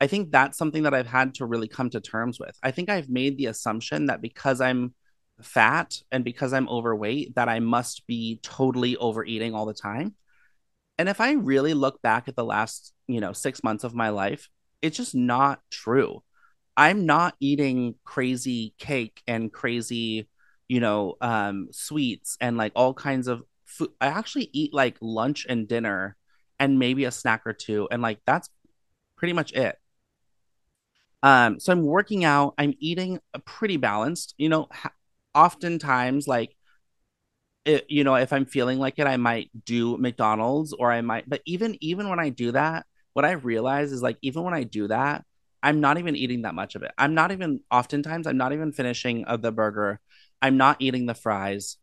I 0.00 0.06
think 0.06 0.30
that's 0.30 0.58
something 0.58 0.82
that 0.82 0.94
I've 0.94 1.06
had 1.06 1.34
to 1.36 1.46
really 1.46 1.68
come 1.68 1.90
to 1.90 2.00
terms 2.00 2.38
with. 2.38 2.58
I 2.62 2.70
think 2.70 2.90
I've 2.90 3.08
made 3.08 3.38
the 3.38 3.46
assumption 3.46 4.06
that 4.06 4.20
because 4.20 4.60
I'm 4.60 4.94
fat 5.40 6.02
and 6.12 6.24
because 6.24 6.52
I'm 6.52 6.68
overweight, 6.68 7.34
that 7.36 7.48
I 7.48 7.60
must 7.60 8.06
be 8.06 8.40
totally 8.42 8.96
overeating 8.96 9.54
all 9.54 9.66
the 9.66 9.74
time. 9.74 10.14
And 10.98 11.08
if 11.08 11.20
I 11.20 11.32
really 11.32 11.74
look 11.74 12.00
back 12.02 12.28
at 12.28 12.36
the 12.36 12.44
last, 12.44 12.92
you 13.06 13.20
know, 13.20 13.32
six 13.32 13.62
months 13.62 13.84
of 13.84 13.94
my 13.94 14.10
life, 14.10 14.48
it's 14.82 14.96
just 14.96 15.14
not 15.14 15.60
true. 15.70 16.22
I'm 16.76 17.06
not 17.06 17.34
eating 17.40 17.94
crazy 18.04 18.74
cake 18.78 19.22
and 19.26 19.52
crazy, 19.52 20.28
you 20.68 20.80
know, 20.80 21.14
um, 21.20 21.68
sweets 21.70 22.36
and 22.40 22.56
like 22.56 22.72
all 22.74 22.92
kinds 22.92 23.28
of 23.28 23.42
food. 23.76 23.90
I 24.00 24.08
actually 24.08 24.50
eat 24.52 24.74
like 24.74 24.96
lunch 25.00 25.46
and 25.48 25.68
dinner 25.68 26.16
and 26.58 26.78
maybe 26.78 27.04
a 27.04 27.10
snack 27.10 27.42
or 27.46 27.52
two. 27.52 27.88
And 27.90 28.02
like 28.02 28.20
that's 28.26 28.48
pretty 29.16 29.32
much 29.32 29.52
it. 29.52 29.76
Um, 31.22 31.58
so 31.58 31.72
I'm 31.72 31.82
working 31.82 32.24
out, 32.24 32.54
I'm 32.58 32.74
eating 32.78 33.20
a 33.34 33.38
pretty 33.40 33.76
balanced, 33.78 34.34
you 34.38 34.48
know, 34.48 34.68
ha- 34.70 34.92
oftentimes 35.34 36.28
like 36.28 36.56
it, 37.64 37.84
you 37.88 38.04
know, 38.04 38.14
if 38.14 38.32
I'm 38.32 38.46
feeling 38.46 38.78
like 38.78 38.98
it, 38.98 39.06
I 39.06 39.16
might 39.16 39.50
do 39.64 39.96
McDonald's 39.98 40.72
or 40.72 40.92
I 40.92 41.00
might, 41.00 41.28
but 41.28 41.42
even 41.46 41.76
even 41.80 42.08
when 42.08 42.20
I 42.20 42.28
do 42.28 42.52
that, 42.52 42.86
what 43.12 43.24
I 43.24 43.32
realize 43.32 43.92
is 43.92 44.02
like 44.02 44.18
even 44.22 44.44
when 44.44 44.54
I 44.54 44.62
do 44.62 44.88
that, 44.88 45.24
I'm 45.62 45.80
not 45.80 45.98
even 45.98 46.14
eating 46.16 46.42
that 46.42 46.54
much 46.54 46.74
of 46.76 46.82
it. 46.82 46.92
I'm 46.96 47.14
not 47.14 47.32
even 47.32 47.60
oftentimes 47.70 48.26
I'm 48.26 48.36
not 48.36 48.52
even 48.52 48.72
finishing 48.72 49.24
of 49.24 49.42
the 49.42 49.52
burger. 49.52 50.00
I'm 50.40 50.56
not 50.56 50.76
eating 50.80 51.06
the 51.06 51.14
fries. 51.14 51.76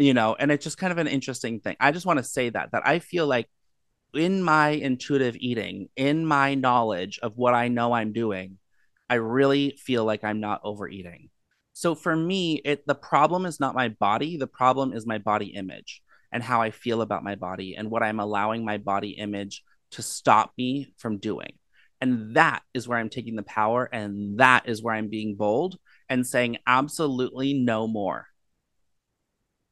You 0.00 0.14
know, 0.14 0.36
and 0.38 0.52
it's 0.52 0.64
just 0.64 0.78
kind 0.78 0.92
of 0.92 0.98
an 0.98 1.08
interesting 1.08 1.60
thing. 1.60 1.76
I 1.80 1.90
just 1.90 2.06
want 2.06 2.18
to 2.18 2.24
say 2.24 2.50
that 2.50 2.70
that 2.72 2.86
I 2.86 3.00
feel 3.00 3.26
like 3.26 3.48
in 4.14 4.42
my 4.42 4.70
intuitive 4.70 5.36
eating, 5.38 5.88
in 5.96 6.24
my 6.24 6.54
knowledge 6.54 7.18
of 7.22 7.36
what 7.36 7.54
I 7.54 7.68
know 7.68 7.92
I'm 7.92 8.12
doing, 8.12 8.58
I 9.10 9.14
really 9.14 9.76
feel 9.76 10.04
like 10.04 10.24
I'm 10.24 10.40
not 10.40 10.60
overeating. 10.64 11.30
So 11.72 11.94
for 11.94 12.14
me, 12.14 12.60
it 12.64 12.86
the 12.86 12.94
problem 12.94 13.44
is 13.44 13.60
not 13.60 13.74
my 13.74 13.88
body, 13.88 14.36
the 14.36 14.46
problem 14.46 14.92
is 14.92 15.06
my 15.06 15.18
body 15.18 15.48
image 15.48 16.02
and 16.32 16.42
how 16.42 16.62
I 16.62 16.70
feel 16.70 17.00
about 17.02 17.24
my 17.24 17.34
body 17.34 17.74
and 17.76 17.90
what 17.90 18.02
I'm 18.02 18.20
allowing 18.20 18.64
my 18.64 18.78
body 18.78 19.10
image 19.10 19.62
to 19.92 20.02
stop 20.02 20.52
me 20.56 20.92
from 20.96 21.18
doing. 21.18 21.52
And 22.00 22.36
that 22.36 22.62
is 22.74 22.86
where 22.86 22.98
I'm 22.98 23.08
taking 23.08 23.36
the 23.36 23.42
power. 23.42 23.88
And 23.92 24.38
that 24.38 24.68
is 24.68 24.82
where 24.82 24.94
I'm 24.94 25.08
being 25.08 25.34
bold 25.36 25.78
and 26.08 26.26
saying 26.26 26.58
absolutely 26.66 27.54
no 27.54 27.88
more. 27.88 28.26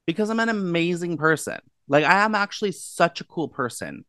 Because 0.06 0.30
I'm 0.30 0.40
an 0.40 0.48
amazing 0.48 1.16
person. 1.16 1.58
Like, 1.88 2.04
I 2.04 2.24
am 2.24 2.34
actually 2.34 2.72
such 2.72 3.20
a 3.20 3.24
cool 3.24 3.48
person. 3.48 4.04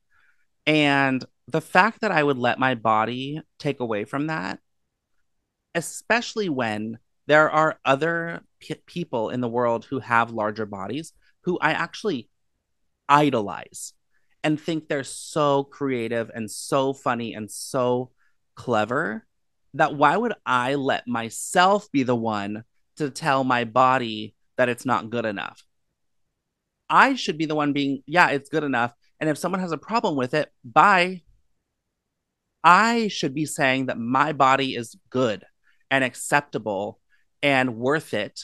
And 0.65 1.23
the 1.47 1.61
fact 1.61 2.01
that 2.01 2.11
I 2.11 2.21
would 2.21 2.37
let 2.37 2.59
my 2.59 2.75
body 2.75 3.41
take 3.57 3.79
away 3.79 4.05
from 4.05 4.27
that, 4.27 4.59
especially 5.73 6.49
when 6.49 6.99
there 7.27 7.49
are 7.49 7.79
other 7.85 8.41
p- 8.59 8.75
people 8.85 9.29
in 9.29 9.41
the 9.41 9.47
world 9.47 9.85
who 9.85 9.99
have 9.99 10.31
larger 10.31 10.65
bodies 10.65 11.13
who 11.41 11.57
I 11.59 11.71
actually 11.71 12.29
idolize 13.07 13.93
and 14.43 14.59
think 14.59 14.87
they're 14.87 15.03
so 15.03 15.63
creative 15.63 16.31
and 16.33 16.49
so 16.49 16.93
funny 16.93 17.33
and 17.33 17.49
so 17.49 18.11
clever 18.55 19.25
that 19.73 19.95
why 19.95 20.17
would 20.17 20.33
I 20.45 20.75
let 20.75 21.07
myself 21.07 21.91
be 21.91 22.03
the 22.03 22.15
one 22.15 22.63
to 22.97 23.09
tell 23.09 23.43
my 23.43 23.63
body 23.65 24.35
that 24.57 24.69
it's 24.69 24.85
not 24.85 25.09
good 25.09 25.25
enough? 25.25 25.66
I 26.89 27.15
should 27.15 27.37
be 27.37 27.45
the 27.45 27.55
one 27.55 27.73
being, 27.73 28.03
yeah, 28.05 28.29
it's 28.29 28.49
good 28.49 28.63
enough. 28.63 28.93
And 29.19 29.29
if 29.29 29.37
someone 29.37 29.61
has 29.61 29.71
a 29.71 29.77
problem 29.77 30.15
with 30.15 30.33
it, 30.33 30.51
bye. 30.63 31.21
I 32.63 33.07
should 33.07 33.33
be 33.33 33.45
saying 33.45 33.87
that 33.87 33.97
my 33.97 34.33
body 34.33 34.75
is 34.75 34.95
good 35.09 35.43
and 35.89 36.03
acceptable 36.03 36.99
and 37.41 37.77
worth 37.77 38.13
it. 38.13 38.41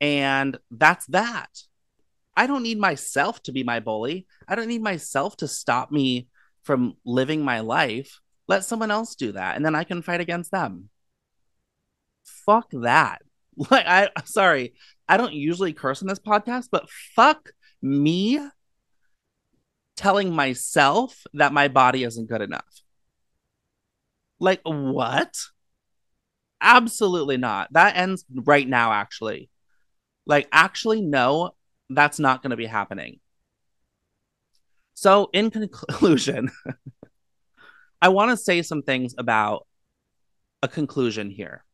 And 0.00 0.58
that's 0.70 1.06
that. 1.06 1.48
I 2.36 2.46
don't 2.46 2.62
need 2.62 2.78
myself 2.78 3.42
to 3.44 3.52
be 3.52 3.62
my 3.62 3.80
bully. 3.80 4.26
I 4.48 4.54
don't 4.54 4.68
need 4.68 4.82
myself 4.82 5.36
to 5.38 5.48
stop 5.48 5.90
me 5.90 6.28
from 6.62 6.94
living 7.04 7.44
my 7.44 7.60
life. 7.60 8.20
Let 8.48 8.64
someone 8.64 8.90
else 8.90 9.14
do 9.14 9.32
that 9.32 9.56
and 9.56 9.64
then 9.64 9.74
I 9.74 9.84
can 9.84 10.02
fight 10.02 10.20
against 10.20 10.50
them. 10.50 10.88
Fuck 12.24 12.70
that. 12.72 13.22
Like 13.70 13.86
I 13.86 14.08
sorry, 14.24 14.72
I 15.06 15.18
don't 15.18 15.34
usually 15.34 15.74
curse 15.74 16.00
on 16.00 16.08
this 16.08 16.18
podcast, 16.18 16.68
but 16.72 16.88
fuck 17.14 17.50
me 17.82 18.40
telling 19.96 20.32
myself 20.32 21.24
that 21.34 21.52
my 21.52 21.68
body 21.68 22.04
isn't 22.04 22.28
good 22.28 22.40
enough. 22.40 22.82
Like 24.38 24.60
what? 24.64 25.36
Absolutely 26.60 27.36
not. 27.36 27.72
That 27.72 27.96
ends 27.96 28.24
right 28.30 28.66
now 28.66 28.92
actually. 28.92 29.50
Like 30.26 30.48
actually 30.52 31.02
no, 31.02 31.54
that's 31.90 32.18
not 32.18 32.42
going 32.42 32.50
to 32.50 32.56
be 32.56 32.66
happening. 32.66 33.20
So, 34.94 35.30
in 35.32 35.50
conclusion, 35.50 36.50
I 38.02 38.08
want 38.10 38.30
to 38.30 38.36
say 38.36 38.62
some 38.62 38.82
things 38.82 39.14
about 39.18 39.66
a 40.62 40.68
conclusion 40.68 41.30
here. 41.30 41.64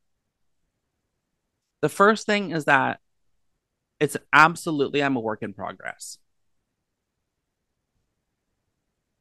The 1.80 1.88
first 1.88 2.26
thing 2.26 2.52
is 2.52 2.64
that 2.64 3.00
it's 4.00 4.16
absolutely, 4.32 5.02
I'm 5.02 5.16
a 5.16 5.20
work 5.20 5.42
in 5.42 5.52
progress. 5.52 6.18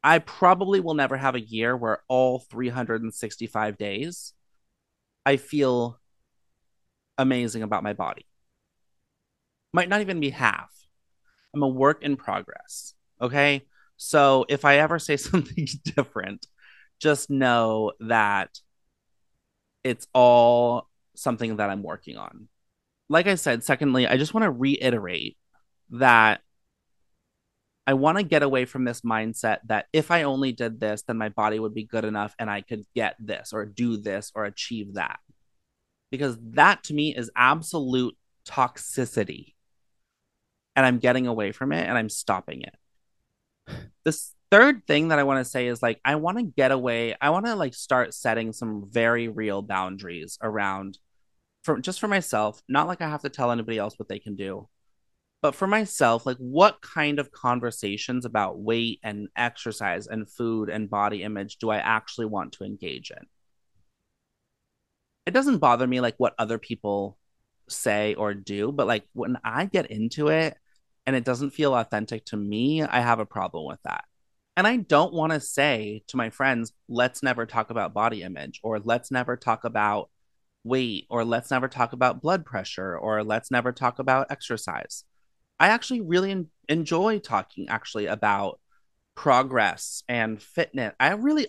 I 0.03 0.19
probably 0.19 0.79
will 0.79 0.93
never 0.93 1.17
have 1.17 1.35
a 1.35 1.41
year 1.41 1.75
where 1.75 2.03
all 2.07 2.39
365 2.39 3.77
days 3.77 4.33
I 5.25 5.35
feel 5.35 5.99
amazing 7.17 7.63
about 7.63 7.83
my 7.83 7.93
body. 7.93 8.25
Might 9.73 9.89
not 9.89 10.01
even 10.01 10.19
be 10.19 10.29
half. 10.29 10.69
I'm 11.53 11.63
a 11.63 11.67
work 11.67 12.03
in 12.03 12.15
progress. 12.15 12.93
Okay. 13.21 13.65
So 13.97 14.45
if 14.47 14.63
I 14.63 14.77
ever 14.77 14.99
say 14.99 15.17
something 15.17 15.67
different, 15.83 16.47
just 16.99 17.29
know 17.29 17.91
that 17.99 18.59
it's 19.83 20.07
all 20.13 20.87
something 21.15 21.57
that 21.57 21.69
I'm 21.69 21.83
working 21.83 22.17
on. 22.17 22.47
Like 23.09 23.27
I 23.27 23.35
said, 23.35 23.63
secondly, 23.63 24.07
I 24.07 24.17
just 24.17 24.33
want 24.33 24.43
to 24.43 24.51
reiterate 24.51 25.37
that 25.91 26.41
I 27.85 27.93
want 27.93 28.17
to 28.17 28.23
get 28.23 28.43
away 28.43 28.65
from 28.65 28.83
this 28.83 29.01
mindset 29.01 29.59
that 29.67 29.85
if 29.93 30.11
I 30.11 30.23
only 30.23 30.51
did 30.51 30.81
this, 30.81 31.03
then 31.03 31.17
my 31.17 31.29
body 31.29 31.57
would 31.57 31.73
be 31.73 31.85
good 31.85 32.03
enough 32.03 32.35
and 32.37 32.49
I 32.49 32.59
could 32.59 32.83
get 32.93 33.15
this 33.17 33.53
or 33.53 33.65
do 33.65 33.95
this 33.95 34.29
or 34.35 34.43
achieve 34.43 34.95
that. 34.95 35.19
Because 36.11 36.37
that 36.51 36.83
to 36.85 36.93
me 36.93 37.15
is 37.15 37.31
absolute 37.33 38.17
toxicity. 38.45 39.53
And 40.75 40.85
I'm 40.85 40.99
getting 40.99 41.27
away 41.27 41.53
from 41.53 41.71
it 41.71 41.87
and 41.87 41.97
I'm 41.97 42.09
stopping 42.09 42.63
it. 42.63 42.75
This 44.03 44.33
third 44.51 44.85
thing 44.85 45.07
that 45.07 45.19
I 45.19 45.23
want 45.23 45.43
to 45.43 45.49
say 45.49 45.67
is 45.67 45.81
like, 45.81 45.99
I 46.03 46.15
want 46.15 46.37
to 46.39 46.43
get 46.43 46.71
away. 46.71 47.15
I 47.19 47.29
want 47.29 47.45
to 47.45 47.55
like 47.55 47.73
start 47.73 48.13
setting 48.13 48.51
some 48.51 48.85
very 48.89 49.29
real 49.29 49.61
boundaries 49.61 50.37
around 50.41 50.97
for 51.63 51.79
just 51.79 51.99
for 51.99 52.07
myself, 52.07 52.61
not 52.67 52.87
like 52.87 53.01
I 53.01 53.09
have 53.09 53.21
to 53.23 53.29
tell 53.29 53.51
anybody 53.51 53.77
else 53.77 53.97
what 53.97 54.09
they 54.09 54.19
can 54.19 54.35
do 54.35 54.67
but 55.41 55.55
for 55.55 55.67
myself, 55.67 56.25
like 56.25 56.37
what 56.37 56.81
kind 56.81 57.19
of 57.19 57.31
conversations 57.31 58.25
about 58.25 58.59
weight 58.59 58.99
and 59.03 59.29
exercise 59.35 60.07
and 60.07 60.29
food 60.29 60.69
and 60.69 60.89
body 60.89 61.23
image 61.23 61.57
do 61.57 61.69
I 61.69 61.77
actually 61.77 62.25
want 62.25 62.53
to 62.53 62.63
engage 62.63 63.11
in? 63.11 63.25
It 65.25 65.31
doesn't 65.31 65.59
bother 65.59 65.85
me 65.85 66.01
like 66.01 66.15
what 66.17 66.33
other 66.39 66.57
people 66.57 67.17
say 67.69 68.15
or 68.15 68.33
do, 68.33 68.71
but 68.71 68.87
like 68.87 69.03
when 69.13 69.37
I 69.43 69.65
get 69.65 69.91
into 69.91 70.29
it 70.29 70.57
and 71.05 71.15
it 71.15 71.25
doesn't 71.25 71.51
feel 71.51 71.75
authentic 71.75 72.25
to 72.25 72.37
me, 72.37 72.81
I 72.81 73.01
have 73.01 73.19
a 73.19 73.25
problem 73.25 73.65
with 73.67 73.79
that. 73.83 74.05
And 74.55 74.65
I 74.65 74.77
don't 74.77 75.13
want 75.13 75.33
to 75.33 75.39
say 75.39 76.03
to 76.07 76.17
my 76.17 76.31
friends, 76.31 76.73
let's 76.89 77.21
never 77.21 77.45
talk 77.45 77.69
about 77.69 77.93
body 77.93 78.23
image 78.23 78.59
or 78.63 78.79
let's 78.79 79.11
never 79.11 79.37
talk 79.37 79.65
about 79.65 80.09
weight 80.67 81.05
or 81.09 81.25
let's 81.25 81.51
never 81.51 81.67
talk 81.67 81.93
about 81.93 82.21
blood 82.21 82.45
pressure 82.45 82.97
or 82.97 83.23
let's 83.23 83.51
never 83.51 83.71
talk 83.71 83.99
about 83.99 84.27
exercise 84.29 85.03
I 85.59 85.69
actually 85.69 86.01
really 86.01 86.31
en- 86.31 86.49
enjoy 86.69 87.19
talking 87.19 87.69
actually 87.69 88.05
about 88.05 88.59
progress 89.15 90.03
and 90.07 90.41
fitness. 90.41 90.93
I 90.99 91.13
really 91.13 91.47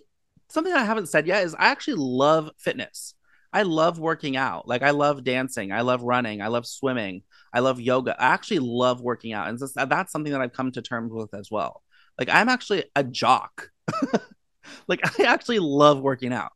something 0.49 0.73
I 0.73 0.85
haven't 0.85 1.09
said 1.09 1.27
yet 1.27 1.45
is 1.45 1.55
I 1.55 1.69
actually 1.69 1.99
love 1.99 2.51
fitness. 2.59 3.15
I 3.53 3.63
love 3.63 3.99
working 3.99 4.37
out. 4.37 4.69
Like 4.69 4.83
I 4.83 4.91
love 4.91 5.25
dancing. 5.25 5.73
I 5.73 5.83
love 5.83 6.03
running. 6.03 6.43
I 6.43 6.49
love 6.49 6.67
swimming. 6.67 7.23
I 7.53 7.61
love 7.61 7.81
yoga. 7.81 8.21
I 8.21 8.27
actually 8.29 8.61
love 8.61 9.01
working 9.01 9.33
out. 9.33 9.49
And 9.49 9.59
that's 9.59 10.13
something 10.13 10.33
that 10.33 10.41
I've 10.41 10.53
come 10.53 10.73
to 10.73 10.83
terms 10.83 11.13
with 11.13 11.35
as 11.35 11.51
well. 11.51 11.83
Like 12.19 12.29
I'm 12.31 12.49
actually 12.49 12.85
a 12.97 13.05
jock. 13.05 13.71
like 14.89 15.01
I 15.21 15.25
actually 15.25 15.59
love 15.59 16.01
working 16.01 16.33
out. 16.33 16.53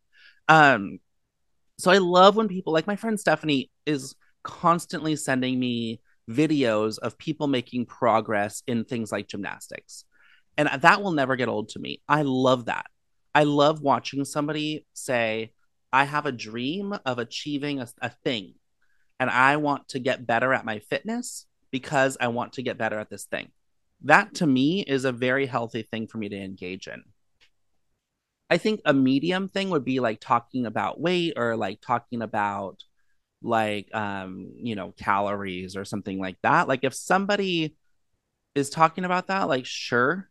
Um 0.48 1.00
so 1.82 1.90
I 1.90 1.98
love 1.98 2.36
when 2.36 2.46
people 2.46 2.72
like 2.72 2.86
my 2.86 2.94
friend 2.94 3.18
Stephanie 3.18 3.68
is 3.86 4.14
constantly 4.44 5.16
sending 5.16 5.58
me 5.58 6.00
videos 6.30 7.00
of 7.00 7.18
people 7.18 7.48
making 7.48 7.86
progress 7.86 8.62
in 8.68 8.84
things 8.84 9.10
like 9.10 9.26
gymnastics. 9.26 10.04
And 10.56 10.68
that 10.82 11.02
will 11.02 11.10
never 11.10 11.34
get 11.34 11.48
old 11.48 11.70
to 11.70 11.80
me. 11.80 12.00
I 12.08 12.22
love 12.22 12.66
that. 12.66 12.86
I 13.34 13.42
love 13.42 13.80
watching 13.80 14.24
somebody 14.24 14.86
say, 14.92 15.54
I 15.92 16.04
have 16.04 16.24
a 16.24 16.30
dream 16.30 16.94
of 17.04 17.18
achieving 17.18 17.80
a, 17.80 17.88
a 18.00 18.10
thing, 18.10 18.54
and 19.18 19.28
I 19.28 19.56
want 19.56 19.88
to 19.88 19.98
get 19.98 20.24
better 20.24 20.54
at 20.54 20.64
my 20.64 20.78
fitness 20.78 21.46
because 21.72 22.16
I 22.20 22.28
want 22.28 22.52
to 22.52 22.62
get 22.62 22.78
better 22.78 23.00
at 23.00 23.10
this 23.10 23.24
thing. 23.24 23.50
That 24.04 24.34
to 24.36 24.46
me 24.46 24.82
is 24.82 25.04
a 25.04 25.10
very 25.10 25.46
healthy 25.46 25.82
thing 25.82 26.06
for 26.06 26.18
me 26.18 26.28
to 26.28 26.36
engage 26.36 26.86
in. 26.86 27.02
I 28.52 28.58
think 28.58 28.82
a 28.84 28.92
medium 28.92 29.48
thing 29.48 29.70
would 29.70 29.84
be 29.84 29.98
like 29.98 30.20
talking 30.20 30.66
about 30.66 31.00
weight 31.00 31.34
or 31.38 31.56
like 31.56 31.80
talking 31.80 32.20
about 32.20 32.84
like 33.40 33.88
um 33.94 34.52
you 34.58 34.74
know 34.74 34.92
calories 34.98 35.74
or 35.74 35.86
something 35.86 36.18
like 36.18 36.36
that. 36.42 36.68
Like 36.68 36.84
if 36.84 36.92
somebody 36.94 37.76
is 38.54 38.68
talking 38.68 39.06
about 39.06 39.28
that 39.28 39.48
like 39.48 39.64
sure 39.64 40.28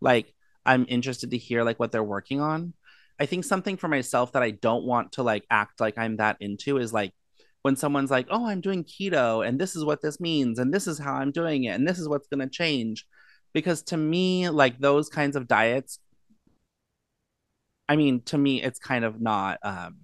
like 0.00 0.34
i'm 0.66 0.84
interested 0.88 1.30
to 1.30 1.38
hear 1.38 1.62
like 1.62 1.78
what 1.78 1.92
they're 1.92 2.02
working 2.02 2.40
on. 2.40 2.74
I 3.20 3.26
think 3.26 3.44
something 3.44 3.76
for 3.76 3.86
myself 3.86 4.32
that 4.32 4.42
i 4.42 4.50
don't 4.50 4.84
want 4.84 5.12
to 5.12 5.22
like 5.22 5.44
act 5.48 5.80
like 5.80 5.96
i'm 5.98 6.16
that 6.16 6.38
into 6.40 6.78
is 6.78 6.92
like 6.92 7.12
when 7.62 7.76
someone's 7.76 8.10
like 8.10 8.26
oh 8.30 8.46
i'm 8.46 8.60
doing 8.60 8.82
keto 8.82 9.46
and 9.46 9.60
this 9.60 9.76
is 9.76 9.84
what 9.84 10.02
this 10.02 10.18
means 10.18 10.58
and 10.58 10.74
this 10.74 10.88
is 10.88 10.98
how 10.98 11.14
i'm 11.14 11.30
doing 11.30 11.62
it 11.64 11.76
and 11.76 11.86
this 11.86 12.00
is 12.00 12.08
what's 12.08 12.26
going 12.26 12.40
to 12.40 12.48
change. 12.48 13.06
Because 13.54 13.82
to 13.84 13.96
me 13.96 14.48
like 14.48 14.80
those 14.80 15.08
kinds 15.08 15.36
of 15.36 15.46
diets 15.46 16.00
i 17.88 17.96
mean 17.96 18.22
to 18.22 18.38
me 18.38 18.62
it's 18.62 18.78
kind 18.78 19.04
of 19.04 19.20
not 19.20 19.58
um 19.62 19.96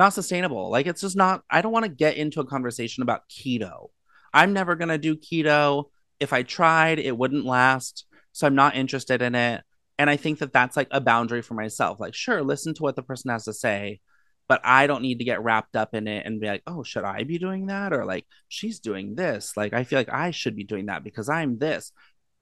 not 0.00 0.14
sustainable. 0.14 0.70
Like 0.70 0.86
it's 0.86 1.02
just 1.02 1.16
not 1.16 1.42
I 1.50 1.62
don't 1.62 1.72
want 1.72 1.84
to 1.84 1.90
get 1.90 2.16
into 2.16 2.40
a 2.40 2.46
conversation 2.46 3.02
about 3.02 3.28
keto. 3.28 3.88
I'm 4.32 4.52
never 4.52 4.74
going 4.74 4.88
to 4.88 4.98
do 4.98 5.16
keto. 5.16 5.84
If 6.18 6.32
I 6.32 6.42
tried, 6.42 6.98
it 6.98 7.16
wouldn't 7.16 7.44
last. 7.44 8.06
So 8.32 8.46
I'm 8.46 8.54
not 8.54 8.76
interested 8.76 9.22
in 9.22 9.34
it. 9.34 9.62
And 9.98 10.08
I 10.08 10.16
think 10.16 10.38
that 10.38 10.52
that's 10.52 10.76
like 10.76 10.88
a 10.90 11.00
boundary 11.00 11.42
for 11.42 11.54
myself. 11.54 12.00
Like 12.00 12.14
sure, 12.14 12.42
listen 12.42 12.74
to 12.74 12.82
what 12.82 12.96
the 12.96 13.02
person 13.02 13.30
has 13.30 13.44
to 13.44 13.52
say, 13.52 14.00
but 14.48 14.60
I 14.64 14.86
don't 14.86 15.02
need 15.02 15.18
to 15.18 15.24
get 15.24 15.42
wrapped 15.42 15.76
up 15.76 15.94
in 15.94 16.08
it 16.08 16.24
and 16.24 16.40
be 16.40 16.46
like, 16.46 16.62
"Oh, 16.66 16.82
should 16.82 17.04
I 17.04 17.24
be 17.24 17.38
doing 17.38 17.66
that?" 17.66 17.92
or 17.92 18.06
like, 18.06 18.26
"She's 18.48 18.80
doing 18.80 19.14
this." 19.14 19.56
Like 19.56 19.74
I 19.74 19.84
feel 19.84 19.98
like 19.98 20.12
I 20.12 20.30
should 20.30 20.56
be 20.56 20.64
doing 20.64 20.86
that 20.86 21.04
because 21.04 21.28
I'm 21.28 21.58
this. 21.58 21.92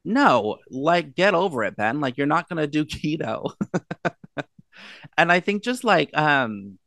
No, 0.04 0.58
like 0.70 1.14
get 1.14 1.34
over 1.34 1.64
it, 1.64 1.76
Ben. 1.76 2.00
Like 2.00 2.16
you're 2.16 2.26
not 2.26 2.48
going 2.48 2.58
to 2.58 2.66
do 2.66 2.84
keto. 2.86 3.52
and 5.16 5.30
I 5.30 5.40
think 5.40 5.62
just 5.62 5.84
like 5.84 6.16
um 6.16 6.78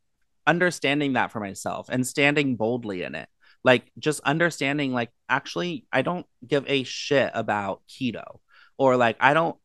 understanding 0.47 1.13
that 1.13 1.31
for 1.31 1.39
myself 1.39 1.87
and 1.89 2.05
standing 2.05 2.55
boldly 2.55 3.03
in 3.03 3.15
it. 3.15 3.29
Like 3.63 3.91
just 3.99 4.21
understanding 4.21 4.91
like 4.91 5.11
actually 5.29 5.85
i 5.91 6.01
don't 6.01 6.25
give 6.45 6.65
a 6.67 6.83
shit 6.83 7.31
about 7.33 7.81
keto. 7.87 8.39
Or 8.77 8.95
like 8.97 9.17
i 9.19 9.33
don't 9.33 9.57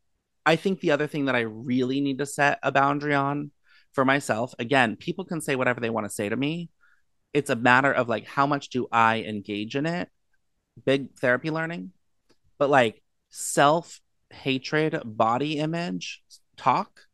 i 0.44 0.56
think 0.56 0.80
the 0.80 0.90
other 0.90 1.06
thing 1.06 1.26
that 1.26 1.36
i 1.36 1.40
really 1.40 2.00
need 2.00 2.18
to 2.18 2.26
set 2.26 2.58
a 2.62 2.70
boundary 2.70 3.14
on 3.14 3.50
for 3.94 4.04
myself 4.04 4.54
again 4.58 4.96
people 4.96 5.24
can 5.24 5.40
say 5.40 5.56
whatever 5.56 5.80
they 5.80 5.90
want 5.90 6.06
to 6.06 6.14
say 6.14 6.28
to 6.28 6.36
me. 6.36 6.70
It's 7.32 7.50
a 7.50 7.56
matter 7.56 7.92
of 7.92 8.08
like 8.08 8.26
how 8.26 8.46
much 8.46 8.68
do 8.68 8.86
i 8.92 9.20
engage 9.22 9.76
in 9.76 9.86
it? 9.86 10.08
Big 10.84 11.14
therapy 11.18 11.50
learning. 11.50 11.92
But 12.58 12.70
like 12.70 13.02
self 13.36 14.00
hatred 14.30 15.00
body 15.04 15.58
image 15.58 16.22
talk 16.56 17.06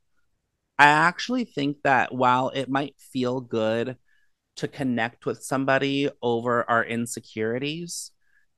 I 0.78 0.86
actually 0.86 1.44
think 1.44 1.78
that 1.84 2.12
while 2.12 2.48
it 2.48 2.68
might 2.68 2.96
feel 2.98 3.40
good 3.40 3.96
to 4.56 4.66
connect 4.66 5.26
with 5.26 5.42
somebody 5.42 6.10
over 6.20 6.68
our 6.68 6.84
insecurities, 6.84 8.10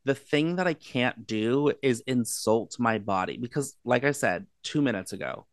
the 0.05 0.15
thing 0.15 0.57
that 0.57 0.67
I 0.67 0.73
can't 0.75 1.27
do 1.27 1.73
is 1.83 2.03
insult 2.07 2.77
my 2.79 2.99
body 2.99 3.37
because, 3.37 3.77
like 3.85 4.05
I 4.05 4.13
said 4.13 4.47
two 4.63 4.81
minutes 4.81 5.13
ago, 5.13 5.47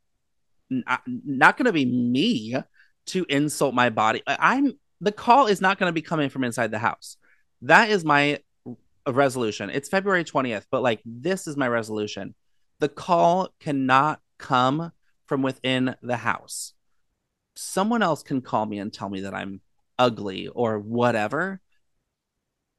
not, 0.70 1.02
not 1.06 1.58
going 1.58 1.66
to 1.66 1.74
be 1.74 1.86
me 1.86 2.56
to 3.08 3.26
insult 3.28 3.74
my 3.74 3.90
body. 3.90 4.22
I'm 4.26 4.74
the 5.02 5.12
call 5.12 5.48
is 5.48 5.60
not 5.60 5.80
going 5.80 5.90
to 5.90 5.94
be 5.94 6.02
coming 6.02 6.30
from 6.30 6.44
inside 6.44 6.72
the 6.72 6.80
house. 6.80 7.18
That 7.64 7.90
is 7.90 8.06
my 8.06 8.40
resolution. 9.08 9.70
It's 9.70 9.90
February 9.90 10.24
20th, 10.24 10.66
but 10.72 10.82
like 10.82 11.02
this 11.06 11.48
is 11.48 11.58
my 11.58 11.68
resolution. 11.68 12.36
The 12.80 12.90
call 12.90 13.50
cannot 13.60 14.22
come 14.38 14.92
from 15.28 15.42
within 15.42 15.96
the 16.02 16.18
house. 16.18 16.74
Someone 17.56 18.02
else 18.02 18.24
can 18.24 18.42
call 18.42 18.66
me 18.66 18.80
and 18.80 18.92
tell 18.92 19.10
me 19.10 19.22
that 19.22 19.34
I'm 19.34 19.62
ugly 19.98 20.48
or 20.48 20.80
whatever. 20.80 21.62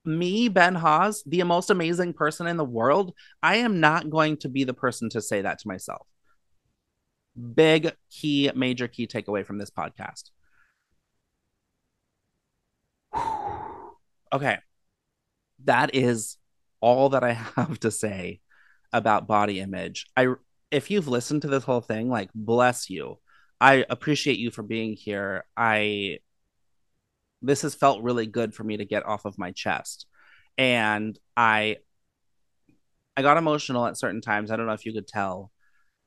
Me, 0.05 0.49
Ben 0.49 0.75
Haas, 0.75 1.23
the 1.25 1.43
most 1.45 1.71
amazing 1.71 2.13
person 2.13 2.49
in 2.49 2.57
the 2.57 2.65
world, 2.65 3.15
I 3.43 3.57
am 3.57 3.79
not 3.79 4.11
going 4.11 4.37
to 4.39 4.49
be 4.49 4.65
the 4.65 4.75
person 4.75 5.09
to 5.11 5.23
say 5.23 5.43
that 5.43 5.61
to 5.61 5.69
myself. 5.69 6.07
Big 7.55 7.93
key, 8.11 8.51
major 8.55 8.89
key 8.89 9.07
takeaway 9.07 9.47
from 9.47 9.59
this 9.59 9.71
podcast. 9.71 10.31
okay. 14.33 14.59
That 15.65 15.95
is 15.95 16.37
all 16.81 17.11
that 17.11 17.25
I 17.25 17.33
have 17.57 17.79
to 17.81 17.91
say 17.91 18.41
about 18.93 19.27
body 19.27 19.61
image. 19.61 20.07
I 20.17 20.35
if 20.71 20.91
you've 20.91 21.09
listened 21.09 21.43
to 21.43 21.49
this 21.49 21.65
whole 21.65 21.81
thing, 21.81 22.09
like 22.09 22.31
bless 22.35 22.89
you. 22.89 23.19
I 23.61 23.85
appreciate 23.89 24.39
you 24.39 24.51
for 24.51 24.63
being 24.63 24.95
here. 24.95 25.45
I 25.57 26.19
this 27.43 27.63
has 27.63 27.75
felt 27.75 28.03
really 28.03 28.27
good 28.27 28.55
for 28.55 28.65
me 28.65 28.77
to 28.77 28.85
get 28.85 29.05
off 29.05 29.25
of 29.25 29.39
my 29.39 29.51
chest. 29.53 30.07
And 30.57 31.19
I 31.37 31.77
I 33.17 33.23
got 33.23 33.37
emotional 33.37 33.87
at 33.87 33.99
certain 33.99 34.21
times. 34.21 34.51
I 34.51 34.57
don't 34.57 34.67
know 34.67 34.73
if 34.73 34.87
you 34.87 34.93
could 34.93 35.07
tell, 35.07 35.51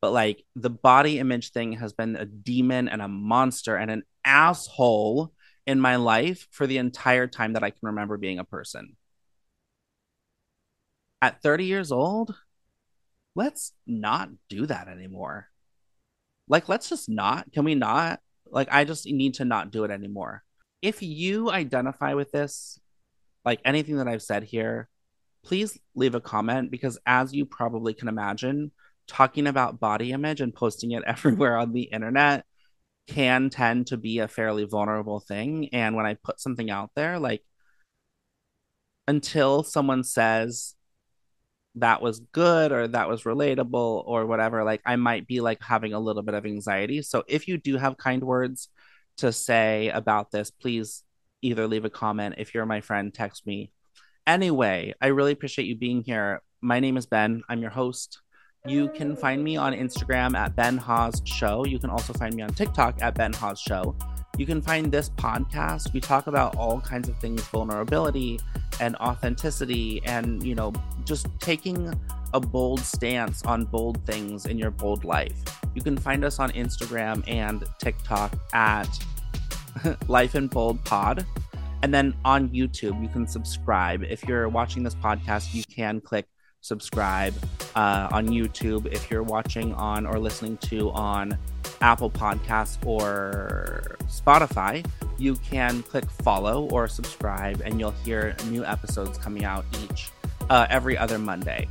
but 0.01 0.11
like 0.11 0.43
the 0.55 0.69
body 0.69 1.19
image 1.19 1.51
thing 1.51 1.73
has 1.73 1.93
been 1.93 2.15
a 2.15 2.25
demon 2.25 2.87
and 2.87 3.01
a 3.01 3.07
monster 3.07 3.75
and 3.75 3.91
an 3.91 4.03
asshole 4.23 5.31
in 5.67 5.79
my 5.79 5.97
life 5.97 6.47
for 6.51 6.67
the 6.67 6.77
entire 6.77 7.27
time 7.27 7.53
that 7.53 7.63
I 7.63 7.69
can 7.69 7.79
remember 7.83 8.17
being 8.17 8.39
a 8.39 8.43
person. 8.43 8.95
At 11.25 11.41
30 11.41 11.65
years 11.65 11.91
old, 11.91 12.35
let's 13.33 13.73
not 13.87 14.29
do 14.47 14.67
that 14.67 14.87
anymore. 14.87 15.47
Like, 16.47 16.69
let's 16.69 16.87
just 16.87 17.09
not. 17.09 17.51
Can 17.51 17.65
we 17.65 17.73
not? 17.73 18.19
Like, 18.45 18.67
I 18.71 18.83
just 18.83 19.07
need 19.07 19.33
to 19.35 19.43
not 19.43 19.71
do 19.71 19.85
it 19.85 19.89
anymore. 19.89 20.43
If 20.83 21.01
you 21.01 21.49
identify 21.49 22.13
with 22.13 22.31
this, 22.31 22.79
like 23.43 23.59
anything 23.65 23.97
that 23.97 24.07
I've 24.07 24.21
said 24.21 24.43
here, 24.43 24.87
please 25.43 25.79
leave 25.95 26.13
a 26.13 26.21
comment 26.21 26.69
because, 26.69 26.99
as 27.07 27.33
you 27.33 27.47
probably 27.47 27.95
can 27.95 28.07
imagine, 28.07 28.71
talking 29.07 29.47
about 29.47 29.79
body 29.79 30.11
image 30.11 30.41
and 30.41 30.53
posting 30.53 30.91
it 30.91 31.01
everywhere 31.07 31.57
on 31.57 31.73
the 31.73 31.85
internet 31.85 32.45
can 33.07 33.49
tend 33.49 33.87
to 33.87 33.97
be 33.97 34.19
a 34.19 34.27
fairly 34.27 34.65
vulnerable 34.65 35.19
thing. 35.19 35.69
And 35.73 35.95
when 35.95 36.05
I 36.05 36.17
put 36.23 36.39
something 36.39 36.69
out 36.69 36.91
there, 36.95 37.17
like 37.17 37.41
until 39.07 39.63
someone 39.63 40.03
says 40.03 40.75
that 41.75 42.01
was 42.01 42.21
good 42.31 42.71
or 42.71 42.87
that 42.87 43.09
was 43.09 43.23
relatable 43.23 44.03
or 44.05 44.25
whatever, 44.25 44.63
like 44.63 44.81
I 44.85 44.95
might 44.95 45.27
be 45.27 45.41
like 45.41 45.61
having 45.61 45.93
a 45.93 45.99
little 45.99 46.23
bit 46.23 46.33
of 46.33 46.45
anxiety. 46.45 47.01
So 47.01 47.23
if 47.27 47.47
you 47.47 47.57
do 47.57 47.77
have 47.77 47.97
kind 47.97 48.23
words 48.23 48.69
to 49.17 49.31
say 49.31 49.89
about 49.89 50.31
this, 50.31 50.51
please 50.51 51.03
either 51.41 51.67
leave 51.67 51.85
a 51.85 51.89
comment. 51.89 52.35
If 52.37 52.53
you're 52.53 52.65
my 52.65 52.81
friend, 52.81 53.13
text 53.13 53.45
me. 53.45 53.71
Anyway, 54.25 54.93
I 55.01 55.07
really 55.07 55.33
appreciate 55.33 55.65
you 55.65 55.75
being 55.75 56.01
here. 56.03 56.41
My 56.61 56.79
name 56.79 56.97
is 56.97 57.05
Ben. 57.05 57.43
I'm 57.49 57.61
your 57.61 57.71
host. 57.71 58.21
You 58.65 58.89
can 58.89 59.15
find 59.15 59.43
me 59.43 59.57
on 59.57 59.73
Instagram 59.73 60.35
at 60.35 60.55
Ben 60.55 60.77
Haas 60.77 61.21
Show. 61.25 61.65
You 61.65 61.77
can 61.77 61.91
also 61.91 62.13
find 62.13 62.33
me 62.33 62.41
on 62.41 62.49
TikTok 62.49 62.99
at 63.01 63.13
Ben 63.13 63.31
Haas 63.31 63.59
Show. 63.59 63.95
You 64.37 64.45
can 64.45 64.61
find 64.61 64.91
this 64.91 65.09
podcast. 65.09 65.93
We 65.93 66.01
talk 66.01 66.27
about 66.27 66.55
all 66.57 66.81
kinds 66.81 67.07
of 67.07 67.17
things 67.19 67.41
vulnerability 67.43 68.39
and 68.79 68.95
authenticity 68.97 70.01
and, 70.05 70.43
you 70.43 70.55
know, 70.55 70.73
just 71.05 71.27
taking 71.39 71.93
a 72.33 72.39
bold 72.39 72.81
stance 72.81 73.43
on 73.43 73.63
bold 73.63 74.05
things 74.05 74.45
in 74.45 74.57
your 74.57 74.71
bold 74.71 75.05
life. 75.05 75.37
You 75.73 75.81
can 75.81 75.97
find 75.97 76.25
us 76.25 76.39
on 76.39 76.51
Instagram 76.51 77.23
and 77.27 77.63
TikTok 77.79 78.37
at 78.53 78.89
Life 80.07 80.35
in 80.35 80.47
Bold 80.47 80.83
Pod. 80.83 81.25
And 81.81 81.93
then 81.93 82.13
on 82.25 82.49
YouTube, 82.49 83.01
you 83.01 83.07
can 83.07 83.27
subscribe. 83.27 84.03
If 84.03 84.23
you're 84.23 84.49
watching 84.49 84.83
this 84.83 84.95
podcast, 84.95 85.53
you 85.53 85.63
can 85.63 86.01
click 86.01 86.27
subscribe 86.61 87.33
uh, 87.75 88.09
on 88.11 88.27
YouTube. 88.27 88.87
If 88.87 89.11
you're 89.11 89.23
watching 89.23 89.73
on 89.75 90.05
or 90.05 90.19
listening 90.19 90.57
to 90.57 90.89
on 90.91 91.37
Apple 91.81 92.09
Podcasts 92.09 92.77
or 92.85 93.97
Spotify, 94.07 94.85
you 95.17 95.35
can 95.37 95.83
click 95.83 96.09
follow 96.09 96.67
or 96.69 96.87
subscribe, 96.87 97.61
and 97.63 97.79
you'll 97.79 97.91
hear 97.91 98.35
new 98.49 98.65
episodes 98.65 99.17
coming 99.17 99.45
out 99.45 99.65
each 99.83 100.11
uh, 100.49 100.67
every 100.69 100.97
other 100.97 101.17
Monday. 101.17 101.67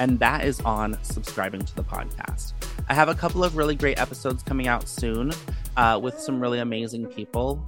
And 0.00 0.18
that 0.18 0.44
is 0.44 0.60
on 0.60 0.98
subscribing 1.02 1.62
to 1.62 1.74
the 1.76 1.84
podcast. 1.84 2.52
I 2.88 2.94
have 2.94 3.08
a 3.08 3.14
couple 3.14 3.44
of 3.44 3.56
really 3.56 3.76
great 3.76 3.98
episodes 3.98 4.42
coming 4.42 4.66
out 4.66 4.88
soon 4.88 5.32
uh, 5.76 5.98
with 6.02 6.18
some 6.18 6.40
really 6.40 6.58
amazing 6.58 7.06
people. 7.06 7.64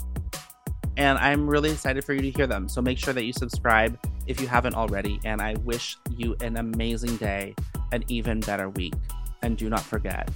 And 0.96 1.18
I'm 1.18 1.48
really 1.48 1.70
excited 1.70 2.04
for 2.04 2.14
you 2.14 2.20
to 2.22 2.30
hear 2.30 2.46
them. 2.46 2.68
So 2.68 2.80
make 2.80 2.98
sure 2.98 3.14
that 3.14 3.24
you 3.24 3.32
subscribe 3.32 3.98
if 4.26 4.40
you 4.40 4.46
haven't 4.46 4.74
already. 4.74 5.20
And 5.24 5.40
I 5.40 5.54
wish 5.64 5.96
you 6.10 6.36
an 6.40 6.56
amazing 6.56 7.16
day, 7.16 7.54
an 7.92 8.02
even 8.08 8.40
better 8.40 8.70
week. 8.70 8.94
And 9.42 9.56
do 9.56 9.68
not 9.68 9.82
forget 9.82 10.30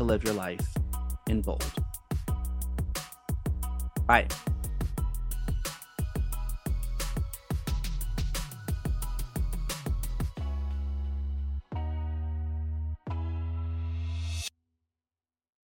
to 0.00 0.04
live 0.04 0.24
your 0.24 0.32
life 0.32 0.66
in 1.28 1.42
bold. 1.42 1.62
Bye. 4.06 4.26